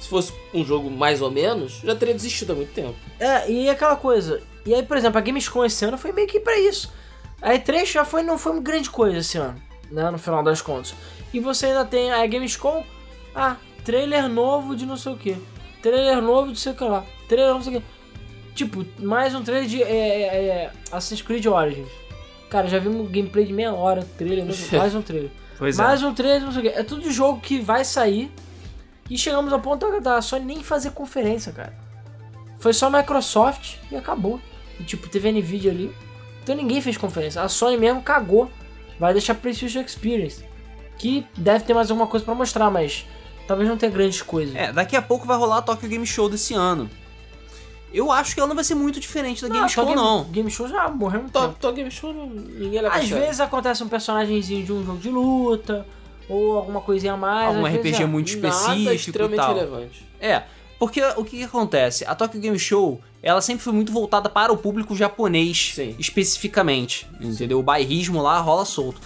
[0.00, 2.96] se fosse um jogo mais ou menos, já teria desistido há muito tempo.
[3.20, 4.42] É, e aquela coisa.
[4.66, 6.92] E aí, por exemplo, a Gamescom esse ano foi meio que pra isso.
[7.40, 10.10] A E3 já foi, não foi uma grande coisa esse ano, né?
[10.10, 10.92] No final das contas.
[11.32, 12.84] E você ainda tem a Gamescom,
[13.32, 13.54] ah,
[13.84, 15.36] trailer novo de não sei o que.
[15.80, 17.04] Trailer novo de sei o que lá.
[17.28, 17.99] Trailer novo de sei o que.
[18.54, 21.88] Tipo, mais um trailer de é, é, é, Assassin's Creed Origins.
[22.50, 25.30] Cara, já vimos um gameplay de meia hora, trailer, sei- mais um trailer.
[25.56, 25.82] Pois é.
[25.82, 26.78] mais um trailer, não sei o que.
[26.78, 28.30] É tudo jogo que vai sair.
[29.08, 31.72] E chegamos ao ponto da- Sony nem fazer conferência, cara.
[32.58, 34.40] Foi só Microsoft e acabou.
[34.78, 35.92] E, tipo, teve a Nvidia ali.
[36.42, 37.42] Então ninguém fez conferência.
[37.42, 38.50] A Sony mesmo cagou.
[38.98, 40.44] Vai deixar PlayStation Experience.
[40.98, 43.06] Que deve ter mais alguma coisa pra mostrar, mas
[43.46, 44.54] talvez não tenha grandes coisas.
[44.54, 46.88] É, daqui a pouco vai rolar a Tokyo Game Show desse ano.
[47.92, 50.24] Eu acho que ela não vai ser muito diferente da Game Show, Game, não.
[50.24, 51.56] Game Show já morreu muito Tô, tempo.
[51.60, 53.24] tô Game Show, ninguém leva Às sério.
[53.24, 55.86] vezes acontece um personagemzinho de um jogo de luta.
[56.28, 57.48] Ou alguma coisinha a mais.
[57.48, 58.06] Algum às vezes RPG é.
[58.06, 58.48] muito Nada
[58.94, 59.54] específico e tal.
[59.54, 60.06] relevante.
[60.20, 60.44] É,
[60.78, 62.04] porque o que, que acontece?
[62.06, 65.96] A Tokyo Game Show, ela sempre foi muito voltada para o público japonês, Sim.
[65.98, 67.58] especificamente, entendeu?
[67.58, 69.00] O bairrismo lá rola solto.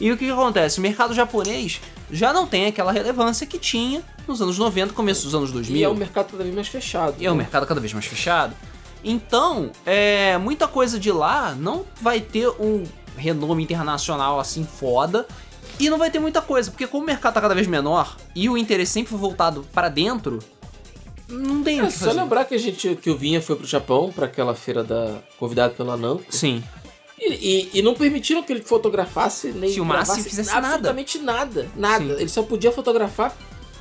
[0.00, 0.78] E o que, que acontece?
[0.78, 1.80] O mercado japonês
[2.12, 5.76] já não tem aquela relevância que tinha nos anos 90, começo dos anos 2000.
[5.76, 7.16] E é um mercado cada vez mais fechado.
[7.18, 7.42] E é um né?
[7.42, 8.54] mercado cada vez mais fechado.
[9.02, 12.84] Então, é, muita coisa de lá não vai ter um
[13.16, 15.26] renome internacional assim foda.
[15.78, 18.50] E não vai ter muita coisa, porque como o mercado tá cada vez menor e
[18.50, 20.38] o interesse sempre foi voltado para dentro,
[21.26, 24.12] não tem o É só lembrar que a gente que o Vinha foi pro Japão
[24.14, 26.62] pra aquela feira da convidado pela Namco Sim.
[27.20, 30.66] E, e, e não permitiram que ele fotografasse nem Filmasse e fizesse nada.
[30.68, 32.04] absolutamente nada, nada.
[32.16, 32.20] Sim.
[32.20, 33.36] Ele só podia fotografar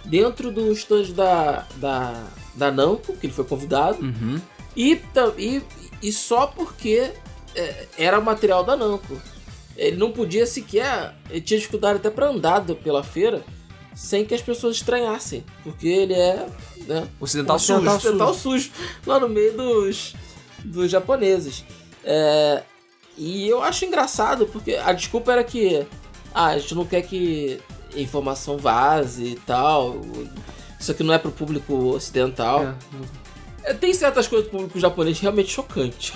[0.05, 2.23] dentro do stand da, da,
[2.55, 4.39] da Namco, que ele foi convidado, Uhum.
[4.75, 5.01] e,
[5.37, 5.61] e,
[6.01, 7.11] e só porque
[7.55, 9.19] é, era material da Namco.
[9.77, 11.15] Ele não podia sequer.
[11.29, 13.41] Ele tinha dificuldade até pra andar pela feira
[13.95, 15.43] sem que as pessoas estranhassem.
[15.63, 16.45] Porque ele é.
[16.85, 17.95] Né, Ocidental, ocidental, sujo.
[17.97, 18.71] ocidental sujo.
[19.05, 20.15] Lá no meio dos,
[20.65, 21.63] dos japoneses.
[22.03, 22.63] É,
[23.19, 25.85] e eu acho engraçado, porque a desculpa era que.
[26.33, 27.59] Ah, a gente não quer que
[27.93, 29.97] informação vaze e tal.
[30.79, 32.63] Isso aqui não é pro público ocidental.
[32.63, 33.71] É.
[33.71, 36.13] É, Tem certas coisas do público japonês realmente chocantes.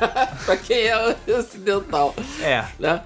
[0.46, 3.02] pra quem é ocidental, É, né?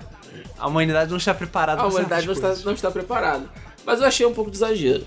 [0.59, 3.49] a humanidade não está preparada A humanidade não está, não está preparada.
[3.85, 5.05] Mas eu achei um pouco de exagero.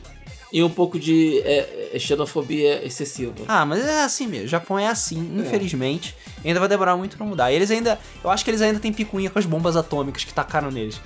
[0.53, 3.33] E um pouco de é, é, xenofobia excessiva.
[3.47, 4.45] Ah, mas é assim mesmo.
[4.45, 6.15] O Japão é assim, infelizmente.
[6.45, 7.51] E ainda vai demorar muito pra mudar.
[7.51, 7.99] E eles ainda.
[8.23, 11.01] Eu acho que eles ainda têm picuinha com as bombas atômicas que tacaram neles.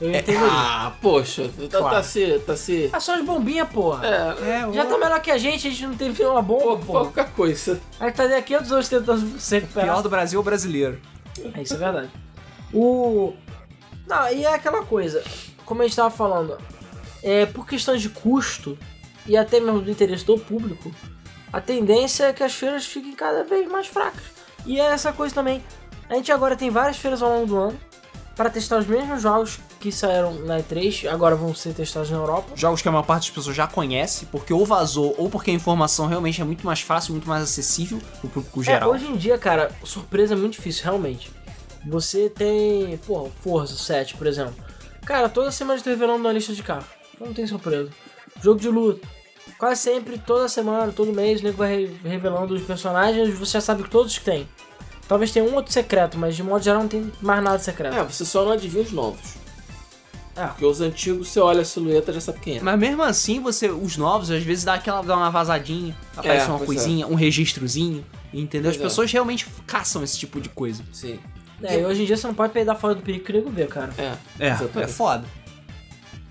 [0.00, 0.46] Eu entenderia.
[0.48, 1.96] Ah, poxa, tá, Claro.
[1.96, 2.38] tá se.
[2.46, 2.88] Tá se.
[2.92, 4.06] Ah, só as bombinhas, porra.
[4.06, 7.04] É, É, Já tá melhor que a gente, a gente não teve uma bomba, porra.
[7.06, 7.80] pouca coisa.
[7.98, 9.88] A gente tá daqui 500 anos tentando se recuperar.
[9.94, 11.00] pior do Brasil é o brasileiro.
[11.54, 12.10] É, isso é verdade.
[12.72, 13.32] O.
[14.06, 15.24] Não, e é aquela coisa,
[15.64, 16.56] como a gente tava falando,
[17.22, 18.78] é, por questão de custo
[19.26, 20.90] e até mesmo do interesse do público,
[21.52, 24.22] a tendência é que as feiras fiquem cada vez mais fracas.
[24.64, 25.62] E é essa coisa também.
[26.08, 27.80] A gente agora tem várias feiras ao longo do ano
[28.36, 32.50] para testar os mesmos jogos que saíram na E3, agora vão ser testados na Europa.
[32.54, 35.54] Jogos que a maior parte das pessoas já conhece, porque ou vazou, ou porque a
[35.54, 38.90] informação realmente é muito mais fácil, muito mais acessível pro público É, geral.
[38.90, 41.30] hoje em dia, cara, surpresa é muito difícil, realmente.
[41.86, 44.54] Você tem, pô, Forza 7, por exemplo.
[45.04, 46.84] Cara, toda semana está revelando uma lista de carro.
[47.20, 47.90] Não tem surpresa.
[48.42, 49.06] Jogo de luta.
[49.58, 53.60] Quase sempre, toda semana, todo mês, o nego vai re- revelando os personagens, você já
[53.60, 54.46] sabe que todos que tem.
[55.08, 57.96] Talvez tenha um outro secreto, mas de modo geral não tem mais nada secreto.
[57.96, 59.34] É, você só não adivinha os novos.
[60.36, 60.46] É.
[60.48, 62.60] Porque os antigos, você olha a silhueta já sabe quem é.
[62.60, 66.58] Mas mesmo assim, você, os novos, às vezes dá aquela dá uma vazadinha, aparece uma
[66.58, 68.70] pois coisinha, um registrozinho, entendeu?
[68.70, 68.88] As Pois é.
[68.90, 70.82] pessoas realmente caçam esse tipo de coisa.
[70.92, 71.18] Sim.
[71.62, 73.48] É, e hoje em dia você não pode peidar fora do perigo que o nego
[73.48, 73.90] vê, cara.
[73.96, 74.12] É.
[74.38, 75.24] É, é foda.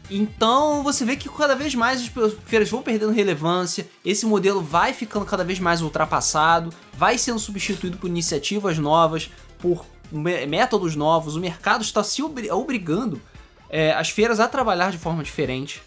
[0.10, 4.94] Então você vê que cada vez mais as feiras vão perdendo relevância, esse modelo vai
[4.94, 11.36] ficando cada vez mais ultrapassado, vai sendo substituído por iniciativas novas, por mé- métodos novos,
[11.36, 13.20] o mercado está se obri- obrigando
[13.68, 15.82] é, as feiras a trabalhar de forma diferente.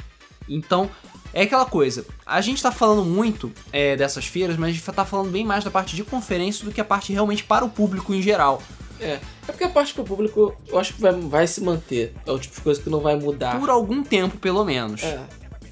[0.49, 0.91] Então
[1.33, 5.05] é aquela coisa, a gente está falando muito é, dessas feiras, mas a gente está
[5.05, 8.13] falando bem mais da parte de conferência do que a parte realmente para o público
[8.13, 8.63] em geral.
[9.01, 9.13] É.
[9.13, 12.15] É porque a parte pro público, eu acho que vai, vai se manter.
[12.27, 13.59] É o tipo de coisa que não vai mudar.
[13.61, 15.03] Por algum tempo, pelo menos.
[15.03, 15.21] É.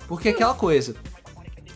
[0.09, 0.95] Porque é aquela coisa.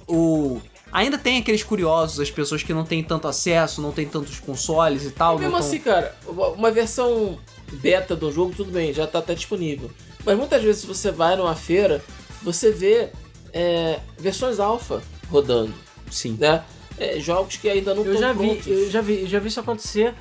[0.06, 0.60] O.
[0.92, 5.04] Ainda tem aqueles curiosos, as pessoas que não têm tanto acesso, não têm tantos consoles
[5.04, 5.36] e tal.
[5.36, 7.38] E mesmo tão- assim, cara, uma versão
[7.74, 9.88] beta do jogo, tudo bem, já tá até disponível.
[10.24, 12.02] Mas muitas vezes você vai numa feira,
[12.42, 13.08] você vê
[13.52, 15.00] é, versões alfa
[15.30, 15.72] rodando,
[16.10, 16.36] Sim.
[16.40, 16.64] né?
[16.98, 18.66] É, jogos que ainda não Eu estão já vi, prontos.
[18.66, 20.12] eu já vi, eu já vi isso acontecer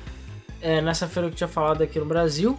[0.60, 2.56] é, nessa feira que eu tinha falado aqui no Brasil.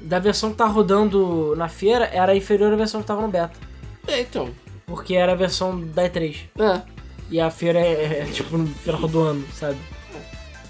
[0.00, 3.58] Da versão que tá rodando na feira era inferior à versão que tava no beta.
[4.06, 4.50] É, então.
[4.86, 6.36] Porque era a versão da E3.
[6.58, 6.82] É.
[7.30, 9.78] E a feira é, é, tipo no final do ano, sabe?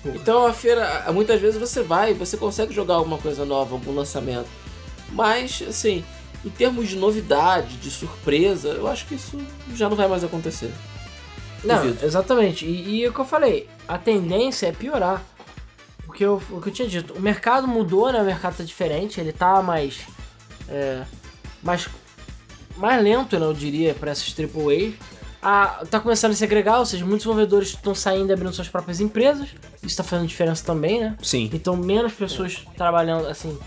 [0.05, 4.49] Então a feira, muitas vezes você vai você consegue jogar alguma coisa nova, algum lançamento.
[5.11, 6.05] Mas, assim,
[6.45, 9.39] em termos de novidade, de surpresa, eu acho que isso
[9.75, 10.71] já não vai mais acontecer.
[11.63, 12.05] Não, Duvido.
[12.05, 12.67] exatamente.
[12.67, 15.25] E, e é o que eu falei, a tendência é piorar.
[16.15, 18.23] Porque eu, o que eu tinha dito, o mercado mudou, né?
[18.23, 20.03] O mercado tá diferente, ele tá mais.
[20.69, 21.03] É,
[21.61, 21.89] mais,
[22.77, 24.93] mais lento, né, eu diria, para essas AAA.
[25.43, 28.69] Ah, tá começando a se agregar, ou seja, muitos desenvolvedores estão saindo e abrindo suas
[28.69, 29.49] próprias empresas.
[29.82, 31.16] Isso tá fazendo diferença também, né?
[31.20, 31.51] Sim.
[31.53, 33.59] Então, menos pessoas trabalhando assim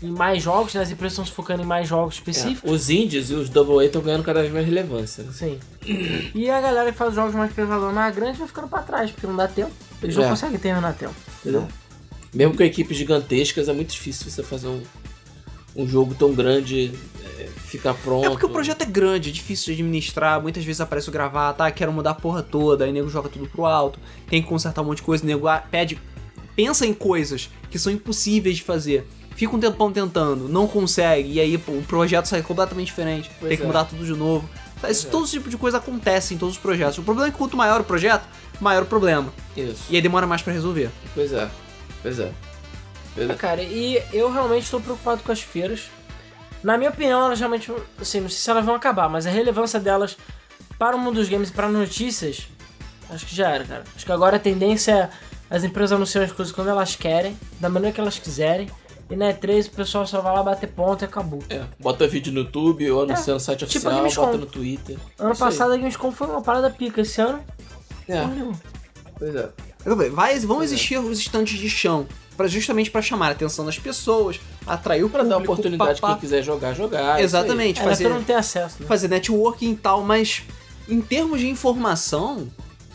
[0.00, 0.82] em mais jogos, né?
[0.82, 2.70] As empresas estão se focando em mais jogos É, específicos.
[2.70, 5.24] Os indies e os Double A estão ganhando cada vez mais relevância.
[5.24, 5.32] né?
[5.32, 5.58] Sim.
[6.34, 9.26] E a galera que faz jogos mais pesadão mais grandes vai ficando pra trás, porque
[9.26, 9.72] não dá tempo.
[10.00, 10.28] Eles não É.
[10.28, 11.14] conseguem terminar a tempo.
[11.40, 11.66] Entendeu?
[12.34, 14.82] Mesmo com equipes gigantescas, é muito difícil você fazer um,
[15.74, 16.92] um jogo tão grande
[17.38, 18.26] é, ficar pronto.
[18.26, 20.40] É porque o projeto é grande, é difícil de administrar.
[20.40, 21.70] Muitas vezes aparece o gravar, tá?
[21.70, 23.98] Quero mudar a porra toda, aí o nego joga tudo pro alto,
[24.28, 25.98] tem que consertar um monte de coisa, o nego ah, pede.
[26.54, 29.06] Pensa em coisas que são impossíveis de fazer.
[29.34, 33.30] Fica um tempão tentando, não consegue, e aí pô, o projeto sai completamente diferente.
[33.38, 33.66] Pois tem que é.
[33.66, 34.48] mudar tudo de novo.
[34.88, 35.10] Esse, é.
[35.10, 36.96] Todo esse tipo de coisa acontece em todos os projetos.
[36.98, 38.26] O problema é que quanto maior o projeto,
[38.60, 39.32] maior o problema.
[39.54, 39.84] Isso.
[39.90, 40.90] E aí demora mais pra resolver.
[41.14, 41.48] Pois é.
[42.06, 42.30] Pois é.
[43.16, 43.34] Pois É, é.
[43.36, 45.90] cara, e eu realmente estou preocupado com as feiras.
[46.62, 49.80] Na minha opinião, elas realmente, assim, não sei se elas vão acabar, mas a relevância
[49.80, 50.16] delas
[50.78, 52.46] para o mundo dos games e para notícias,
[53.10, 53.84] acho que já era, cara.
[53.94, 55.10] Acho que agora a tendência é
[55.54, 58.68] as empresas anunciarem as coisas quando elas querem, da maneira que elas quiserem,
[59.10, 61.40] E na E3 o pessoal só vai lá bater ponto e acabou.
[61.48, 64.96] É, bota vídeo no YouTube ou anuncia no site tipo oficial, bota no Twitter.
[65.18, 65.50] Ano Isso aí.
[65.50, 67.00] passado a Gamescom foi uma parada pica.
[67.00, 67.40] Esse ano,
[68.08, 68.22] É,
[69.18, 69.48] pois é.
[70.12, 70.64] Vai, vão é.
[70.64, 72.06] existir os estantes de chão,
[72.36, 76.14] pra, justamente pra chamar a atenção das pessoas, atrair o Pra dar público, oportunidade papá.
[76.14, 77.20] quem quiser jogar, jogar.
[77.20, 78.86] Exatamente, É, fazer, mundo tem acesso, né?
[78.86, 80.42] fazer networking e tal, mas
[80.88, 82.48] em termos de informação,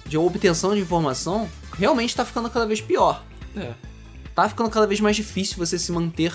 [0.05, 3.23] de obtenção de informação, realmente tá ficando cada vez pior.
[3.55, 3.71] É.
[4.35, 6.33] Tá ficando cada vez mais difícil você se manter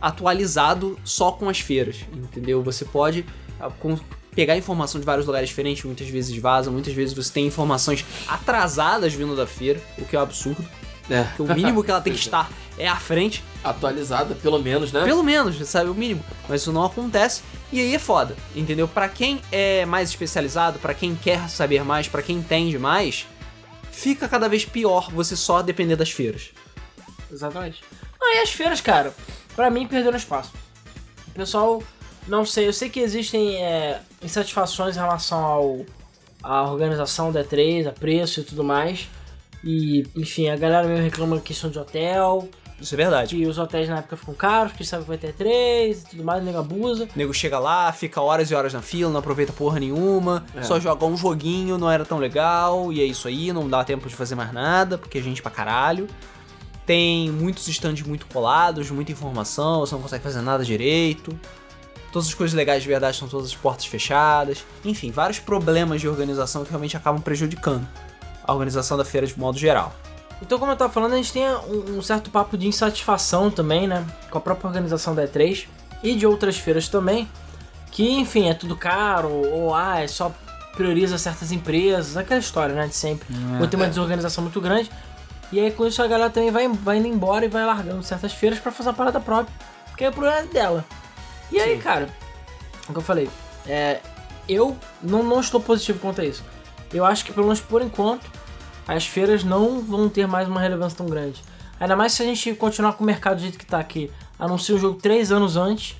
[0.00, 2.62] atualizado só com as feiras, entendeu?
[2.62, 3.24] Você pode
[3.58, 3.70] ah,
[4.36, 9.14] pegar informação de vários lugares diferentes, muitas vezes vaza, muitas vezes você tem informações atrasadas
[9.14, 10.64] vindo da feira, o que é um absurdo.
[11.08, 11.22] É.
[11.22, 12.22] Porque o mínimo que ela tem que é.
[12.22, 15.02] estar é à frente, Atualizada, pelo menos, né?
[15.04, 15.88] pelo menos, sabe?
[15.88, 16.22] O mínimo.
[16.48, 17.42] Mas isso não acontece.
[17.72, 18.86] E aí é foda, entendeu?
[18.86, 23.26] Pra quem é mais especializado, pra quem quer saber mais, pra quem entende mais,
[23.90, 26.50] fica cada vez pior você só depender das feiras.
[27.32, 27.82] Exatamente.
[28.20, 29.14] Ah, e as feiras, cara,
[29.56, 30.52] pra mim perderam espaço.
[31.28, 31.82] O pessoal,
[32.28, 35.86] não sei, eu sei que existem é, insatisfações em relação ao
[36.42, 39.08] à organização da E3, a preço e tudo mais.
[39.64, 42.48] E, enfim, a galera mesmo reclama da questão de hotel,
[42.80, 43.34] Isso é verdade.
[43.34, 46.22] que os hotéis na época ficam caros, porque sabe que vai ter E3 e tudo
[46.22, 47.04] mais, nega abusa.
[47.04, 50.62] O nego chega lá, fica horas e horas na fila, não aproveita porra nenhuma, É.
[50.62, 54.08] só joga um joguinho, não era tão legal, e é isso aí, não dá tempo
[54.08, 56.06] de fazer mais nada, porque é gente pra caralho.
[56.84, 61.36] Tem muitos stands muito colados, muita informação, você não consegue fazer nada direito.
[62.16, 64.64] Todas as coisas legais de verdade estão todas as portas fechadas.
[64.82, 67.86] Enfim, vários problemas de organização que realmente acabam prejudicando
[68.42, 69.94] a organização da feira de modo geral.
[70.40, 73.86] Então, como eu tava falando, a gente tem um, um certo papo de insatisfação também,
[73.86, 74.02] né?
[74.30, 75.66] Com a própria organização da E3
[76.02, 77.28] e de outras feiras também.
[77.90, 80.34] Que, enfim, é tudo caro, ou ah, é só
[80.74, 82.86] prioriza certas empresas, aquela história, né?
[82.86, 83.28] De sempre.
[83.60, 84.90] Ou tem uma desorganização muito grande.
[85.52, 88.32] E aí, com isso, a galera também vai, vai indo embora e vai largando certas
[88.32, 89.54] feiras pra fazer uma parada própria.
[89.88, 90.82] Porque é o problema é dela.
[91.50, 91.82] E aí, Sim.
[91.82, 92.08] cara,
[92.88, 93.28] o que eu falei,
[93.66, 94.00] é,
[94.48, 96.42] eu não, não estou positivo quanto a isso.
[96.92, 98.24] Eu acho que, pelo menos por enquanto,
[98.86, 101.42] as feiras não vão ter mais uma relevância tão grande.
[101.78, 104.10] Ainda mais se a gente continuar com o mercado do jeito que tá aqui.
[104.38, 105.96] Anuncia o jogo três anos antes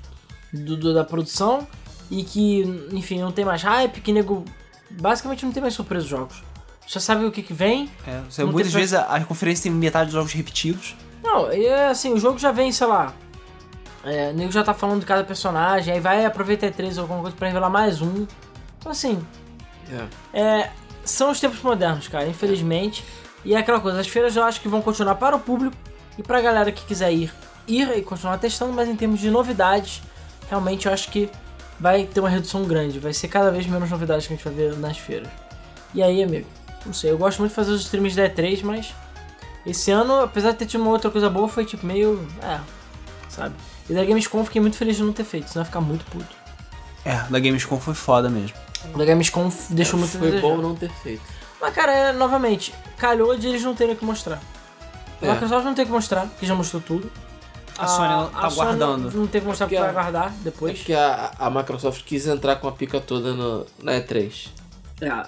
[0.52, 1.66] do, do- da produção
[2.10, 2.60] e que,
[2.92, 4.44] enfim, não tem mais hype, que nego.
[4.90, 6.42] Basicamente não tem mais surpresa dos jogos.
[6.86, 7.90] Já sabe o que, que vem.
[8.06, 10.94] É, você- muitas tem- vezes a, a conferência tem metade dos jogos repetidos.
[11.22, 13.12] Não, é assim, o jogo já vem, sei lá.
[14.06, 17.20] É, o nego já tá falando de cada personagem, aí vai aproveitar três ou alguma
[17.22, 18.24] coisa pra revelar mais um.
[18.78, 19.20] Então assim,
[20.32, 20.40] É.
[20.40, 20.70] É,
[21.04, 23.04] são os tempos modernos, cara, infelizmente.
[23.44, 25.76] E é aquela coisa, as feiras eu acho que vão continuar para o público
[26.16, 27.32] e pra galera que quiser ir,
[27.66, 30.02] ir e continuar testando, mas em termos de novidades,
[30.48, 31.28] realmente eu acho que
[31.78, 32.98] vai ter uma redução grande.
[32.98, 35.28] Vai ser cada vez menos novidades que a gente vai ver nas feiras.
[35.94, 36.46] E aí, amigo,
[36.84, 38.94] não sei, eu gosto muito de fazer os streams da E3, mas
[39.64, 42.26] esse ano, apesar de ter tido uma outra coisa boa, foi tipo meio.
[42.42, 42.60] É,
[43.28, 43.54] sabe?
[43.88, 46.34] E da Gamescom fiquei muito feliz de não ter feito, senão ia ficar muito puto.
[47.04, 48.56] É, da Gamescom foi foda mesmo.
[48.96, 51.22] Da Gamescom deixou muito a Foi bom não ter feito.
[51.60, 54.40] Mas, cara, é, novamente, calhou de eles não terem o que mostrar.
[55.22, 55.32] A É.
[55.32, 57.10] Microsoft não tem o que mostrar, porque já mostrou tudo.
[57.78, 59.10] A Sony não- tá Sony guardando.
[59.12, 60.78] Não tem o que mostrar porque Porque vai a- guardar É depois.
[60.78, 64.48] porque a, a Microsoft quis entrar com a pica toda no, na E3.
[65.00, 65.26] É.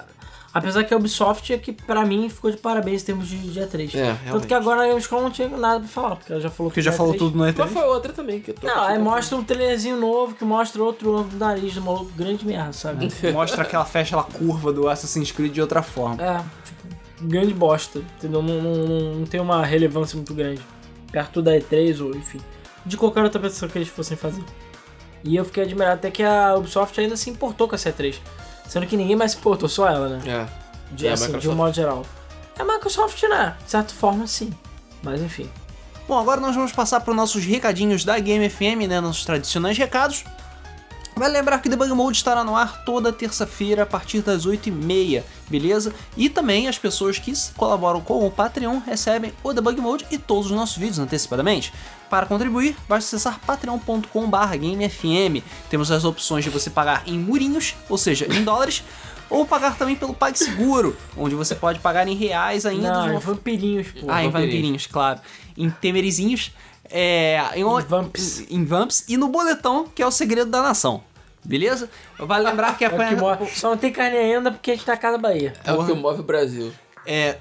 [0.58, 3.66] Apesar que a Ubisoft é que, pra mim, ficou de parabéns em termos de dia
[3.66, 3.94] 3.
[3.94, 4.46] É, Tanto realmente.
[4.48, 6.90] que agora a Gamescom não tinha nada pra falar, porque ela já falou que já
[6.90, 7.18] é falou E3.
[7.18, 7.66] tudo no Mas E3.
[7.68, 8.40] foi outra também.
[8.40, 11.74] Que eu tô Não, aí mostra um trailerzinho novo que mostra outro ângulo do nariz
[11.74, 13.08] do maluco, grande merda, sabe?
[13.32, 16.22] Mostra aquela fecha aquela curva do Assassin's Creed de outra forma.
[16.22, 16.88] É, tipo,
[17.22, 18.42] grande bosta, entendeu?
[18.42, 20.60] Não, não, não, não tem uma relevância muito grande.
[21.12, 22.38] Perto da E3 ou, enfim,
[22.84, 24.42] de qualquer outra pessoa que eles fossem fazer.
[25.24, 28.16] E eu fiquei admirado até que a Ubisoft ainda se importou com essa E3.
[28.68, 30.20] Sendo que ninguém mais se importou, só ela, né?
[30.26, 30.46] É.
[30.92, 32.04] De, É, assim, de um modo geral.
[32.56, 33.56] É a Microsoft, né?
[33.64, 34.52] De certa forma, sim.
[35.02, 35.50] Mas enfim.
[36.06, 39.00] Bom, agora nós vamos passar para os nossos recadinhos da Game FM, né?
[39.00, 40.24] Nossos tradicionais recados.
[41.18, 45.24] Vale lembrar que o Debug Mode estará no ar toda terça-feira a partir das 8h30,
[45.48, 45.92] beleza?
[46.16, 50.46] E também as pessoas que colaboram com o Patreon recebem o Debug Mode e todos
[50.46, 51.72] os nossos vídeos antecipadamente.
[52.08, 55.42] Para contribuir, basta acessar patreon.com.br GameFM.
[55.68, 58.84] Temos as opções de você pagar em murinhos, ou seja, em dólares,
[59.28, 62.92] ou pagar também pelo PagSeguro, onde você pode pagar em reais ainda.
[62.92, 64.06] Não, uma vampirinhos, pô.
[64.08, 64.32] ah, em vampirinhos.
[64.32, 65.20] vampirinhos, claro.
[65.56, 66.52] Em temerizinhos.
[66.90, 68.44] É, em, Em vamps.
[68.50, 69.04] Em vamps.
[69.08, 71.02] E no boletão, que é o segredo da nação.
[71.48, 71.88] Beleza?
[72.18, 73.50] Vale lembrar que a É o que move.
[73.56, 75.54] Só não tem carne ainda porque a gente tá na Casa Bahia.
[75.64, 76.70] É o que move o Brasil.
[77.06, 77.38] É,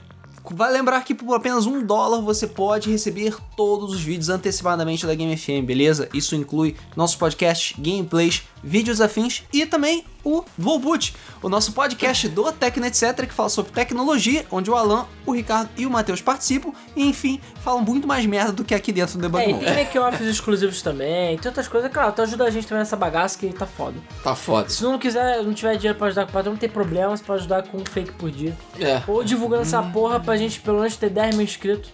[0.49, 5.13] vale lembrar que por apenas um dólar você pode receber todos os vídeos antecipadamente da
[5.13, 6.07] Game FM, beleza?
[6.13, 12.51] Isso inclui nossos podcasts, gameplays, vídeos afins e também o Volboot, o nosso podcast do
[12.51, 16.73] Tecno Etc, que fala sobre tecnologia, onde o Alan, o Ricardo e o Matheus participam
[16.95, 19.65] e, enfim, falam muito mais merda do que aqui dentro do Debug É, e Mode.
[19.65, 21.89] tem make-offs exclusivos também, tem outras coisas.
[21.91, 23.95] Claro, tu ajuda a gente também nessa bagaça que tá foda.
[24.21, 24.67] Tá foda.
[24.69, 27.23] Se não quiser, não tiver dinheiro pra ajudar com o patrão, não tem problema, você
[27.23, 28.53] pode ajudar com um fake por dia.
[28.79, 29.01] É.
[29.07, 31.89] Ou divulgando essa porra pra gente pelo menos ter 10 mil inscritos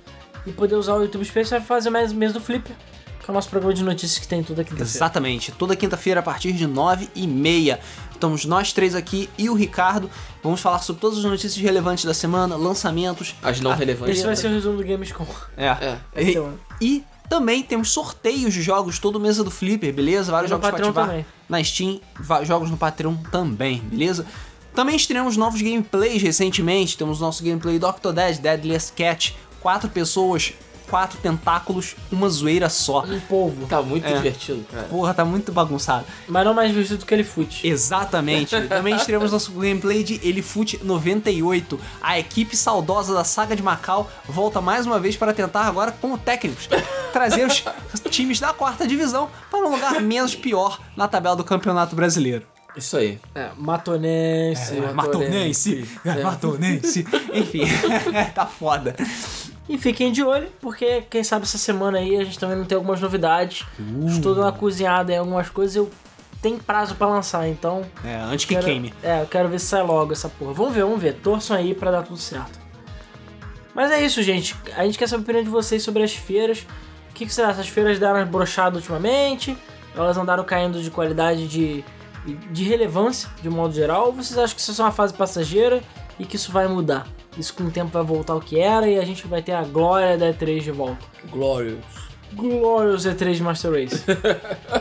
[0.48, 2.76] e poder usar o YouTube Space pra fazer mais mês do Flipper,
[3.24, 4.84] que é o nosso programa de notícias que tem toda quinta-feira.
[4.90, 7.80] Exatamente, toda quinta-feira a partir de 9 e meia.
[8.14, 10.10] Estamos nós três aqui e o Ricardo.
[10.42, 13.36] Vamos falar sobre todas as notícias relevantes da semana, lançamentos.
[13.42, 14.18] As não Ah, relevantes.
[14.18, 15.26] Esse vai ser o resumo do Gamescom.
[15.58, 15.68] É.
[15.68, 15.98] É.
[16.22, 16.38] E,
[16.82, 20.32] e também temos sorteios de jogos todo mesa do Flipper, beleza?
[20.32, 21.26] Vários jogos pra Patreon ativar também.
[21.50, 22.00] na Steam,
[22.44, 24.26] jogos no Patreon também, beleza?
[24.74, 26.98] Também estreamos novos gameplays recentemente.
[26.98, 29.36] Temos nosso gameplay do Octodad, Deadliest Cat.
[29.60, 30.54] Quatro pessoas,
[30.94, 33.04] quatro tentáculos, uma zoeira só.
[33.04, 33.66] Um povo.
[33.66, 34.14] Tá muito É.
[34.14, 34.84] divertido, cara.
[34.84, 36.06] Porra, tá muito bagunçado.
[36.28, 37.68] Mas não mais vestido do que ele fute.
[37.68, 38.56] Exatamente.
[38.70, 41.80] Também estreamos nosso gameplay de Elifute 98.
[42.00, 46.16] A equipe saudosa da saga de Macau volta mais uma vez para tentar agora como
[46.16, 46.70] técnicos
[47.12, 47.64] trazer os
[48.12, 52.46] times da quarta divisão para um lugar menos pior na tabela do Campeonato Brasileiro.
[52.76, 53.20] Isso aí.
[53.36, 54.78] É, Matonense.
[54.78, 54.92] É.
[54.94, 55.88] Matonense,
[56.24, 57.62] Matonense, enfim,
[58.34, 58.96] tá foda.
[59.68, 62.76] E fiquem de olho, porque quem sabe essa semana aí a gente também não tem
[62.76, 63.66] algumas novidades.
[64.08, 65.90] Estou dando uma cozinhada em algumas coisas eu
[66.42, 67.82] tenho prazo pra lançar, então.
[68.04, 68.94] É, antes que quero- queime.
[69.02, 70.52] É, eu quero ver se sai logo essa porra.
[70.54, 71.14] Vamos ver, vamos ver.
[71.14, 72.60] Torçam aí pra dar tudo certo.
[73.74, 74.54] Mas é isso, gente.
[74.76, 76.68] A gente quer saber a opinião de vocês sobre as feiras.
[77.10, 77.50] O que, que será?
[77.52, 79.58] Essas feiras deram brochada ultimamente?
[79.96, 81.86] Elas andaram caindo de qualidade de,
[82.52, 84.08] de relevância, de modo geral?
[84.08, 85.82] Ou vocês acham que isso é só uma fase passageira
[86.20, 87.08] e que isso vai mudar?
[87.38, 89.64] Isso com o tempo vai voltar ao que era e a gente vai ter a
[89.64, 91.00] glória da E3 de volta.
[91.30, 91.84] Glorious.
[92.34, 94.04] Glorious E3 de Master Race.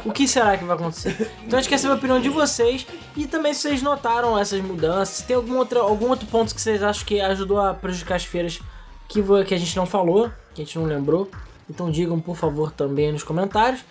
[0.04, 1.30] o que será que vai acontecer?
[1.46, 4.60] Então a gente quer saber a opinião de vocês e também se vocês notaram essas
[4.60, 8.16] mudanças, se tem algum outro, algum outro ponto que vocês acham que ajudou a prejudicar
[8.16, 8.60] as feiras
[9.08, 11.30] que, que a gente não falou, que a gente não lembrou.
[11.68, 13.82] Então digam por favor também nos comentários.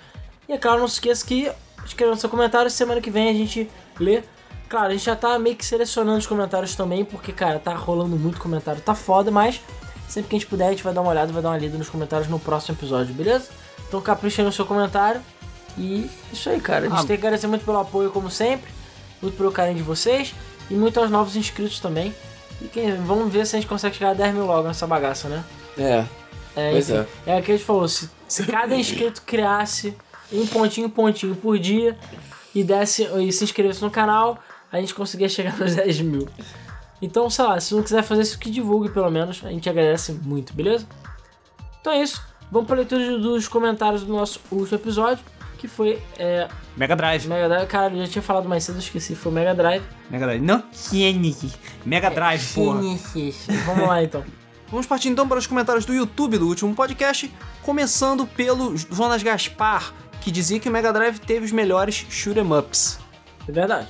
[0.47, 1.51] E é claro, não se esqueça que
[1.85, 3.69] escrevam seu comentário, semana que vem a gente
[3.99, 4.23] lê.
[4.71, 8.15] Claro, a gente já tá meio que selecionando os comentários também, porque, cara, tá rolando
[8.15, 9.59] muito comentário, tá foda, mas
[10.07, 11.77] sempre que a gente puder, a gente vai dar uma olhada, vai dar uma lida
[11.77, 13.49] nos comentários no próximo episódio, beleza?
[13.85, 15.19] Então capricha no seu comentário.
[15.77, 16.85] E isso aí, cara.
[16.85, 17.03] A gente Ah.
[17.03, 18.71] tem que agradecer muito pelo apoio, como sempre,
[19.21, 20.33] muito pelo carinho de vocês
[20.69, 22.15] e muito aos novos inscritos também.
[22.61, 25.27] E quem, vamos ver se a gente consegue chegar a 10 mil logo nessa bagaça,
[25.27, 25.43] né?
[25.77, 26.05] É.
[26.55, 27.39] É, Pois enfim, é.
[27.39, 29.97] o que a gente falou, se, se cada inscrito criasse
[30.31, 31.97] um pontinho, pontinho por dia
[32.55, 34.37] e, desse, e se inscrevesse no canal,
[34.71, 36.27] a gente conseguia chegar nos 10 mil.
[37.01, 40.11] Então, sei lá, se não quiser fazer isso, que divulgue pelo menos, a gente agradece
[40.11, 40.87] muito, beleza?
[41.79, 45.23] Então é isso, vamos para a leitura dos comentários do nosso último episódio,
[45.57, 47.27] que foi é, Mega Drive.
[47.27, 47.67] Mega Drive.
[47.67, 49.83] Cara, eu já tinha falado mais cedo, esqueci, foi o Mega Drive.
[50.09, 50.41] Mega Drive.
[50.43, 51.51] Não, Cienic.
[51.85, 52.81] Mega Drive, porra.
[53.65, 54.23] Vamos lá então.
[54.69, 57.29] Vamos partir então para os comentários do YouTube do último podcast,
[57.61, 62.53] começando pelo Jonas Gaspar, que dizia que o Mega Drive teve os melhores shoot 'em
[62.53, 62.97] ups.
[63.47, 63.89] É verdade.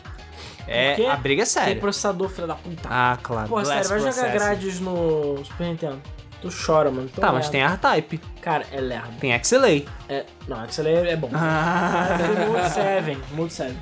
[0.68, 1.76] É, a briga é Tem séria.
[1.78, 2.88] processador, filho da puta.
[2.90, 3.50] Ah, claro.
[3.50, 6.02] Pô, sério, Blast vai jogar grades no Super Nintendo.
[6.42, 7.08] Tu chora, mano.
[7.10, 7.52] Tão Tá, mas lerdo.
[7.52, 9.12] tem R-Type, Cara, é lerdo.
[9.20, 9.84] tem XLA.
[10.10, 10.26] É...
[10.48, 11.30] Não, Axel é, é bom.
[11.34, 12.18] Ah.
[12.18, 13.76] Tem o Mode 7, Mode 7.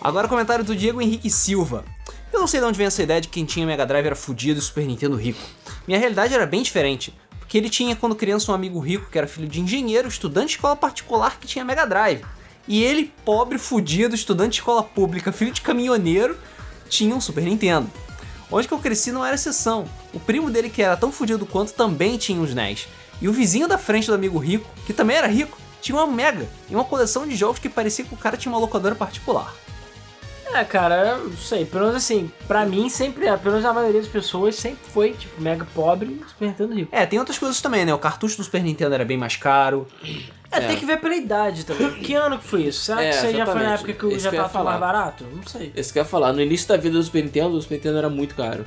[0.00, 1.84] Agora o comentário do Diego Henrique Silva.
[2.32, 4.16] Eu não sei de onde vem essa ideia de que quem tinha Mega Drive era
[4.16, 5.40] fudido e Super Nintendo rico.
[5.86, 7.14] Minha realidade era bem diferente.
[7.38, 10.52] Porque ele tinha, quando criança, um amigo rico que era filho de engenheiro, estudante de
[10.54, 12.24] escola particular que tinha Mega Drive.
[12.66, 16.38] E ele, pobre, fudido, estudante de escola pública, filho de caminhoneiro,
[16.88, 17.90] tinha um Super Nintendo.
[18.50, 19.86] Onde que eu cresci não era exceção.
[20.12, 22.86] O primo dele, que era tão fudido quanto, também tinha uns NES.
[23.20, 26.46] E o vizinho da frente do amigo rico, que também era rico, tinha uma Mega
[26.68, 29.54] e uma coleção de jogos que parecia que o cara tinha uma locadora particular.
[30.52, 31.64] É, cara, eu não sei.
[31.64, 35.12] Pelo menos assim, pra mim sempre, é, pelo menos a maioria das pessoas sempre foi,
[35.14, 36.94] tipo, mega pobre e Super Nintendo rico.
[36.94, 37.94] É, tem outras coisas também, né?
[37.94, 39.88] O cartucho do Super Nintendo era bem mais caro.
[40.52, 40.66] É, É.
[40.68, 41.90] tem que ver pela idade também.
[41.94, 42.84] Que ano que foi isso?
[42.84, 44.78] Será É, que isso aí já foi na época que Isso já tava tudo mais
[44.78, 44.78] falar.
[44.78, 45.24] barato?
[45.32, 45.72] Não sei.
[45.74, 46.32] Esse que eu ia falar.
[46.32, 48.66] No início da vida do Super Nintendo, o Super Nintendo era muito caro.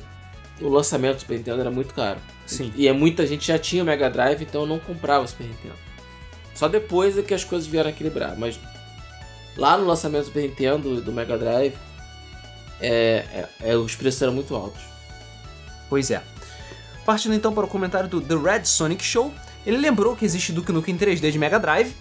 [0.59, 2.19] O lançamento do Super Nintendo era muito caro.
[2.45, 2.73] Sim.
[2.75, 5.75] E é muita gente já tinha o Mega Drive, então não comprava o Super Nintendo.
[6.55, 8.35] Só depois é que as coisas vieram equilibrar.
[8.37, 8.59] Mas
[9.57, 11.75] lá no lançamento do Super Nintendo, do Mega Drive,
[12.81, 13.25] é,
[13.61, 14.81] é- é, os preços eram muito altos.
[15.89, 16.21] Pois é.
[17.05, 19.31] Partindo então para o comentário do The Red Sonic Show,
[19.65, 21.93] ele lembrou que existe Duke Nukem 3D de Mega Drive,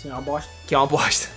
[0.00, 0.50] Sim, é uma bosta.
[0.66, 1.28] que é uma bosta.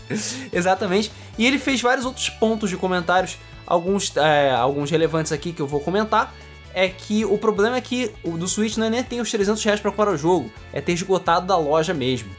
[0.52, 1.10] Exatamente.
[1.36, 5.66] E ele fez vários outros pontos de comentários, alguns, é, alguns relevantes aqui que eu
[5.66, 6.34] vou comentar.
[6.72, 9.62] É que o problema é que o do Switch não é nem ter os 300
[9.64, 12.30] reais para comprar o jogo, é ter esgotado da loja mesmo.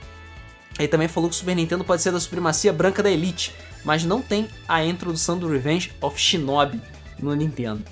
[0.77, 3.51] Ele também falou que o Super Nintendo pode ser da supremacia branca da Elite,
[3.83, 6.79] mas não tem a introdução do Revenge of Shinobi
[7.19, 7.83] no Nintendo.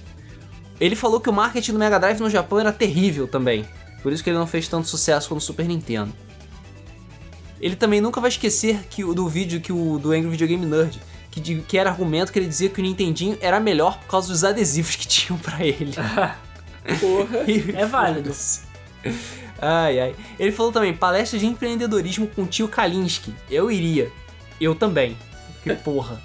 [0.80, 3.66] Ele falou que o marketing do Mega Drive no Japão era terrível também,
[4.06, 6.14] por isso que ele não fez tanto sucesso como o Super Nintendo.
[7.60, 11.02] Ele também nunca vai esquecer que, do vídeo que o, do Angry Video Game Nerd,
[11.32, 14.44] que, que era argumento que ele dizia que o Nintendinho era melhor por causa dos
[14.44, 15.92] adesivos que tinham pra ele.
[17.02, 17.40] Porra.
[17.76, 18.32] É válido.
[19.60, 20.16] Ai, ai.
[20.38, 23.34] Ele falou também, palestra de empreendedorismo com o tio Kalinski.
[23.50, 24.12] Eu iria.
[24.62, 25.18] Eu também.
[25.64, 26.22] Que porra.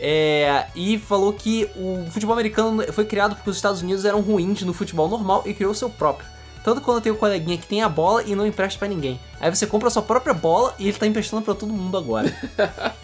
[0.00, 4.62] É, e falou que o futebol americano foi criado porque os Estados Unidos eram ruins
[4.62, 6.32] no futebol normal e criou o seu próprio.
[6.64, 9.20] Tanto quando tem o coleguinha que tem a bola e não empresta pra ninguém.
[9.38, 12.34] Aí você compra a sua própria bola e ele tá emprestando pra todo mundo agora.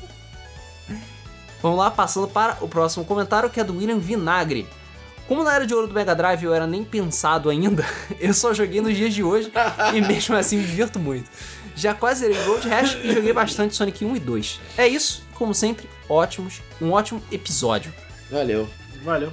[1.62, 4.66] Vamos lá, passando para o próximo comentário que é do William Vinagre.
[5.28, 7.86] Como na era de ouro do Mega Drive eu era nem pensado ainda,
[8.18, 9.52] eu só joguei nos dias de hoje
[9.94, 11.30] e mesmo assim me divirto muito.
[11.76, 14.60] Já quase zerei Road Rash e joguei bastante Sonic 1 e 2.
[14.78, 17.92] É isso, como sempre, ótimos, um ótimo episódio.
[18.30, 18.68] Valeu.
[19.04, 19.32] Valeu.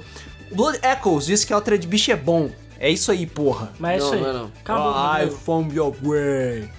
[0.50, 2.50] O Blood Echoes disse que a Ultra de bicho é bom.
[2.78, 3.72] É isso aí, porra.
[3.78, 4.20] Mas é isso aí.
[4.20, 4.52] não é não.
[4.60, 4.90] Acabou.
[4.90, 5.30] I valeu.
[5.32, 6.70] found your way.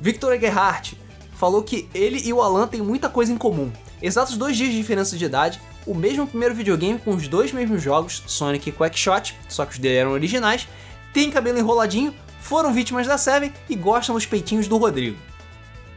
[0.00, 0.98] Victor Gerhardt
[1.34, 3.72] falou que ele e o Alan têm muita coisa em comum.
[4.02, 7.82] Exatos dois dias de diferença de idade, o mesmo primeiro videogame com os dois mesmos
[7.82, 10.68] jogos, Sonic e Quackshot, só que os dele eram originais,
[11.12, 15.18] têm cabelo enroladinho, foram vítimas da Seven e gostam dos peitinhos do Rodrigo.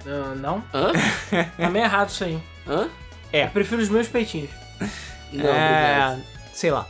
[0.06, 0.64] Ah, não?
[0.73, 0.91] Hã?
[1.57, 2.41] Tá meio errado isso aí.
[2.68, 2.90] Hã?
[3.31, 4.49] Eu prefiro os meus peitinhos.
[5.31, 6.19] Não, é,
[6.53, 6.88] sei lá.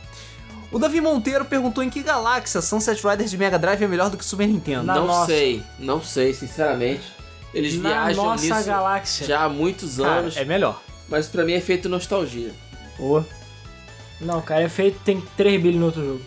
[0.74, 4.16] O Davi Monteiro perguntou em que galáxia Sunset Riders de Mega Drive é melhor do
[4.16, 4.82] que Super Nintendo.
[4.82, 5.26] Na Não nossa.
[5.26, 7.12] sei, não sei, sinceramente.
[7.54, 9.26] Eles Na viajam nossa nisso galáxia.
[9.28, 10.82] já há muitos Cara, anos, é melhor.
[11.08, 12.50] mas pra mim é feito nostalgia.
[12.98, 13.24] Boa.
[14.20, 16.22] Não, cara, é feito, tem 3 bilhões no outro jogo.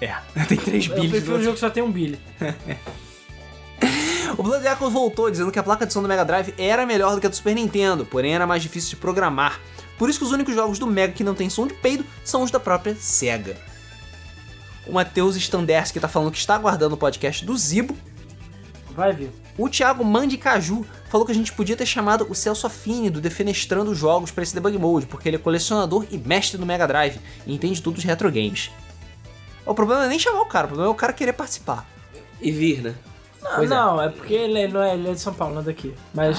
[0.00, 0.14] É,
[0.48, 1.10] tem 3 Eu bilhões.
[1.10, 2.18] prefiro um jogo que só tem 1 bilhão.
[4.38, 7.14] O Blood Echoes voltou dizendo que a placa de som do Mega Drive era melhor
[7.14, 9.60] do que a do Super Nintendo, porém era mais difícil de programar.
[9.98, 12.42] Por isso que os únicos jogos do Mega que não tem som de peido são
[12.42, 13.58] os da própria SEGA.
[14.86, 17.96] O Matheus Standerski tá falando que está aguardando o podcast do Zibo.
[18.90, 19.30] Vai vir.
[19.56, 23.94] O Thiago Mandicaju falou que a gente podia ter chamado o Celso Affini do Defenestrando
[23.94, 27.54] Jogos para esse debug mode, porque ele é colecionador e mestre do Mega Drive e
[27.54, 28.70] entende tudo de retro games.
[29.64, 31.86] O problema não é nem chamar o cara, o problema é o cara querer participar.
[32.40, 32.94] E vir, né?
[33.42, 33.74] Não, Pois é.
[33.74, 34.08] não, é.
[34.08, 35.94] porque ele, ele não é, ele é de São Paulo, não é daqui.
[36.14, 36.38] Mas.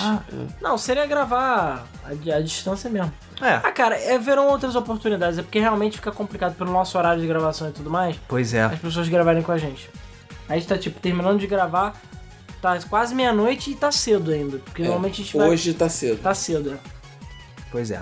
[0.62, 3.12] Não, seria gravar a, a distância mesmo.
[3.42, 5.38] É, Ah, cara, é, verão outras oportunidades.
[5.38, 8.16] É porque realmente fica complicado pelo nosso horário de gravação e tudo mais.
[8.28, 8.64] pois é.
[8.64, 9.90] As pessoas gravarem com a gente.
[10.48, 11.94] A gente tá, tipo, terminando de gravar.
[12.62, 14.60] Tá quase meia-noite e tá cedo ainda.
[14.60, 15.50] Porque É, normalmente a gente vai.
[15.50, 16.22] Hoje tá cedo.
[16.22, 16.78] Tá cedo, é.
[17.70, 18.02] Pois é.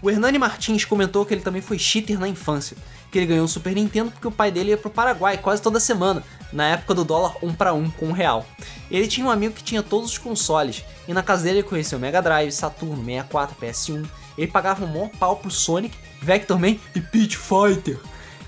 [0.00, 2.76] O Hernani Martins comentou que ele também foi cheater na infância,
[3.10, 5.78] que ele ganhou um Super Nintendo porque o pai dele ia pro Paraguai quase toda
[5.80, 6.22] semana,
[6.52, 8.46] na época do dólar 1 para 1 com um real.
[8.90, 11.98] Ele tinha um amigo que tinha todos os consoles, e na casa dele ele conheceu
[11.98, 14.06] Mega Drive, Saturno, 64, PS1.
[14.36, 17.98] Ele pagava um maior pau pro Sonic, Vector Man e Pit Fighter,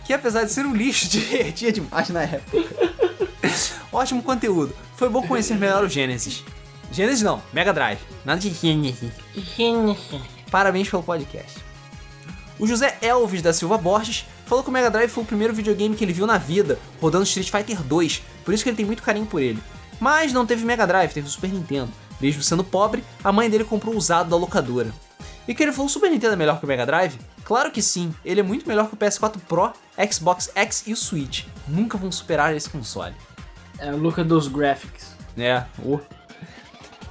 [0.05, 2.59] que apesar de ser um lixo, divertia demais na época.
[3.93, 6.45] Ótimo conteúdo, foi bom conhecer melhor o Genesis.
[6.91, 9.11] Genesis não, Mega Drive, nada de Genesis.
[10.51, 11.59] Parabéns pelo podcast.
[12.59, 15.97] O José Elvis da Silva Borges falou que o Mega Drive foi o primeiro videogame
[15.97, 19.03] que ele viu na vida, rodando Street Fighter 2, por isso que ele tem muito
[19.03, 19.63] carinho por ele.
[20.01, 21.91] Mas não teve Mega Drive, teve o Super Nintendo.
[22.21, 24.93] Mesmo sendo pobre, a mãe dele comprou usado da locadora.
[25.47, 27.19] E que ele falou: o Super Nintendo é melhor que o Mega Drive?
[27.45, 29.73] Claro que sim, ele é muito melhor que o PS4 Pro,
[30.11, 31.45] Xbox X e o Switch.
[31.69, 33.15] Nunca vão superar esse console.
[33.79, 35.15] É look dos graphics.
[35.37, 36.01] É, o.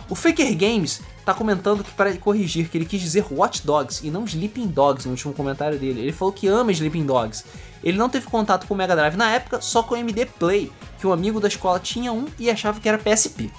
[0.10, 4.12] O Faker Games tá comentando que para corrigir que ele quis dizer Watch Dogs e
[4.12, 6.02] não Sleeping Dogs no último comentário dele.
[6.02, 7.46] Ele falou que ama Sleeping Dogs.
[7.84, 10.72] Ele não teve contato com o Mega Drive na época, só com o MD Play,
[11.00, 13.52] que um amigo da escola tinha um e achava que era PSP.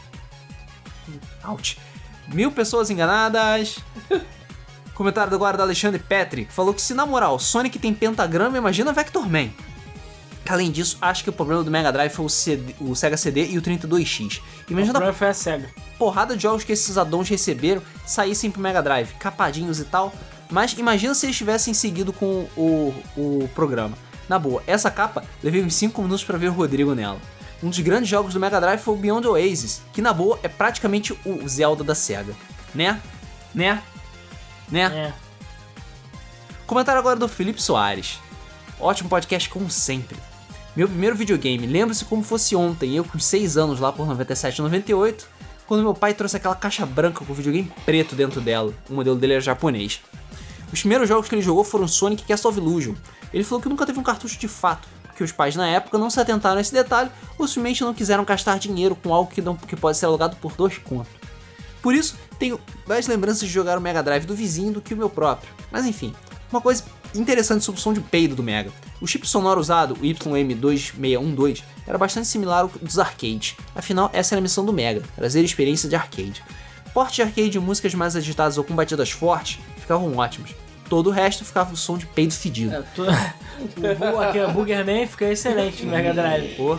[1.47, 1.79] Ouch.
[2.29, 3.79] Mil pessoas enganadas.
[4.95, 9.29] Comentário agora da Alexandre Petri, falou que se na moral Sonic tem pentagrama, imagina Vector
[9.29, 9.51] Man.
[10.49, 13.47] Além disso, acho que o problema do Mega Drive foi o, CD o Sega CD
[13.47, 14.41] e o 32X.
[14.69, 15.71] O Imagina a problema foi a SEGA.
[15.99, 20.13] porrada de jogos que esses addons receberam saíssem pro Mega Drive, capadinhos e tal.
[20.51, 23.97] Mas imagina se eles tivessem seguido com o, o programa.
[24.29, 27.21] Na boa, essa capa levei uns 5 minutos pra ver o Rodrigo nela.
[27.63, 30.49] Um dos grandes jogos do Mega Drive foi o Beyond Oasis, que na boa é
[30.49, 32.35] praticamente o Zelda da SEGA.
[32.75, 33.01] Né?
[33.55, 33.83] Né?
[34.71, 34.83] Né?
[34.85, 35.13] É.
[36.67, 38.19] Comentário agora do Felipe Soares.
[38.79, 40.17] Ótimo podcast como sempre.
[40.77, 45.29] Meu primeiro videogame, lembro-se como fosse ontem, eu com 6 anos lá por 97 98,
[45.69, 48.75] quando meu pai trouxe aquela caixa branca com videogame preto dentro dela.
[48.91, 50.01] O modelo dele era japonês.
[50.73, 52.95] Os primeiros jogos que ele jogou foram Sonic e Castle of Illusion.
[53.33, 56.11] Ele falou que nunca teve um cartucho de fato, que os pais na época não
[56.11, 59.55] se atentaram a esse detalhe ou simplesmente não quiseram gastar dinheiro com algo que, não,
[59.55, 61.13] que pode ser alugado por dois contos.
[61.81, 64.97] Por isso, tenho mais lembranças de jogar o Mega Drive do vizinho do que o
[64.97, 65.49] meu próprio.
[65.71, 66.13] Mas enfim,
[66.51, 66.83] uma coisa
[67.15, 68.73] interessante sobre o som de peido do Mega.
[69.05, 73.55] O chip sonoro usado, o YM2612, era bastante similar ao dos arcades.
[73.75, 76.43] Afinal, essa era a missão do Mega, trazer experiência de arcade.
[76.95, 80.55] Porte de arcade e músicas mais agitadas ou com batidas fortes ficavam ótimos.
[80.89, 82.75] Todo o resto ficava o som de peido fedido.
[82.75, 86.55] É, tu- o Bu- aquele Boogerman fica excelente no Mega Drive.
[86.57, 86.79] Pô.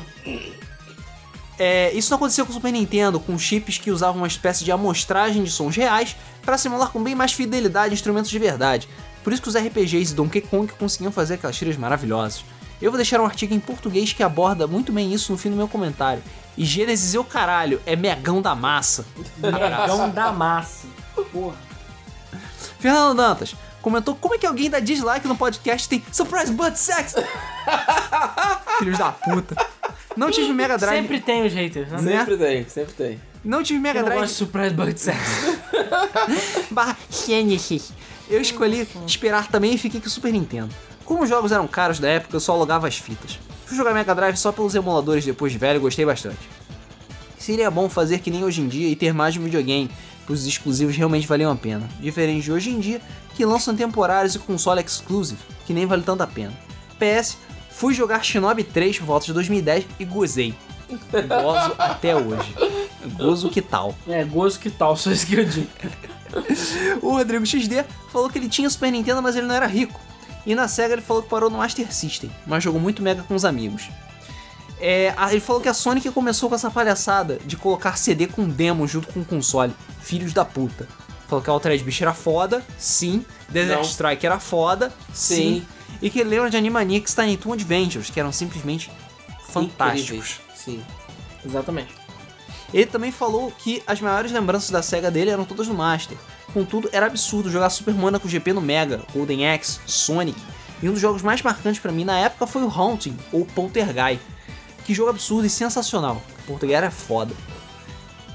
[1.58, 4.72] É, isso não aconteceu com o Super Nintendo, com chips que usavam uma espécie de
[4.72, 8.90] amostragem de sons reais para simular com bem mais fidelidade instrumentos de verdade.
[9.26, 12.46] Por isso que os RPGs e Donkey Kong conseguiam fazer aquelas trilhas maravilhosas.
[12.80, 15.56] Eu vou deixar um artigo em português que aborda muito bem isso no fim do
[15.56, 16.22] meu comentário.
[16.56, 19.04] E Gênesis e o caralho, é megão da massa.
[19.40, 20.86] Megão da massa.
[21.32, 21.56] Porra.
[22.78, 26.78] Fernando Dantas comentou como é que alguém dá dislike no podcast e tem Surprise Butt
[26.78, 27.16] Sex.
[28.78, 29.56] Filhos da puta.
[30.16, 31.02] Não tive Mega Drive.
[31.02, 32.00] Sempre tem os haters, né?
[32.00, 32.20] Né?
[32.20, 33.22] Sempre tem, sempre tem.
[33.44, 34.22] Não tive Mega Eu não Drive.
[34.22, 35.18] gosto de Surprise Butt Sex.
[36.70, 37.92] barra Genesis.
[38.30, 40.74] Eu escolhi esperar também e fiquei com o Super Nintendo.
[41.04, 43.40] Como os jogos eram caros da época, eu só alugava as fitas.
[43.66, 46.50] Fui jogar Mega Drive só pelos emuladores depois de velho e gostei bastante.
[47.38, 49.90] Seria bom fazer que nem hoje em dia e ter mais de um videogame,
[50.26, 51.88] pois os exclusivos realmente valiam a pena.
[52.00, 53.00] Diferente de hoje em dia,
[53.36, 56.54] que lançam temporários e console exclusive, que nem vale tanto a pena.
[56.98, 57.38] PS,
[57.70, 60.56] fui jogar Shinobi 3 por volta de 2010 e gozei.
[60.90, 62.56] Gozo até hoje.
[63.18, 63.94] Gozo que tal?
[64.08, 65.68] É, gozo que tal, só isso que eu digo.
[67.02, 70.00] O Rodrigo XD falou que ele tinha Super Nintendo, mas ele não era rico.
[70.46, 73.34] E na SEGA ele falou que parou no Master System, mas jogou muito Mega com
[73.36, 73.90] os amigos.
[74.80, 78.88] É, ele falou que a Sonic começou com essa palhaçada de colocar CD com demo
[78.88, 79.74] junto com o console.
[80.02, 80.88] Filhos da puta.
[81.28, 83.26] Falou que a Altered Beast era foda, sim.
[83.50, 83.84] Desert Não.
[83.84, 85.36] Strike era foda, sim.
[85.36, 85.68] Sim.
[86.02, 88.92] E que ele lembra de Animaniacs Tiny Toon Adventures, que eram simplesmente
[89.48, 90.02] fantásticos.
[90.04, 90.42] Incríveis.
[90.54, 90.84] Sim.
[91.44, 92.05] Exatamente.
[92.76, 96.18] Ele também falou que as maiores lembranças da SEGA dele eram todas no Master.
[96.54, 100.38] Contudo, era absurdo jogar Super Monaco GP no Mega, Golden Axe, Sonic.
[100.84, 104.22] E um dos jogos mais marcantes pra mim na época foi o Haunting, ou Poltergeist.
[104.84, 106.22] Que jogo absurdo e sensacional.
[106.46, 107.34] Poltergeist era foda.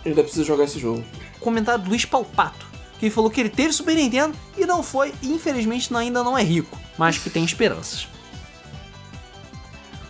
[0.06, 1.04] Eu ainda preciso jogar esse jogo.
[1.38, 2.64] Comentário do Luiz Palpato,
[2.98, 6.36] que ele falou que ele teve Super Nintendo e não foi, e infelizmente ainda não
[6.36, 8.08] é rico, mas que tem esperanças.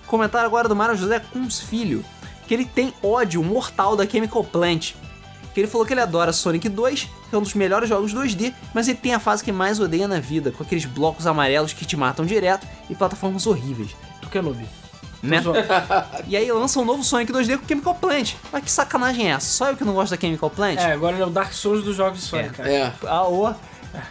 [0.06, 2.04] Comentário agora do Mário José Kunz Filho,
[2.50, 4.94] que ele tem ódio mortal da Chemical Plant.
[5.54, 8.52] Que ele falou que ele adora Sonic 2, que é um dos melhores jogos 2D,
[8.74, 11.84] mas ele tem a fase que mais odeia na vida, com aqueles blocos amarelos que
[11.84, 13.94] te matam direto e plataformas horríveis.
[14.20, 14.66] Tu que é noob.
[15.22, 15.40] Né?
[16.26, 18.34] E aí lança um novo Sonic 2D com Chemical Plant.
[18.52, 19.46] Mas que sacanagem é essa?
[19.46, 20.78] Só eu que não gosto da Chemical Plant?
[20.80, 22.68] É, agora ele é o Dark Souls dos jogos de Sonic, cara.
[22.72, 22.92] É.
[23.06, 23.54] Ah.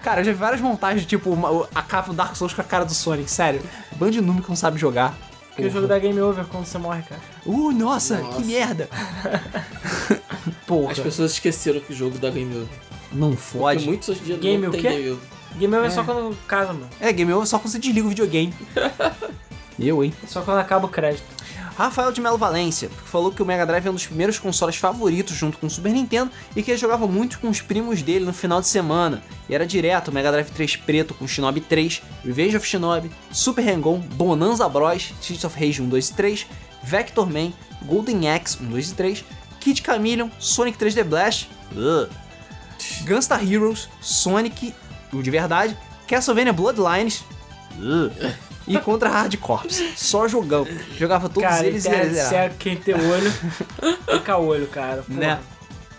[0.02, 2.64] Cara, eu já vi várias montagens, tipo, uma- a capa do Dark Souls com a
[2.64, 3.61] cara do Sonic, sério.
[3.98, 5.14] Bando de número que não sabe jogar.
[5.50, 7.22] Porque o jogo dá game over quando você morre, cara.
[7.46, 8.38] Uh, nossa, Nossa.
[8.42, 8.88] que merda.
[10.66, 12.68] Porra, As pessoas esqueceram que o jogo dá game over.
[13.12, 13.86] não Porque fode.
[13.86, 14.90] muitos hoje em dia Game não o tem quê?
[14.90, 15.24] game over.
[15.58, 16.90] Game over é só quando casa, mano.
[17.00, 18.54] É, game over só quando você desliga o videogame.
[19.80, 20.14] eu, hein?
[20.24, 21.24] É só quando acaba o crédito.
[21.80, 25.34] Rafael de Melo Valência falou que o Mega Drive é um dos primeiros consoles favoritos
[25.34, 28.34] junto com o Super Nintendo e que ele jogava muito com os primos dele no
[28.34, 29.23] final de semana.
[29.47, 33.65] E era direto o Mega Drive 3 preto com Shinobi 3, Revenge of Shinobi, Super
[33.65, 36.47] Hang-On, Bonanza Bros, Streets of Rage 1, 2 e 3,
[36.84, 37.53] Vector Man,
[37.85, 39.26] Golden Axe 1, 2 e 3,
[39.61, 42.10] Kid Chameleon, Sonic 3D Blast, ugh,
[43.07, 44.76] Gunstar Heroes, Sonic,
[45.14, 45.77] o de verdade,
[46.10, 47.23] Castlevania Bloodlines,
[47.77, 48.11] ugh,
[48.70, 49.84] e Contra Hard Corps.
[49.98, 50.66] Só jogão.
[50.98, 52.56] Jogava todos cara, eles e eles eram.
[52.58, 53.32] quem tem olho,
[54.12, 55.02] fica olho, cara.
[55.04, 55.20] Porra.
[55.20, 55.40] Né?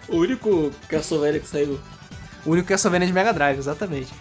[0.09, 1.79] O único Castlevania que saiu.
[2.47, 4.13] O único Castlevania de Mega Drive, exatamente.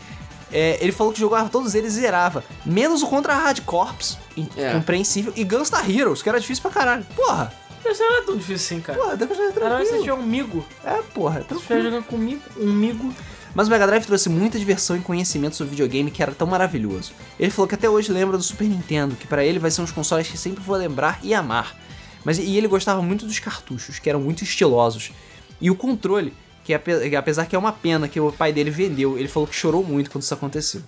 [0.51, 2.43] É, ele falou que jogava todos eles e zerava.
[2.65, 4.17] Menos o Contra Hard Corps,
[4.57, 4.73] É.
[4.73, 7.05] compreensível, e Gunstar Heroes, que era difícil pra caralho.
[7.15, 7.53] Porra!
[7.85, 8.99] Isso não é tão difícil assim, cara.
[8.99, 10.03] Porra, deve ser Era mais você tranquilo.
[10.03, 10.65] tinha um migo.
[10.83, 11.83] É, porra, Se estiver tranquilo.
[11.83, 13.13] jogando comigo, um migo.
[13.55, 17.11] Mas o Mega Drive trouxe muita diversão e conhecimento sobre videogame que era tão maravilhoso.
[17.39, 19.83] Ele falou que até hoje lembra do Super Nintendo, que pra ele vai ser um
[19.85, 21.75] dos consoles que sempre vou lembrar e amar.
[22.23, 25.11] Mas e ele gostava muito dos cartuchos, que eram muito estilosos.
[25.59, 28.69] E o controle, que ape- que apesar que é uma pena que o pai dele
[28.69, 30.81] vendeu, ele falou que chorou muito quando isso aconteceu.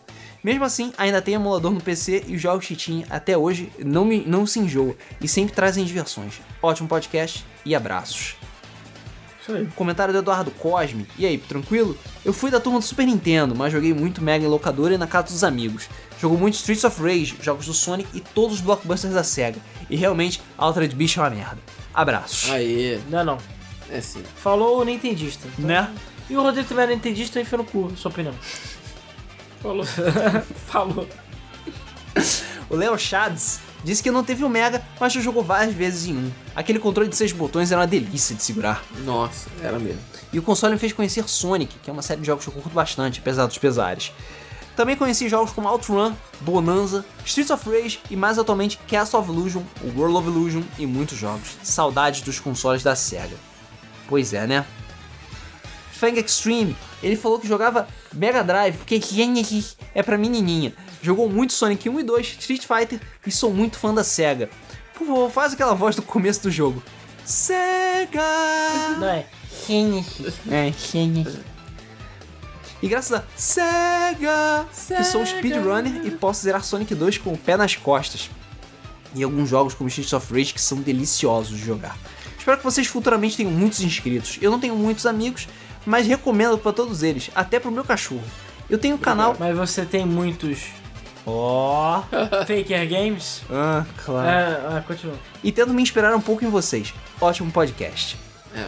[0.43, 4.23] Mesmo assim, ainda tem emulador no PC e os jogos tinha até hoje não, me,
[4.25, 6.41] não se enjoa e sempre trazem diversões.
[6.61, 8.35] Ótimo podcast e abraços.
[9.51, 9.67] Isso aí.
[9.75, 11.07] Comentário do Eduardo Cosme.
[11.17, 11.97] E aí, tranquilo?
[12.23, 15.07] Eu fui da turma do Super Nintendo, mas joguei muito Mega em locadora e na
[15.07, 15.87] casa dos amigos.
[16.19, 19.59] Jogou muito Streets of Rage, jogos do Sonic e todos os blockbusters da SEGA.
[19.89, 21.57] E realmente, Altered Beast é uma merda.
[21.93, 22.49] Abraços.
[22.51, 22.99] Aê.
[23.09, 23.37] Não é não.
[23.89, 24.23] É sim.
[24.37, 25.47] Falou o Nintendista.
[25.57, 25.91] Então- Né?
[26.29, 28.33] E o Rodrigo também era Nintendista, enfia no cu, sua opinião.
[29.61, 29.83] Falou.
[30.67, 31.07] Falou.
[32.69, 36.15] O Léo Chads Disse que não teve o Mega, mas já jogou várias vezes em
[36.15, 36.31] um.
[36.55, 38.83] Aquele controle de seis botões era uma delícia de segurar.
[39.03, 40.01] Nossa, era mesmo.
[40.31, 42.53] E o console me fez conhecer Sonic, que é uma série de jogos que eu
[42.53, 44.11] curto bastante, apesar dos pesares.
[44.75, 49.63] Também conheci jogos como OutRun, Bonanza, Streets of Rage e mais atualmente Castle of Illusion,
[49.95, 51.57] World of Illusion e muitos jogos.
[51.61, 53.35] Saudades dos consoles da SEGA.
[54.07, 54.65] Pois é, né?
[56.01, 58.99] Fang Extreme, ele falou que jogava Mega Drive porque
[59.93, 60.73] é pra menininha.
[60.99, 64.49] Jogou muito Sonic 1 e 2, Street Fighter e sou muito fã da SEGA.
[64.95, 66.81] Por favor, faz aquela voz do começo do jogo.
[67.23, 68.19] SEGA!
[68.97, 69.25] Não é?
[70.49, 70.73] É,
[72.81, 74.67] E graças a SEGA,
[74.97, 78.29] que sou um speedrunner e posso zerar Sonic 2 com o pé nas costas.
[79.13, 81.95] E alguns jogos como Streets of Rage que são deliciosos de jogar.
[82.37, 84.39] Espero que vocês futuramente tenham muitos inscritos.
[84.41, 85.47] Eu não tenho muitos amigos,
[85.85, 88.23] mas recomendo para todos eles, até pro meu cachorro.
[88.69, 89.35] Eu tenho um canal.
[89.39, 90.69] Mas você tem muitos
[91.25, 92.01] Ó.
[92.47, 93.41] Faker Games?
[93.49, 94.27] Ah, claro.
[94.27, 95.15] É, é, continua.
[95.43, 96.93] E tento me inspirar um pouco em vocês.
[97.19, 98.17] Ótimo podcast.
[98.55, 98.67] É.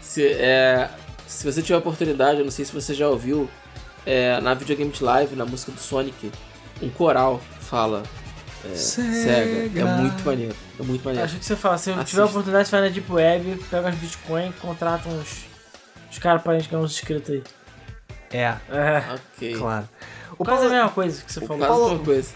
[0.00, 0.88] Se, é,
[1.26, 3.50] se você tiver oportunidade, eu não sei se você já ouviu,
[4.04, 6.30] é, na Videogame Live, na música do Sonic,
[6.80, 8.04] um coral fala
[8.64, 9.80] é, Sega.
[9.80, 10.54] É muito maneiro.
[10.78, 11.24] É muito maneiro.
[11.26, 12.04] Acho que você fala, se Assista.
[12.10, 15.44] tiver oportunidade, vai na Deep Web, pega uns Bitcoin, contrata uns,
[16.16, 17.42] uns caras gente ganhar uns inscritos aí.
[18.32, 19.04] É, É.
[19.14, 19.54] Ok.
[19.56, 19.88] claro.
[20.38, 21.56] O Quase a Paulo, mesma coisa que você falou.
[21.58, 22.34] Quase Paulo- coisa.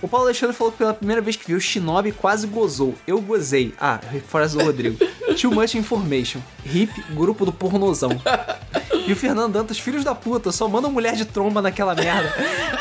[0.00, 2.94] o Paulo Alexandre falou que pela primeira vez que viu Shinobi quase gozou.
[3.06, 3.74] Eu gozei.
[3.78, 3.98] Ah,
[4.28, 4.96] frase do Rodrigo.
[5.40, 6.40] Too much information.
[6.64, 8.10] Hip, grupo do pornozão.
[9.06, 12.32] E o Fernando Dantas, filhos da puta, só mandam mulher de tromba naquela merda.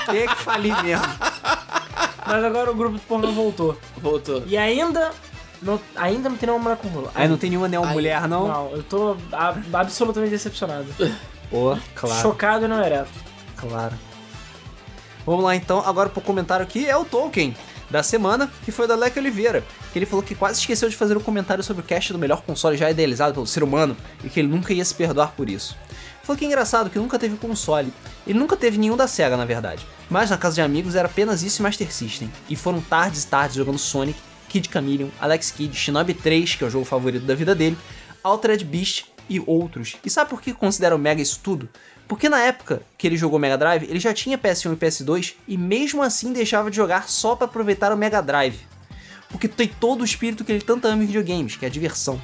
[0.09, 1.05] Tem que falir mesmo.
[2.25, 3.77] Mas agora o grupo do pornô voltou.
[3.97, 4.43] Voltou.
[4.45, 5.11] E ainda
[5.61, 7.11] não, ainda não tem nenhuma mulher com rola.
[7.15, 8.47] Aí não tem nenhuma nenhuma Aí- mulher, não?
[8.47, 10.87] Não, eu tô a- absolutamente decepcionado.
[11.49, 12.21] Pô, claro.
[12.21, 13.09] Chocado e não ereto.
[13.57, 13.93] Claro.
[15.25, 17.55] Vamos lá então, agora pro comentário aqui é o Tolkien
[17.89, 21.15] da semana, que foi da Leque Oliveira, que ele falou que quase esqueceu de fazer
[21.17, 24.39] um comentário sobre o cast do melhor console já idealizado pelo ser humano e que
[24.39, 25.75] ele nunca ia se perdoar por isso.
[26.23, 27.91] Falou que é engraçado que nunca teve console.
[28.25, 29.85] Ele nunca teve nenhum da SEGA, na verdade.
[30.09, 32.31] Mas na casa de amigos era apenas isso e Master System.
[32.49, 34.17] E foram tardes e tardes jogando Sonic,
[34.51, 37.77] Kid Chameleon, Alex Kidd, Shinobi 3, que é o jogo favorito da vida dele,
[38.21, 39.95] Altered Beast e outros.
[40.03, 41.69] E sabe por que considero Mega isso tudo?
[42.05, 45.57] Porque na época que ele jogou Mega Drive, ele já tinha PS1 e PS2 e
[45.57, 48.59] mesmo assim deixava de jogar só para aproveitar o Mega Drive.
[49.29, 52.21] Porque tem todo o espírito que ele tanto ama em videogames, que é a diversão.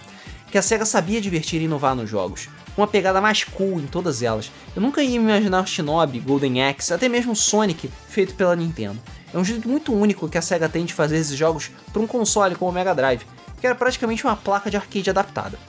[0.52, 2.49] Que a SEGA sabia divertir e inovar nos jogos.
[2.76, 4.52] Com uma pegada mais cool em todas elas.
[4.76, 8.99] Eu nunca ia imaginar Shinobi, Golden Axe, até mesmo Sonic feito pela Nintendo.
[9.34, 12.08] É um jeito muito único que a SEGA tem de fazer esses jogos para um
[12.08, 13.26] console como o Mega Drive,
[13.60, 15.60] que era praticamente uma placa de arcade adaptada.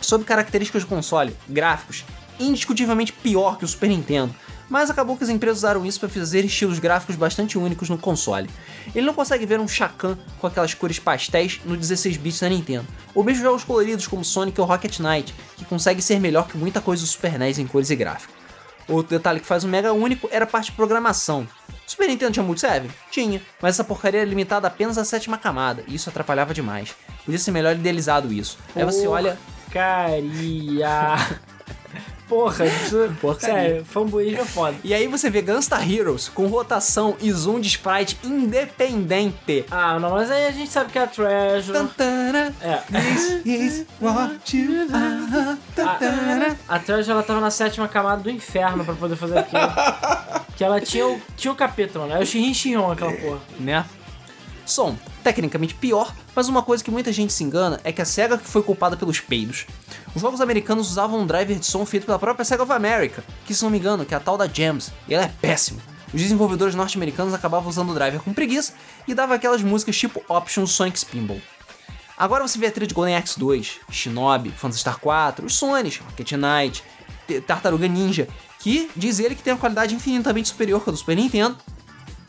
[0.00, 2.04] Sobre características do console, gráficos,
[2.38, 4.34] indiscutivelmente pior que o Super Nintendo,
[4.68, 8.50] mas acabou que as empresas usaram isso para fazer estilos gráficos bastante únicos no console.
[8.94, 12.86] Ele não consegue ver um Shakan com aquelas cores pastéis no 16 bits da Nintendo,
[13.14, 16.80] ou mesmo jogos coloridos como Sonic ou Rocket Knight, que consegue ser melhor que muita
[16.80, 18.34] coisa do Super NES em cores e gráfico.
[18.86, 21.46] Outro detalhe que faz o Mega único era a parte de programação.
[21.88, 22.90] Super Nintendo tinha multiserve?
[23.10, 26.94] Tinha, mas essa porcaria era limitada apenas à sétima camada, e isso atrapalhava demais.
[27.24, 28.58] Podia ser melhor idealizado isso.
[28.76, 30.88] Aí você olha, Porcaria.
[32.28, 33.10] Porra, isso.
[33.22, 33.54] Porcaria.
[33.54, 34.76] Sério, fanboyismo é foda.
[34.84, 39.64] E aí você vê Gunstar Heroes com rotação e zoom de sprite independente.
[39.70, 41.72] Ah, não, mas aí a gente sabe que é a Treasure.
[41.78, 42.76] Tantana, É.
[42.92, 45.56] This is what you are.
[45.74, 46.58] Tantana.
[46.68, 49.62] A Treasure ela tava na sétima camada do inferno pra poder fazer aquilo.
[50.58, 52.12] que ela tinha o, tinha o capeta, mano.
[52.12, 53.40] É o Shinrin Shinron aquela porra.
[53.60, 53.86] Né?
[54.66, 58.36] Som, tecnicamente pior, mas uma coisa que muita gente se engana é que a SEGA
[58.36, 59.66] que foi culpada pelos peidos.
[60.16, 63.54] Os jogos americanos usavam um driver de som feito pela própria SEGA of America, que
[63.54, 65.80] se não me engano, que é a tal da Jams, e ela é péssima.
[66.12, 68.72] Os desenvolvedores norte-americanos acabavam usando o driver com preguiça
[69.06, 71.40] e dava aquelas músicas tipo Options Sonic Spinball.
[72.16, 75.98] Agora você vê a trilha de Golden Axe 2, Shinobi, Phantasy Star 4, os Sonics,
[75.98, 76.82] Rocket Knight,
[77.46, 78.26] Tartaruga Ninja,
[78.60, 81.56] que diz ele que tem uma qualidade infinitamente superior que a do Super Nintendo,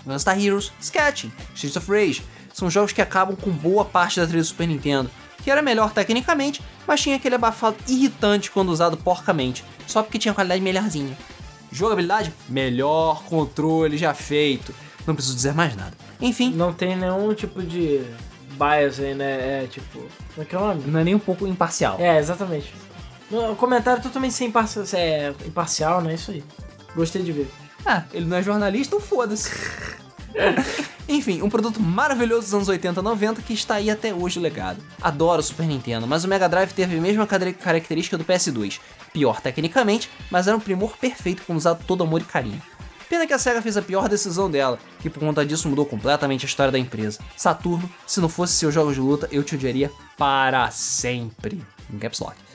[0.05, 2.23] Gunstar Heroes, Sketching, Streets of Rage,
[2.53, 5.09] são jogos que acabam com boa parte da trilha do Super Nintendo,
[5.43, 10.33] que era melhor tecnicamente, mas tinha aquele abafado irritante quando usado porcamente, só porque tinha
[10.33, 11.17] qualidade melhorzinha.
[11.71, 12.33] Jogabilidade?
[12.47, 14.73] Melhor controle já feito.
[15.05, 15.93] Não preciso dizer mais nada.
[16.19, 18.01] Enfim, Não tem nenhum tipo de
[18.57, 19.63] bias aí, né?
[19.63, 19.99] É tipo.
[20.33, 20.83] Como é que é o nome?
[20.87, 21.97] não é nem um pouco imparcial.
[21.99, 22.73] É, exatamente.
[23.31, 26.15] O comentário totalmente sem imparcial, é, imparcial, né?
[26.15, 26.43] Isso aí.
[26.95, 27.49] Gostei de ver.
[27.85, 29.51] Ah, ele não é jornalista, então foda-se.
[31.07, 34.79] Enfim, um produto maravilhoso dos anos 80 e 90 que está aí até hoje legado.
[35.01, 38.79] Adoro o Super Nintendo, mas o Mega Drive teve a mesma característica do PS2.
[39.11, 42.61] Pior tecnicamente, mas era um primor perfeito com usado todo amor e carinho.
[43.09, 46.45] Pena que a SEGA fez a pior decisão dela, que por conta disso mudou completamente
[46.45, 47.19] a história da empresa.
[47.35, 51.59] Saturno, se não fosse seus jogos de luta, eu te odiaria para sempre.
[51.91, 52.48] Em caps lock.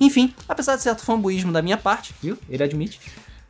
[0.00, 2.36] Enfim, apesar de certo fanboísmo da minha parte, viu?
[2.48, 2.98] Ele admite.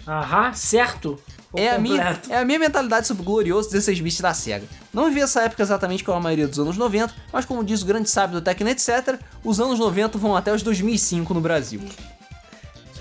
[0.06, 1.18] Aham, certo.
[1.54, 4.66] É a, minha, é a minha mentalidade sobre o glorioso 16 bits da SEGA.
[4.92, 7.86] Não vivi essa época exatamente como a maioria dos anos 90, mas como diz o
[7.86, 11.80] grande sábio do Tecno etc., os anos 90 vão até os 2005 no Brasil.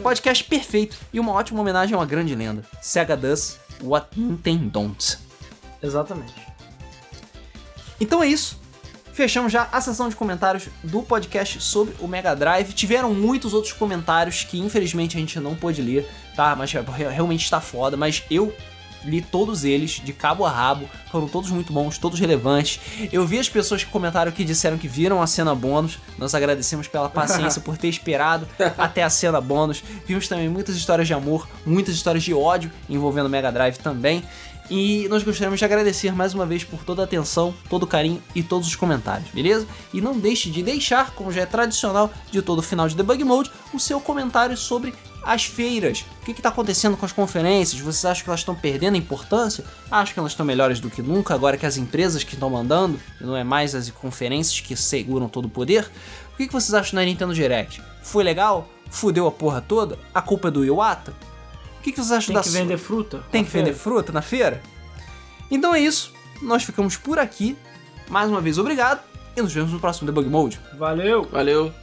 [0.01, 2.63] Podcast perfeito e uma ótima homenagem a uma grande lenda.
[2.81, 5.17] SEGA does what Nintendo don't.
[5.81, 6.33] Exatamente.
[7.99, 8.59] Então é isso.
[9.19, 12.71] Fechamos já a sessão de comentários do podcast sobre o Mega Drive.
[12.71, 16.55] Tiveram muitos outros comentários que infelizmente a gente não pôde ler, tá?
[16.55, 17.97] Mas re- realmente está foda.
[17.97, 18.55] Mas eu
[19.03, 20.89] li todos eles, de cabo a rabo.
[21.11, 22.79] Foram todos muito bons, todos relevantes.
[23.11, 25.99] Eu vi as pessoas que comentaram que disseram que viram a cena bônus.
[26.17, 28.47] Nós agradecemos pela paciência por ter esperado
[28.77, 29.83] até a cena bônus.
[30.07, 34.23] Vimos também muitas histórias de amor, muitas histórias de ódio envolvendo o Mega Drive também.
[34.69, 38.21] E nós gostaríamos de agradecer mais uma vez por toda a atenção, todo o carinho
[38.35, 39.65] e todos os comentários, beleza?
[39.91, 43.51] E não deixe de deixar, como já é tradicional de todo final de Debug Mode,
[43.73, 44.93] o seu comentário sobre
[45.23, 46.05] as feiras.
[46.21, 47.81] O que está acontecendo com as conferências?
[47.81, 49.65] Vocês acham que elas estão perdendo importância?
[49.89, 52.99] Acho que elas estão melhores do que nunca, agora que as empresas que estão mandando,
[53.19, 55.89] não é mais as conferências que seguram todo o poder.
[56.33, 57.81] O que que vocês acham da Nintendo Direct?
[58.03, 58.69] Foi legal?
[58.89, 59.97] Fudeu a porra toda?
[60.13, 61.13] A culpa é do Iwata?
[61.79, 63.23] O que que vocês acham Tem da que sua- vender fruta.
[63.31, 63.79] tem na que vender feira.
[63.79, 64.61] fruta na feira?
[65.49, 66.13] Então é isso.
[66.41, 67.57] Nós ficamos por aqui.
[68.09, 69.01] Mais uma vez, obrigado.
[69.35, 70.59] E nos vemos no próximo Debug Mode.
[70.77, 71.23] Valeu!
[71.31, 71.73] Valeu.